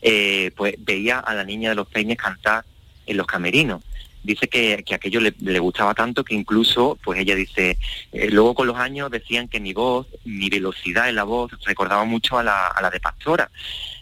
eh, 0.01 0.51
pues 0.55 0.76
veía 0.80 1.20
a 1.20 1.34
la 1.34 1.43
niña 1.43 1.70
de 1.70 1.76
los 1.76 1.88
peines 1.88 2.18
cantar 2.18 2.63
en 3.05 3.18
los 3.18 3.28
camerinos 3.28 3.82
dice 4.26 4.48
que, 4.48 4.84
que 4.84 4.96
aquello 4.96 5.22
le, 5.22 5.34
le 5.40 5.60
gustaba 5.60 5.94
tanto 5.94 6.24
que 6.24 6.36
incluso, 6.36 6.98
pues 7.04 7.20
ella 7.20 7.36
dice, 7.36 7.78
eh, 8.12 8.30
luego 8.32 8.56
con 8.56 8.68
los 8.68 8.78
años 8.78 9.12
decían 9.12 9.48
que 9.48 9.60
mi 9.60 9.74
voz, 9.74 10.08
mi 10.26 10.50
velocidad 10.50 11.10
en 11.10 11.16
la 11.16 11.24
voz 11.24 11.52
recordaba 11.66 12.04
mucho 12.04 12.38
a 12.38 12.44
la, 12.44 12.68
a 12.68 12.82
la 12.82 12.90
de 12.90 13.00
Pastora. 13.00 13.50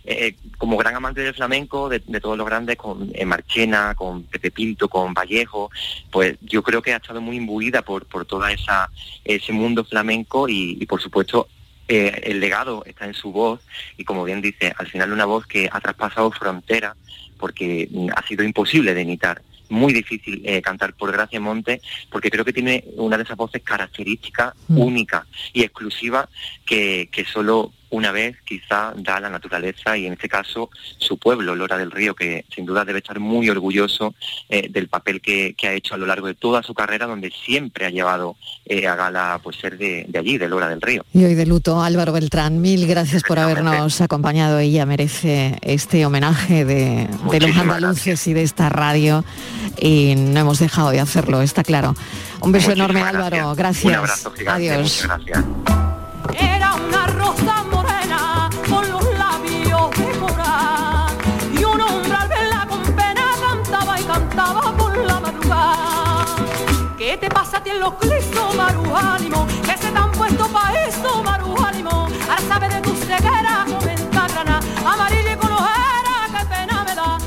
Eh, 0.05 0.35
como 0.57 0.75
gran 0.75 0.95
amante 0.95 1.21
del 1.21 1.33
flamenco, 1.33 1.87
de, 1.87 1.99
de 2.05 2.19
todos 2.19 2.37
los 2.37 2.45
grandes, 2.45 2.75
con 2.75 3.09
eh, 3.13 3.25
Marchena, 3.25 3.95
con 3.95 4.23
Pepe 4.23 4.51
Pinto, 4.51 4.89
con 4.89 5.13
Vallejo, 5.13 5.71
pues 6.11 6.37
yo 6.41 6.61
creo 6.61 6.81
que 6.81 6.93
ha 6.93 6.97
estado 6.97 7.21
muy 7.21 7.37
imbuida 7.37 7.81
por, 7.83 8.05
por 8.05 8.27
esa 8.49 8.89
ese 9.23 9.53
mundo 9.53 9.85
flamenco 9.85 10.49
y, 10.49 10.85
por 10.85 11.01
supuesto 11.01 11.47
eh, 11.87 12.21
el 12.25 12.39
legado 12.39 12.83
está 12.85 13.05
en 13.05 13.13
su 13.13 13.31
voz 13.31 13.61
y 13.97 14.03
como 14.03 14.23
bien 14.23 14.41
dice, 14.41 14.73
al 14.77 14.87
final 14.87 15.11
una 15.11 15.25
voz 15.25 15.45
que 15.47 15.69
ha 15.71 15.79
traspasado 15.79 16.31
fronteras 16.31 16.95
porque 17.37 17.87
mm, 17.89 18.09
ha 18.15 18.25
sido 18.27 18.43
imposible 18.43 18.93
de 18.93 19.01
imitar 19.01 19.41
muy 19.73 19.91
difícil 19.93 20.41
eh, 20.45 20.61
cantar 20.61 20.93
por 20.93 21.11
Gracia 21.11 21.39
Monte 21.39 21.81
porque 22.09 22.29
creo 22.29 22.45
que 22.45 22.53
tiene 22.53 22.85
una 22.95 23.17
de 23.17 23.23
esas 23.23 23.37
voces 23.37 23.61
características, 23.63 24.53
Mm. 24.67 24.79
única 24.79 25.25
y 25.51 25.63
exclusiva 25.63 26.29
que, 26.65 27.09
que 27.11 27.25
solo 27.25 27.71
una 27.93 28.11
vez 28.11 28.35
quizá 28.43 28.91
da 28.95 29.19
la 29.19 29.29
naturaleza 29.29 29.95
y 29.95 30.07
en 30.07 30.13
este 30.13 30.27
caso 30.27 30.71
su 30.97 31.17
pueblo, 31.19 31.55
Lora 31.55 31.77
del 31.77 31.91
Río, 31.91 32.15
que 32.15 32.43
sin 32.53 32.65
duda 32.65 32.83
debe 32.83 32.99
estar 32.99 33.19
muy 33.19 33.49
orgulloso 33.49 34.15
eh, 34.49 34.67
del 34.69 34.87
papel 34.87 35.21
que, 35.21 35.53
que 35.55 35.67
ha 35.67 35.73
hecho 35.73 35.93
a 35.93 35.97
lo 35.97 36.07
largo 36.07 36.25
de 36.25 36.33
toda 36.33 36.63
su 36.63 36.73
carrera, 36.73 37.05
donde 37.05 37.31
siempre 37.31 37.85
ha 37.85 37.91
llevado 37.91 38.35
eh, 38.65 38.87
a 38.87 38.95
gala 38.95 39.39
pues 39.43 39.57
ser 39.57 39.77
de, 39.77 40.05
de 40.07 40.19
allí, 40.19 40.39
de 40.39 40.49
Lora 40.49 40.69
del 40.69 40.81
Río. 40.81 41.05
Y 41.13 41.23
hoy 41.23 41.35
de 41.35 41.45
luto, 41.45 41.81
Álvaro 41.81 42.13
Beltrán, 42.13 42.61
mil 42.61 42.87
gracias 42.87 43.21
por 43.21 43.37
habernos 43.37 44.01
acompañado. 44.01 44.57
Ella 44.57 44.87
merece 44.87 45.59
este 45.61 46.03
homenaje 46.03 46.65
de, 46.65 47.07
de 47.29 47.39
los 47.39 47.55
andaluces 47.55 48.25
y 48.25 48.33
de 48.33 48.41
esta 48.41 48.69
radio 48.69 49.23
y 49.79 50.15
no 50.17 50.39
hemos 50.39 50.57
dejado 50.57 50.89
de 50.89 50.99
hacerlo, 50.99 51.43
está 51.43 51.63
claro. 51.63 51.93
Un 52.41 52.51
beso 52.51 52.71
enorme, 52.71 53.01
Álvaro. 53.01 53.53
Gracias. 53.55 53.85
Un 53.85 53.99
abrazo 53.99 54.31
gigante, 54.31 54.71
Adiós. 54.71 55.05
muchas 55.05 55.25
gracias. 55.25 55.82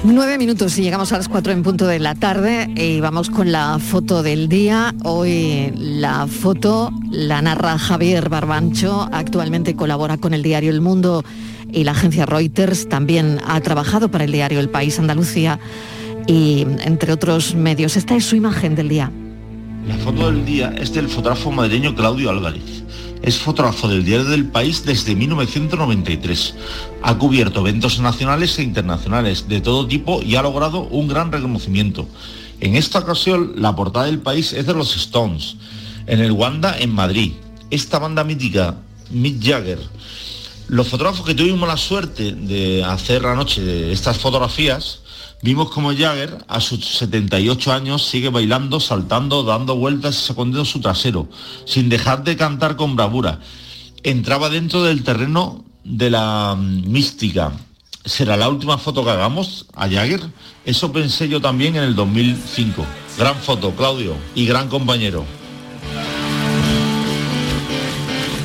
Nueve 0.04 0.38
minutos 0.38 0.78
y 0.78 0.82
llegamos 0.82 1.12
a 1.12 1.16
las 1.16 1.28
cuatro 1.28 1.52
en 1.52 1.62
punto 1.62 1.86
de 1.86 1.98
la 1.98 2.14
tarde 2.14 2.70
y 2.76 3.00
vamos 3.00 3.28
con 3.28 3.50
la 3.50 3.78
foto 3.80 4.22
del 4.22 4.48
día. 4.48 4.94
Hoy 5.02 5.72
la 5.76 6.26
foto 6.28 6.92
la 7.10 7.42
narra 7.42 7.76
Javier 7.76 8.28
Barbancho, 8.28 9.08
actualmente 9.12 9.74
colabora 9.74 10.16
con 10.16 10.32
el 10.32 10.42
diario 10.42 10.70
El 10.70 10.80
Mundo 10.80 11.24
y 11.72 11.84
la 11.84 11.90
agencia 11.90 12.24
Reuters, 12.24 12.88
también 12.88 13.40
ha 13.46 13.60
trabajado 13.60 14.08
para 14.08 14.24
el 14.24 14.32
diario 14.32 14.60
El 14.60 14.68
País 14.68 14.98
Andalucía 14.98 15.58
y 16.26 16.66
entre 16.84 17.12
otros 17.12 17.54
medios. 17.54 17.96
Esta 17.96 18.14
es 18.14 18.24
su 18.24 18.36
imagen 18.36 18.76
del 18.76 18.88
día. 18.88 19.10
La 19.86 19.96
foto 19.98 20.26
del 20.26 20.44
día 20.44 20.74
es 20.76 20.92
del 20.92 21.08
fotógrafo 21.08 21.52
madrileño 21.52 21.94
Claudio 21.94 22.30
Álvarez. 22.30 22.82
Es 23.22 23.38
fotógrafo 23.38 23.86
del 23.86 24.04
Diario 24.04 24.24
del 24.24 24.46
País 24.46 24.84
desde 24.84 25.14
1993. 25.14 26.54
Ha 27.02 27.16
cubierto 27.16 27.60
eventos 27.60 28.00
nacionales 28.00 28.58
e 28.58 28.64
internacionales 28.64 29.46
de 29.46 29.60
todo 29.60 29.86
tipo 29.86 30.22
y 30.22 30.34
ha 30.34 30.42
logrado 30.42 30.88
un 30.88 31.06
gran 31.06 31.30
reconocimiento. 31.30 32.08
En 32.58 32.74
esta 32.74 32.98
ocasión, 32.98 33.52
la 33.58 33.76
portada 33.76 34.06
del 34.06 34.18
país 34.18 34.52
es 34.54 34.66
de 34.66 34.74
los 34.74 34.96
Stones, 34.96 35.54
en 36.08 36.18
el 36.18 36.32
Wanda, 36.32 36.76
en 36.76 36.92
Madrid. 36.92 37.34
Esta 37.70 38.00
banda 38.00 38.24
mítica, 38.24 38.78
Mick 39.10 39.40
Jagger. 39.40 39.78
Los 40.66 40.88
fotógrafos 40.88 41.24
que 41.24 41.34
tuvimos 41.34 41.68
la 41.68 41.76
suerte 41.76 42.32
de 42.32 42.82
hacer 42.82 43.22
la 43.22 43.36
noche 43.36 43.62
de 43.62 43.92
estas 43.92 44.18
fotografías, 44.18 44.98
vimos 45.42 45.70
como 45.70 45.94
Jagger 45.94 46.38
a 46.48 46.60
sus 46.60 46.84
78 46.98 47.72
años 47.72 48.06
sigue 48.06 48.28
bailando, 48.30 48.80
saltando, 48.80 49.42
dando 49.42 49.76
vueltas 49.76 50.18
y 50.18 50.26
sacudiendo 50.26 50.64
su 50.64 50.80
trasero, 50.80 51.28
sin 51.64 51.88
dejar 51.88 52.24
de 52.24 52.36
cantar 52.36 52.76
con 52.76 52.96
bravura. 52.96 53.40
Entraba 54.02 54.50
dentro 54.50 54.82
del 54.82 55.02
terreno 55.02 55.64
de 55.84 56.10
la 56.10 56.54
mm, 56.56 56.90
mística. 56.90 57.52
¿Será 58.04 58.36
la 58.36 58.48
última 58.48 58.78
foto 58.78 59.04
que 59.04 59.10
hagamos 59.10 59.66
a 59.74 59.88
Jagger? 59.88 60.20
Eso 60.64 60.92
pensé 60.92 61.28
yo 61.28 61.40
también 61.40 61.76
en 61.76 61.82
el 61.82 61.94
2005. 61.94 62.84
Gran 63.18 63.34
foto, 63.36 63.72
Claudio, 63.72 64.14
y 64.34 64.46
gran 64.46 64.68
compañero. 64.68 65.24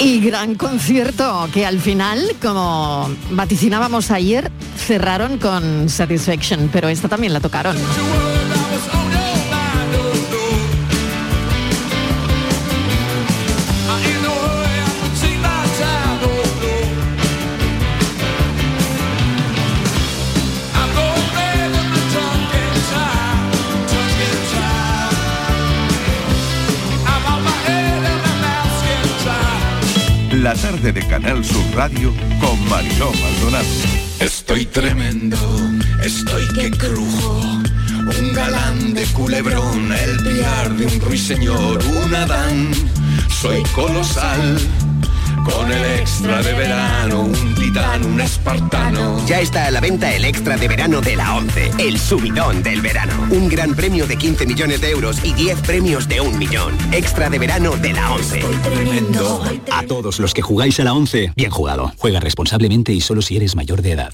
Y 0.03 0.19
gran 0.19 0.55
concierto 0.55 1.47
que 1.53 1.63
al 1.63 1.79
final, 1.79 2.19
como 2.41 3.07
vaticinábamos 3.29 4.09
ayer, 4.09 4.51
cerraron 4.75 5.37
con 5.37 5.89
Satisfaction, 5.89 6.71
pero 6.73 6.89
esta 6.89 7.07
también 7.07 7.33
la 7.33 7.39
tocaron. 7.39 7.77
La 30.51 30.57
tarde 30.57 30.91
de 30.91 31.07
Canal 31.07 31.45
Sur 31.45 31.63
Radio 31.73 32.13
con 32.41 32.67
Mariló 32.67 33.09
Maldonado. 33.21 33.65
Estoy 34.19 34.65
tremendo, 34.65 35.37
estoy 36.03 36.45
que 36.53 36.69
crujo. 36.71 37.39
Un 38.19 38.33
galán 38.33 38.93
de 38.93 39.05
culebrón, 39.13 39.93
el 39.93 40.17
piar 40.17 40.73
de 40.75 40.87
un 40.87 40.99
ruiseñor, 40.99 41.81
un 41.85 42.13
Adán. 42.13 42.69
Soy 43.29 43.63
colosal, 43.73 44.57
con 45.43 45.71
el 45.71 45.99
extra 45.99 46.41
de 46.41 46.53
verano, 46.53 47.21
un 47.21 47.55
titán, 47.55 48.05
un 48.05 48.21
espartano. 48.21 49.25
Ya 49.25 49.39
está 49.39 49.67
a 49.67 49.71
la 49.71 49.79
venta 49.79 50.13
el 50.13 50.25
extra 50.25 50.57
de 50.57 50.67
verano 50.67 51.01
de 51.01 51.15
la 51.15 51.35
11, 51.35 51.71
el 51.79 51.99
subidón 51.99 52.63
del 52.63 52.81
verano. 52.81 53.13
Un 53.31 53.49
gran 53.49 53.73
premio 53.75 54.07
de 54.07 54.17
15 54.17 54.45
millones 54.45 54.81
de 54.81 54.91
euros 54.91 55.23
y 55.23 55.33
10 55.33 55.61
premios 55.61 56.07
de 56.07 56.21
un 56.21 56.37
millón. 56.37 56.77
Extra 56.91 57.29
de 57.29 57.39
verano 57.39 57.75
de 57.77 57.93
la 57.93 58.11
11. 58.13 58.41
A 59.71 59.83
todos 59.83 60.19
los 60.19 60.33
que 60.33 60.41
jugáis 60.41 60.79
a 60.79 60.83
la 60.83 60.93
11, 60.93 61.33
bien 61.35 61.51
jugado. 61.51 61.91
Juega 61.97 62.19
responsablemente 62.19 62.93
y 62.93 63.01
solo 63.01 63.21
si 63.21 63.37
eres 63.37 63.55
mayor 63.55 63.81
de 63.81 63.93
edad. 63.93 64.13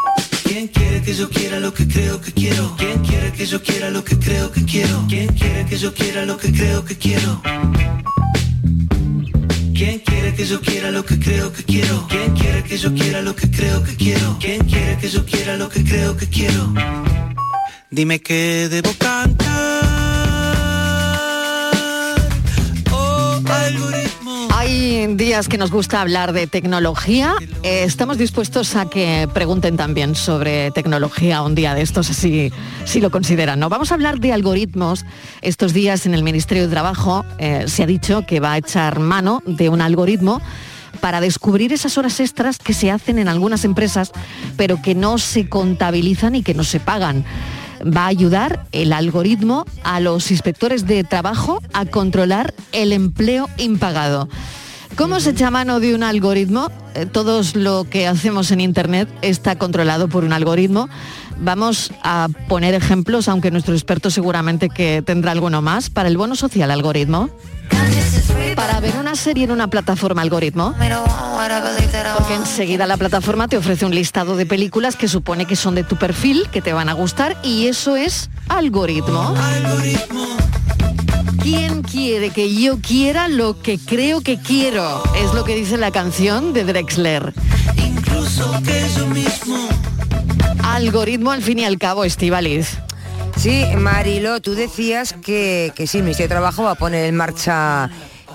¿Quién 0.51 0.67
quiere 0.67 1.01
que 1.01 1.13
yo 1.13 1.29
quiera 1.29 1.61
lo 1.61 1.73
que 1.73 1.87
creo 1.87 2.19
que 2.19 2.33
quiero? 2.33 2.75
¿Quién 2.77 2.99
quiere 3.05 3.31
que 3.31 3.45
yo 3.45 3.63
quiera 3.63 3.89
lo 3.89 4.03
que 4.03 4.19
creo 4.19 4.51
que 4.51 4.65
quiero? 4.65 5.05
¿Quién 5.07 5.29
quiere 5.29 5.65
que 5.65 5.77
yo 5.77 5.93
quiera 5.93 6.25
lo 6.25 6.35
que 6.35 6.51
creo 6.51 6.83
que 6.83 6.97
quiero? 6.97 7.41
¿Quién 9.73 9.99
quiere 9.99 10.33
que 10.35 10.45
yo 10.45 10.59
quiera 10.59 10.91
lo 10.91 11.05
que 11.05 11.17
creo 11.19 11.53
que 11.53 11.63
quiero? 11.63 12.05
¿Quién 12.09 12.33
quiere 12.35 12.63
que 12.63 12.77
yo 12.77 12.93
quiera 12.93 13.21
lo 13.21 13.33
que 13.33 13.49
creo 13.49 13.81
que 13.81 13.95
quiero? 13.95 14.37
¿Quién 14.41 14.65
quiere 14.65 14.97
que 14.97 15.07
yo 15.07 15.25
quiera 15.25 15.55
lo 15.55 15.69
que 15.69 15.85
creo 15.85 16.17
que 16.17 16.27
quiero? 16.27 16.73
Dime 17.89 18.19
que 18.19 18.67
debo 18.69 18.91
cantar. 18.99 19.47
Oh, 22.91 23.41
algoritmo. 23.47 24.00
Hay 24.71 25.15
días 25.17 25.49
que 25.49 25.57
nos 25.57 25.69
gusta 25.69 25.99
hablar 25.99 26.31
de 26.31 26.47
tecnología. 26.47 27.35
Eh, 27.61 27.83
estamos 27.83 28.17
dispuestos 28.17 28.77
a 28.77 28.89
que 28.89 29.27
pregunten 29.33 29.75
también 29.75 30.15
sobre 30.15 30.71
tecnología 30.71 31.41
un 31.41 31.55
día 31.55 31.75
de 31.75 31.81
estos, 31.81 32.07
si, 32.07 32.53
si 32.85 33.01
lo 33.01 33.11
consideran. 33.11 33.59
¿no? 33.59 33.67
Vamos 33.67 33.91
a 33.91 33.95
hablar 33.95 34.21
de 34.21 34.31
algoritmos. 34.31 35.03
Estos 35.41 35.73
días 35.73 36.05
en 36.05 36.13
el 36.13 36.23
Ministerio 36.23 36.63
de 36.63 36.69
Trabajo 36.69 37.25
eh, 37.37 37.65
se 37.67 37.83
ha 37.83 37.85
dicho 37.85 38.25
que 38.25 38.39
va 38.39 38.53
a 38.53 38.59
echar 38.59 38.99
mano 38.99 39.43
de 39.45 39.67
un 39.67 39.81
algoritmo 39.81 40.41
para 41.01 41.19
descubrir 41.19 41.73
esas 41.73 41.97
horas 41.97 42.21
extras 42.21 42.57
que 42.57 42.73
se 42.73 42.91
hacen 42.91 43.19
en 43.19 43.27
algunas 43.27 43.65
empresas, 43.65 44.13
pero 44.55 44.81
que 44.81 44.95
no 44.95 45.17
se 45.17 45.49
contabilizan 45.49 46.35
y 46.35 46.43
que 46.43 46.53
no 46.53 46.63
se 46.63 46.79
pagan. 46.79 47.25
Va 47.81 48.05
a 48.05 48.07
ayudar 48.07 48.65
el 48.71 48.93
algoritmo 48.93 49.65
a 49.83 49.99
los 49.99 50.31
inspectores 50.31 50.87
de 50.87 51.03
trabajo 51.03 51.61
a 51.73 51.85
controlar 51.85 52.53
el 52.71 52.93
empleo 52.93 53.49
impagado. 53.57 54.29
¿Cómo 54.95 55.19
se 55.19 55.31
echa 55.31 55.49
mano 55.51 55.79
de 55.79 55.95
un 55.95 56.03
algoritmo? 56.03 56.69
Eh, 56.93 57.05
Todo 57.05 57.41
lo 57.55 57.85
que 57.85 58.07
hacemos 58.07 58.51
en 58.51 58.61
Internet 58.61 59.09
está 59.21 59.55
controlado 59.57 60.07
por 60.07 60.23
un 60.23 60.33
algoritmo. 60.33 60.89
Vamos 61.39 61.91
a 62.03 62.27
poner 62.47 62.73
ejemplos, 62.75 63.27
aunque 63.27 63.49
nuestro 63.51 63.73
experto 63.73 64.11
seguramente 64.11 64.69
que 64.69 65.01
tendrá 65.01 65.31
alguno 65.31 65.61
más. 65.61 65.89
Para 65.89 66.07
el 66.09 66.17
bono 66.17 66.35
social, 66.35 66.69
algoritmo. 66.69 67.29
Para 68.55 68.79
ver 68.79 68.95
una 68.99 69.15
serie 69.15 69.45
en 69.45 69.51
una 69.51 69.67
plataforma 69.67 70.21
algoritmo. 70.21 70.75
Porque 72.17 72.35
enseguida 72.35 72.85
la 72.85 72.97
plataforma 72.97 73.47
te 73.47 73.57
ofrece 73.57 73.85
un 73.85 73.95
listado 73.95 74.35
de 74.35 74.45
películas 74.45 74.95
que 74.95 75.07
supone 75.07 75.45
que 75.45 75.55
son 75.55 75.73
de 75.73 75.83
tu 75.83 75.95
perfil, 75.95 76.47
que 76.51 76.61
te 76.61 76.73
van 76.73 76.89
a 76.89 76.93
gustar, 76.93 77.37
y 77.43 77.67
eso 77.67 77.95
es 77.95 78.29
algoritmo. 78.49 79.33
¿Quién 81.41 81.81
quiere 81.81 82.29
que 82.29 82.53
yo 82.53 82.79
quiera 82.79 83.27
lo 83.27 83.59
que 83.59 83.79
creo 83.79 84.21
que 84.21 84.37
quiero? 84.37 85.03
Es 85.15 85.33
lo 85.33 85.43
que 85.43 85.55
dice 85.55 85.75
la 85.75 85.89
canción 85.89 86.53
de 86.53 86.63
Drexler. 86.63 87.33
Incluso 87.77 88.51
que 88.63 88.85
yo 88.95 89.07
mismo. 89.07 89.67
Algoritmo 90.63 91.31
al 91.31 91.41
fin 91.41 91.57
y 91.57 91.65
al 91.65 91.79
cabo, 91.79 92.03
Estivalis. 92.03 92.77
Sí, 93.37 93.65
Marilo, 93.75 94.39
tú 94.39 94.53
decías 94.53 95.13
que, 95.13 95.73
que 95.75 95.87
sí, 95.87 95.97
el 95.97 96.03
Ministerio 96.03 96.27
de 96.27 96.35
Trabajo 96.35 96.63
va 96.63 96.71
a 96.71 96.75
poner 96.75 97.05
en 97.05 97.15
marcha 97.15 97.89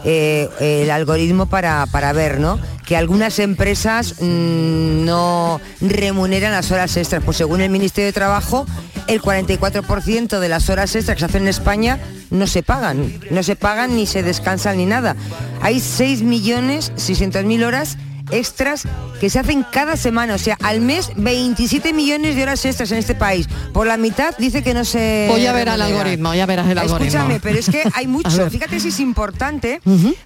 eh, 0.04 0.48
el 0.60 0.90
algoritmo 0.90 1.46
para, 1.46 1.86
para 1.86 2.12
ver, 2.12 2.38
¿no? 2.40 2.58
Que 2.84 2.96
algunas 2.96 3.38
empresas 3.38 4.14
mm, 4.20 5.04
no 5.04 5.60
remuneran 5.80 6.52
las 6.52 6.70
horas 6.70 6.96
extras. 6.96 7.22
Pues 7.24 7.36
según 7.36 7.60
el 7.60 7.70
Ministerio 7.70 8.06
de 8.06 8.12
Trabajo, 8.12 8.66
el 9.06 9.20
44% 9.20 10.38
de 10.38 10.48
las 10.48 10.70
horas 10.70 10.94
extras 10.94 11.16
que 11.16 11.20
se 11.20 11.26
hacen 11.26 11.42
en 11.42 11.48
España 11.48 11.98
no 12.30 12.46
se 12.46 12.62
pagan. 12.62 13.12
No 13.30 13.42
se 13.42 13.56
pagan 13.56 13.96
ni 13.96 14.06
se 14.06 14.22
descansan 14.22 14.76
ni 14.76 14.86
nada. 14.86 15.16
Hay 15.62 15.76
6.600.000 15.76 17.64
horas 17.64 17.98
extras 18.30 18.82
que 19.20 19.30
se 19.30 19.38
hacen 19.38 19.64
cada 19.70 19.96
semana, 19.96 20.34
o 20.34 20.38
sea, 20.38 20.56
al 20.62 20.80
mes 20.80 21.10
27 21.16 21.92
millones 21.92 22.36
de 22.36 22.42
horas 22.42 22.64
extras 22.64 22.90
en 22.92 22.98
este 22.98 23.14
país. 23.14 23.48
Por 23.72 23.86
la 23.86 23.96
mitad 23.96 24.34
dice 24.38 24.62
que 24.62 24.74
no 24.74 24.84
se... 24.84 25.26
Voy 25.30 25.46
a 25.46 25.52
ver 25.52 25.68
al 25.68 25.80
algoritmo, 25.80 26.34
ya 26.34 26.46
verás 26.46 26.68
el 26.68 26.78
algoritmo. 26.78 27.06
Escúchame, 27.06 27.40
pero 27.40 27.58
es 27.58 27.68
que 27.70 27.82
hay 27.94 28.06
mucho. 28.06 28.50
Fíjate 28.50 28.80
si 28.80 28.88
es 28.88 29.00
importante, 29.00 29.80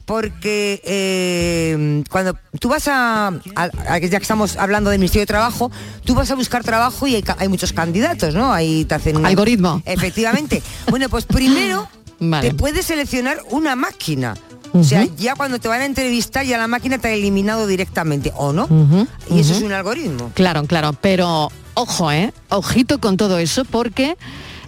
porque 0.05 0.80
eh, 0.84 2.03
cuando 2.11 2.36
tú 2.59 2.68
vas 2.68 2.88
a, 2.88 3.28
a- 3.28 3.70
a- 3.88 3.98
ya 3.98 4.11
que 4.18 4.22
estamos 4.22 4.57
hablando 4.57 4.90
del 4.90 4.98
Ministerio 4.98 5.22
de 5.22 5.26
Trabajo, 5.26 5.70
tú 6.05 6.14
vas 6.14 6.30
a 6.30 6.34
buscar 6.34 6.64
trabajo 6.64 7.07
y 7.07 7.22
hay, 7.38 7.48
muchos 7.48 7.72
candidatos, 7.72 8.34
¿no? 8.34 8.53
Ahí 8.53 8.84
te 8.84 8.94
hacen 8.94 9.16
un 9.16 9.26
Algoritmo. 9.26 9.82
Efectivamente. 9.84 10.62
bueno, 10.88 11.09
pues 11.09 11.24
primero 11.26 11.88
Vale. 12.20 12.48
te 12.51 12.55
puedes 12.55 12.86
seleccionar 12.86 13.38
una 13.51 13.76
máquina. 13.76 14.34
O 14.73 14.85
sea, 14.85 15.07
ya 15.16 15.35
cuando 15.35 15.59
te 15.59 15.68
van 15.68 15.81
a 15.81 15.85
entrevistar 15.85 16.45
ya 16.47 16.59
la 16.59 16.68
máquina 16.68 16.99
te 16.99 17.09
ha 17.09 17.12
eliminado 17.12 17.66
directamente, 17.66 18.33
¿o 18.37 18.53
no? 18.53 18.68
Y 19.31 19.41
eso 19.41 19.55
es 19.55 19.62
un 19.62 19.73
algoritmo. 19.73 20.31
Claro, 20.35 20.64
claro, 20.64 20.93
pero 20.93 21.51
ojo, 21.75 22.12
¿eh? 22.12 22.33
Ojito 22.49 23.01
con 23.01 23.16
todo 23.16 23.39
eso 23.39 23.64
porque 23.64 24.16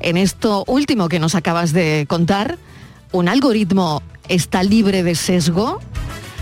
en 0.00 0.16
esto 0.16 0.64
último 0.66 1.08
que 1.08 1.18
nos 1.18 1.34
acabas 1.34 1.72
de 1.72 2.06
contar, 2.08 2.58
¿un 3.12 3.28
algoritmo 3.28 4.02
está 4.28 4.62
libre 4.62 5.02
de 5.02 5.14
sesgo? 5.14 5.80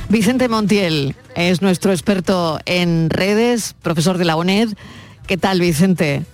Vicente 0.09 0.49
Montiel 0.49 1.15
es 1.37 1.63
nuestro 1.63 1.93
experto 1.93 2.59
en 2.65 3.11
redes, 3.11 3.75
profesor 3.83 4.19
de 4.19 4.25
la 4.25 4.37
UNED. 4.37 4.71
¿Qué 5.27 5.37
tal, 5.37 5.61
Vicente? 5.61 6.25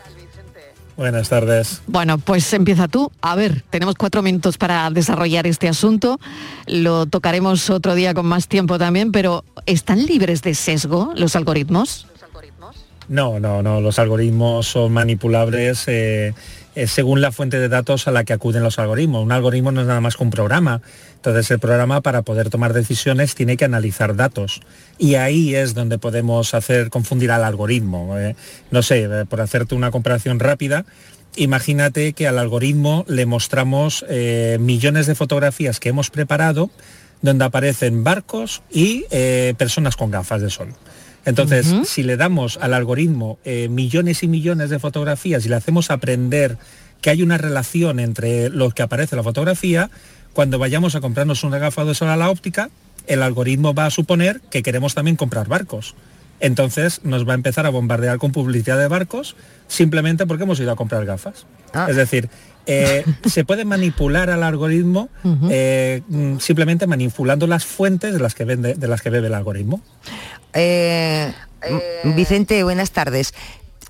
Buenas 0.97 1.29
tardes. 1.29 1.83
Bueno, 1.87 2.17
pues 2.17 2.51
empieza 2.55 2.89
tú. 2.89 3.13
A 3.21 3.35
ver, 3.35 3.63
tenemos 3.69 3.97
cuatro 3.97 4.23
minutos 4.23 4.57
para 4.57 4.89
desarrollar 4.91 5.47
este 5.47 5.69
asunto. 5.69 6.19
Lo 6.67 7.05
tocaremos 7.05 7.69
otro 7.69 7.95
día 7.95 8.15
con 8.15 8.25
más 8.25 8.49
tiempo 8.49 8.79
también, 8.79 9.13
pero 9.13 9.45
¿están 9.67 10.07
libres 10.07 10.41
de 10.43 10.55
sesgo 10.55 11.13
los 11.15 11.37
algoritmos? 11.37 12.07
No, 13.09 13.39
no, 13.39 13.63
no. 13.63 13.81
Los 13.81 13.99
algoritmos 13.99 14.67
son 14.67 14.93
manipulables 14.93 15.85
eh, 15.87 16.35
según 16.87 17.21
la 17.23 17.33
fuente 17.33 17.59
de 17.59 17.69
datos 17.69 18.07
a 18.07 18.11
la 18.11 18.25
que 18.25 18.35
acuden 18.35 18.63
los 18.63 18.79
algoritmos. 18.79 19.25
Un 19.25 19.33
algoritmo 19.33 19.73
no 19.73 19.81
es 19.81 19.87
nada 19.87 20.01
más 20.01 20.17
que 20.17 20.25
un 20.25 20.31
programa. 20.31 20.83
Entonces 21.27 21.51
el 21.51 21.59
programa 21.59 22.03
para 22.03 22.23
poder 22.23 22.51
tomar 22.51 22.73
decisiones 22.73 23.35
tiene 23.35 23.57
que 23.57 23.65
analizar 23.65 24.15
datos. 24.15 24.61
Y 24.97 25.17
ahí 25.17 25.57
es 25.57 25.75
donde 25.75 25.99
podemos 25.99 26.55
hacer 26.55 26.89
confundir 26.89 27.33
al 27.33 27.43
algoritmo. 27.43 28.19
Eh, 28.19 28.37
no 28.71 28.83
sé, 28.83 29.05
eh, 29.05 29.25
por 29.29 29.41
hacerte 29.41 29.75
una 29.75 29.91
comparación 29.91 30.39
rápida, 30.39 30.85
imagínate 31.35 32.13
que 32.13 32.29
al 32.29 32.39
algoritmo 32.39 33.05
le 33.09 33.27
mostramos 33.27 34.05
eh, 34.09 34.59
millones 34.61 35.07
de 35.07 35.15
fotografías 35.15 35.81
que 35.81 35.89
hemos 35.89 36.11
preparado 36.11 36.71
donde 37.23 37.45
aparecen 37.45 38.05
barcos 38.05 38.63
y 38.71 39.05
personas 39.57 39.97
con 39.97 40.11
gafas 40.11 40.43
de 40.43 40.51
sol. 40.51 40.75
Entonces, 41.27 41.75
si 41.85 42.05
le 42.05 42.17
damos 42.17 42.57
al 42.63 42.73
algoritmo 42.73 43.39
eh, 43.45 43.69
millones 43.69 44.23
y 44.23 44.29
millones 44.29 44.71
de 44.71 44.79
fotografías 44.79 45.45
y 45.45 45.49
le 45.49 45.57
hacemos 45.57 45.91
aprender 45.91 46.57
que 47.01 47.11
hay 47.11 47.23
una 47.23 47.37
relación 47.37 47.99
entre 47.99 48.49
lo 48.49 48.71
que 48.71 48.83
aparece 48.83 49.17
en 49.17 49.19
la 49.19 49.25
fotografía, 49.25 49.91
cuando 50.33 50.59
vayamos 50.59 50.95
a 50.95 51.01
comprarnos 51.01 51.43
una 51.45 51.59
gafa 51.59 51.85
de 51.85 51.95
sol 51.95 52.09
a 52.09 52.17
la 52.17 52.31
óptica, 52.31 52.71
el 53.09 53.23
algoritmo 53.23 53.75
va 53.75 53.87
a 53.87 53.91
suponer 53.91 54.41
que 54.51 54.63
queremos 54.63 54.95
también 54.95 55.17
comprar 55.17 55.49
barcos. 55.49 55.97
Entonces 56.39 57.01
nos 57.03 57.27
va 57.27 57.33
a 57.33 57.35
empezar 57.35 57.67
a 57.67 57.71
bombardear 57.71 58.19
con 58.19 58.31
publicidad 58.31 58.79
de 58.79 58.89
barcos 58.89 59.37
simplemente 59.69 60.27
porque 60.27 60.45
hemos 60.45 60.61
ido 60.61 60.71
a 60.71 60.77
comprar 60.77 61.05
gafas. 61.07 61.47
Ah. 61.73 61.87
Es 61.89 61.97
decir, 61.97 62.29
eh, 62.67 63.05
se 63.27 63.45
puede 63.45 63.65
manipular 63.65 64.29
al 64.31 64.43
algoritmo 64.43 65.09
eh, 65.51 66.03
simplemente 66.39 66.87
manipulando 66.87 67.47
las 67.47 67.65
fuentes 67.65 68.13
de 68.13 68.21
las 68.21 68.35
que, 68.35 68.45
vende, 68.45 68.75
de 68.75 68.89
las 68.89 69.03
que 69.03 69.11
bebe 69.11 69.29
el 69.29 69.35
algoritmo. 69.35 69.81
Eh, 70.57 71.33
M- 71.63 72.15
Vicente, 72.15 72.63
buenas 72.65 72.91
tardes. 72.91 73.35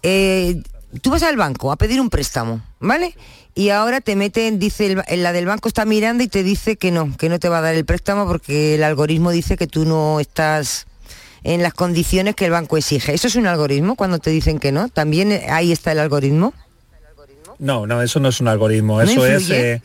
Eh, 0.02 0.62
tú 1.02 1.10
vas 1.10 1.22
al 1.22 1.36
banco 1.36 1.72
a 1.72 1.76
pedir 1.76 2.00
un 2.00 2.10
préstamo, 2.10 2.60
¿vale? 2.80 3.14
Y 3.54 3.70
ahora 3.70 4.00
te 4.00 4.16
meten, 4.16 4.58
dice, 4.58 4.86
el 4.86 4.96
ba- 4.96 5.04
la 5.16 5.32
del 5.32 5.46
banco 5.46 5.68
está 5.68 5.84
mirando 5.84 6.22
y 6.22 6.28
te 6.28 6.42
dice 6.42 6.76
que 6.76 6.90
no, 6.90 7.16
que 7.16 7.28
no 7.28 7.38
te 7.38 7.48
va 7.48 7.58
a 7.58 7.62
dar 7.62 7.74
el 7.74 7.84
préstamo 7.84 8.26
porque 8.26 8.74
el 8.74 8.82
algoritmo 8.84 9.30
dice 9.30 9.56
que 9.56 9.66
tú 9.66 9.84
no 9.84 10.20
estás 10.20 10.86
en 11.42 11.62
las 11.62 11.72
condiciones 11.72 12.34
que 12.34 12.44
el 12.46 12.50
banco 12.50 12.76
exige. 12.76 13.14
¿Eso 13.14 13.28
es 13.28 13.36
un 13.36 13.46
algoritmo 13.46 13.94
cuando 13.96 14.18
te 14.18 14.30
dicen 14.30 14.58
que 14.58 14.72
no? 14.72 14.88
¿También 14.88 15.32
eh, 15.32 15.46
ahí 15.48 15.72
está 15.72 15.92
el 15.92 16.00
algoritmo? 16.00 16.52
No, 17.58 17.86
no, 17.86 18.02
eso 18.02 18.20
no 18.20 18.28
es 18.28 18.40
un 18.40 18.48
algoritmo, 18.48 18.96
¿No 19.02 19.02
eso 19.10 19.24
es... 19.26 19.48
eh, 19.50 19.80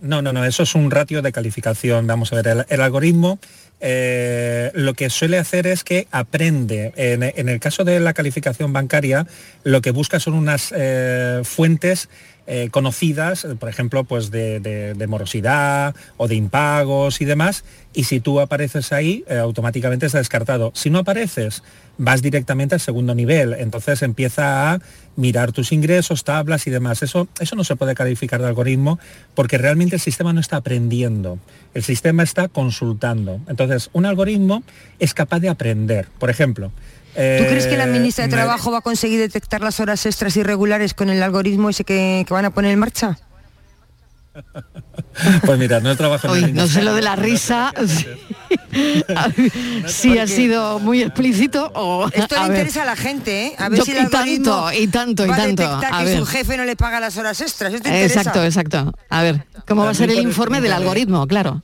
no, 0.00 0.20
no, 0.22 0.32
no, 0.32 0.44
eso 0.44 0.62
es 0.64 0.74
un 0.74 0.90
ratio 0.90 1.20
de 1.22 1.30
calificación. 1.30 2.06
Vamos 2.06 2.32
a 2.32 2.36
ver, 2.36 2.46
el, 2.48 2.66
el 2.68 2.80
algoritmo 2.80 3.38
eh, 3.82 4.70
lo 4.74 4.94
que 4.94 5.10
suele 5.10 5.38
hacer 5.38 5.66
es 5.66 5.82
que 5.82 6.06
aprende. 6.12 6.92
En, 6.96 7.48
el 7.48 7.60
caso 7.60 7.82
de 7.84 7.98
la 7.98 8.14
calificación 8.14 8.72
bancaria, 8.72 9.26
lo 9.64 9.82
que 9.82 9.90
busca 9.90 10.20
son 10.20 10.34
unas 10.34 10.72
eh, 10.74 11.40
fuentes 11.44 12.08
eh, 12.48 12.70
conocidas, 12.72 13.44
eh, 13.44 13.54
por 13.54 13.68
ejemplo, 13.68 14.02
pues 14.02 14.32
de, 14.32 15.06
morosidad 15.08 15.94
o 16.16 16.26
de 16.26 16.34
impagos 16.34 17.20
y 17.20 17.24
demás, 17.24 17.64
y 17.94 18.04
si 18.04 18.18
tú 18.18 18.40
apareces 18.40 18.92
ahí, 18.92 19.24
eh, 19.28 19.38
automáticamente 19.38 20.06
está 20.06 20.18
descartado. 20.18 20.72
Si 20.74 20.90
no 20.90 20.98
apareces, 20.98 21.62
vas 21.98 22.20
directamente 22.20 22.74
al 22.74 22.80
segundo 22.80 23.14
nivel, 23.14 23.54
entonces 23.54 24.02
empieza 24.02 24.72
a 24.72 24.80
mirar 25.14 25.52
tus 25.52 25.70
ingresos, 25.70 26.24
tablas 26.24 26.66
y 26.66 26.70
demás. 26.70 27.04
Eso, 27.04 27.28
eso 27.38 27.54
no 27.54 27.62
se 27.62 27.76
puede 27.76 27.94
calificar 27.94 28.40
de 28.40 28.48
algoritmo 28.48 28.98
porque 29.36 29.56
realmente 29.56 29.94
el 29.94 30.00
sistema 30.00 30.32
no 30.32 30.40
está 30.40 30.56
aprendiendo, 30.56 31.38
el 31.74 31.84
sistema 31.84 32.24
está 32.24 32.48
consultando. 32.48 33.40
Entonces, 33.46 33.88
un 33.92 34.04
algoritmo 34.04 34.64
es 34.98 35.14
capaz 35.14 35.38
de 35.38 35.48
aprender. 35.48 36.08
Por 36.18 36.28
ejemplo, 36.28 36.72
¿Tú 37.14 37.44
crees 37.46 37.66
que 37.66 37.76
la 37.76 37.86
ministra 37.86 38.24
de 38.24 38.30
me- 38.30 38.36
Trabajo 38.36 38.70
va 38.72 38.78
a 38.78 38.80
conseguir 38.80 39.18
detectar 39.20 39.60
las 39.60 39.80
horas 39.80 40.04
extras 40.06 40.36
irregulares 40.36 40.94
con 40.94 41.10
el 41.10 41.22
algoritmo 41.22 41.68
ese 41.70 41.84
que, 41.84 42.24
que 42.26 42.32
van 42.34 42.44
a 42.46 42.50
poner 42.50 42.72
en 42.72 42.78
marcha? 42.78 43.18
Pues 45.44 45.58
mira, 45.58 45.78
no 45.80 45.94
trabajo 45.94 46.34
en 46.34 46.36
el 46.36 46.44
Uy, 46.44 46.52
no 46.54 46.66
sé 46.66 46.80
lo 46.82 46.94
de 46.94 47.02
la 47.02 47.16
risa. 47.16 47.72
Si 49.86 50.18
ha 50.18 50.26
sido 50.26 50.78
muy 50.78 51.02
explícito 51.02 51.70
o... 51.74 52.08
Esto 52.12 52.36
a 52.36 52.42
le 52.44 52.48
ver. 52.48 52.58
interesa 52.58 52.82
a 52.82 52.86
la 52.86 52.96
gente, 52.96 53.46
¿eh? 53.48 53.54
A 53.58 53.68
ver 53.68 53.78
Yo- 53.80 53.84
si 53.84 53.90
el 53.90 53.96
y 53.98 54.00
algoritmo 54.00 54.44
tanto, 54.44 54.72
y 54.72 54.86
tanto, 54.88 55.26
y 55.26 55.30
tanto. 55.30 55.68
a 55.68 55.98
que 55.98 56.04
ver. 56.06 56.18
su 56.18 56.26
jefe 56.26 56.56
no 56.56 56.64
le 56.64 56.76
paga 56.76 56.98
las 57.00 57.16
horas 57.18 57.40
extras. 57.40 57.74
Esto 57.74 57.88
interesa. 57.88 58.20
Exacto, 58.20 58.42
exacto. 58.42 58.92
A 59.10 59.22
ver, 59.22 59.46
¿cómo 59.68 59.82
A 59.82 59.86
va 59.86 59.90
a 59.90 59.94
ser 59.94 60.10
el 60.10 60.18
informe 60.20 60.60
del 60.60 60.72
algoritmo? 60.72 61.26
Claro. 61.26 61.62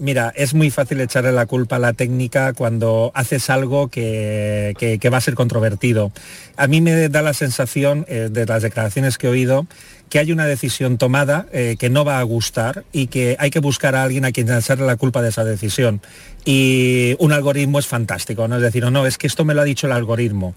Mira, 0.00 0.32
es 0.36 0.54
muy 0.54 0.70
fácil 0.70 1.00
echarle 1.00 1.32
la 1.32 1.46
culpa 1.46 1.74
a 1.76 1.78
la 1.80 1.92
técnica 1.92 2.52
cuando 2.52 3.10
haces 3.14 3.50
algo 3.50 3.88
que, 3.88 4.74
que- 4.78 5.10
va 5.10 5.18
a 5.18 5.20
ser 5.20 5.34
controvertido. 5.34 6.12
A 6.56 6.68
mí 6.68 6.80
me 6.80 7.08
da 7.08 7.20
la 7.20 7.34
sensación, 7.34 8.04
eh, 8.08 8.28
de 8.30 8.46
las 8.46 8.62
declaraciones 8.62 9.18
que 9.18 9.26
he 9.26 9.30
oído, 9.30 9.66
que 10.08 10.20
hay 10.20 10.30
una 10.30 10.46
decisión 10.46 10.98
tomada 10.98 11.46
eh, 11.52 11.74
que 11.80 11.90
no 11.90 12.04
va 12.04 12.20
a 12.20 12.22
gustar 12.22 12.84
y 12.92 13.08
que 13.08 13.34
hay 13.40 13.50
que 13.50 13.58
buscar 13.58 13.96
a 13.96 14.04
alguien 14.04 14.24
a 14.24 14.30
quien 14.30 14.48
echarle 14.48 14.86
la 14.86 14.94
culpa 14.96 15.20
de 15.20 15.30
esa 15.30 15.42
decisión. 15.44 16.00
Y 16.44 17.16
un 17.18 17.32
algoritmo 17.32 17.80
es 17.80 17.88
fantástico, 17.88 18.46
¿no? 18.46 18.56
Es 18.56 18.62
decir, 18.62 18.84
no, 18.84 18.92
no, 18.92 19.04
es 19.04 19.18
que 19.18 19.26
esto 19.26 19.44
me 19.44 19.52
lo 19.54 19.62
ha 19.62 19.64
dicho 19.64 19.88
el 19.88 19.92
algoritmo. 19.92 20.54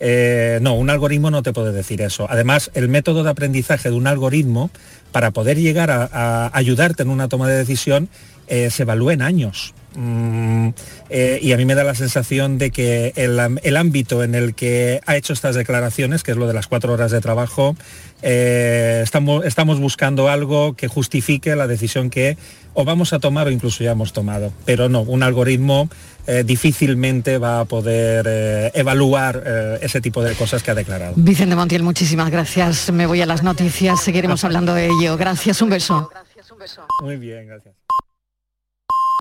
Eh, 0.00 0.58
no, 0.60 0.74
un 0.74 0.90
algoritmo 0.90 1.30
no 1.30 1.42
te 1.42 1.52
puede 1.54 1.72
decir 1.72 2.02
eso. 2.02 2.26
Además, 2.28 2.70
el 2.74 2.88
método 2.88 3.24
de 3.24 3.30
aprendizaje 3.30 3.88
de 3.88 3.96
un 3.96 4.06
algoritmo, 4.06 4.70
para 5.12 5.30
poder 5.30 5.58
llegar 5.58 5.90
a 5.90 6.50
ayudarte 6.56 7.02
en 7.02 7.10
una 7.10 7.28
toma 7.28 7.46
de 7.48 7.56
decisión, 7.56 8.08
eh, 8.46 8.70
se 8.70 8.82
evalúa 8.82 9.12
en 9.12 9.22
años. 9.22 9.74
Mm, 9.94 10.70
eh, 11.10 11.38
y 11.42 11.52
a 11.52 11.56
mí 11.58 11.66
me 11.66 11.74
da 11.74 11.84
la 11.84 11.94
sensación 11.94 12.56
de 12.56 12.70
que 12.70 13.12
el, 13.16 13.76
ámbito 13.76 14.24
en 14.24 14.34
el 14.34 14.54
que 14.54 15.00
ha 15.06 15.16
hecho 15.16 15.32
estas 15.32 15.54
declaraciones, 15.54 16.22
que 16.22 16.30
es 16.30 16.36
lo 16.36 16.46
de 16.46 16.54
las 16.54 16.66
cuatro 16.66 16.92
horas 16.92 17.10
de 17.10 17.20
trabajo, 17.20 17.76
eh, 18.22 19.00
estamos, 19.02 19.44
estamos 19.44 19.80
buscando 19.80 20.28
algo 20.28 20.74
que 20.74 20.88
justifique 20.88 21.54
la 21.56 21.66
decisión 21.66 22.08
que 22.08 22.38
o 22.74 22.84
vamos 22.84 23.12
a 23.12 23.18
tomar 23.18 23.48
o 23.48 23.50
incluso 23.50 23.84
ya 23.84 23.92
hemos 23.92 24.12
tomado. 24.12 24.52
Pero 24.64 24.88
no, 24.88 25.02
un 25.02 25.22
algoritmo 25.22 25.90
eh, 26.26 26.44
difícilmente 26.44 27.38
va 27.38 27.60
a 27.60 27.64
poder 27.64 28.26
eh, 28.28 28.70
evaluar 28.74 29.42
eh, 29.44 29.78
ese 29.82 30.00
tipo 30.00 30.22
de 30.22 30.34
cosas 30.34 30.62
que 30.62 30.70
ha 30.70 30.74
declarado. 30.74 31.14
Vicente 31.16 31.56
Montiel, 31.56 31.82
muchísimas 31.82 32.30
gracias. 32.30 32.92
Me 32.92 33.06
voy 33.06 33.20
a 33.20 33.26
las 33.26 33.42
noticias, 33.42 34.00
seguiremos 34.00 34.44
hablando 34.44 34.72
de 34.72 34.86
ello. 34.86 35.16
Gracias, 35.16 35.60
un 35.62 35.70
beso. 35.70 36.10
beso. 36.58 36.86
Muy 37.02 37.16
bien, 37.16 37.48
gracias. 37.48 37.74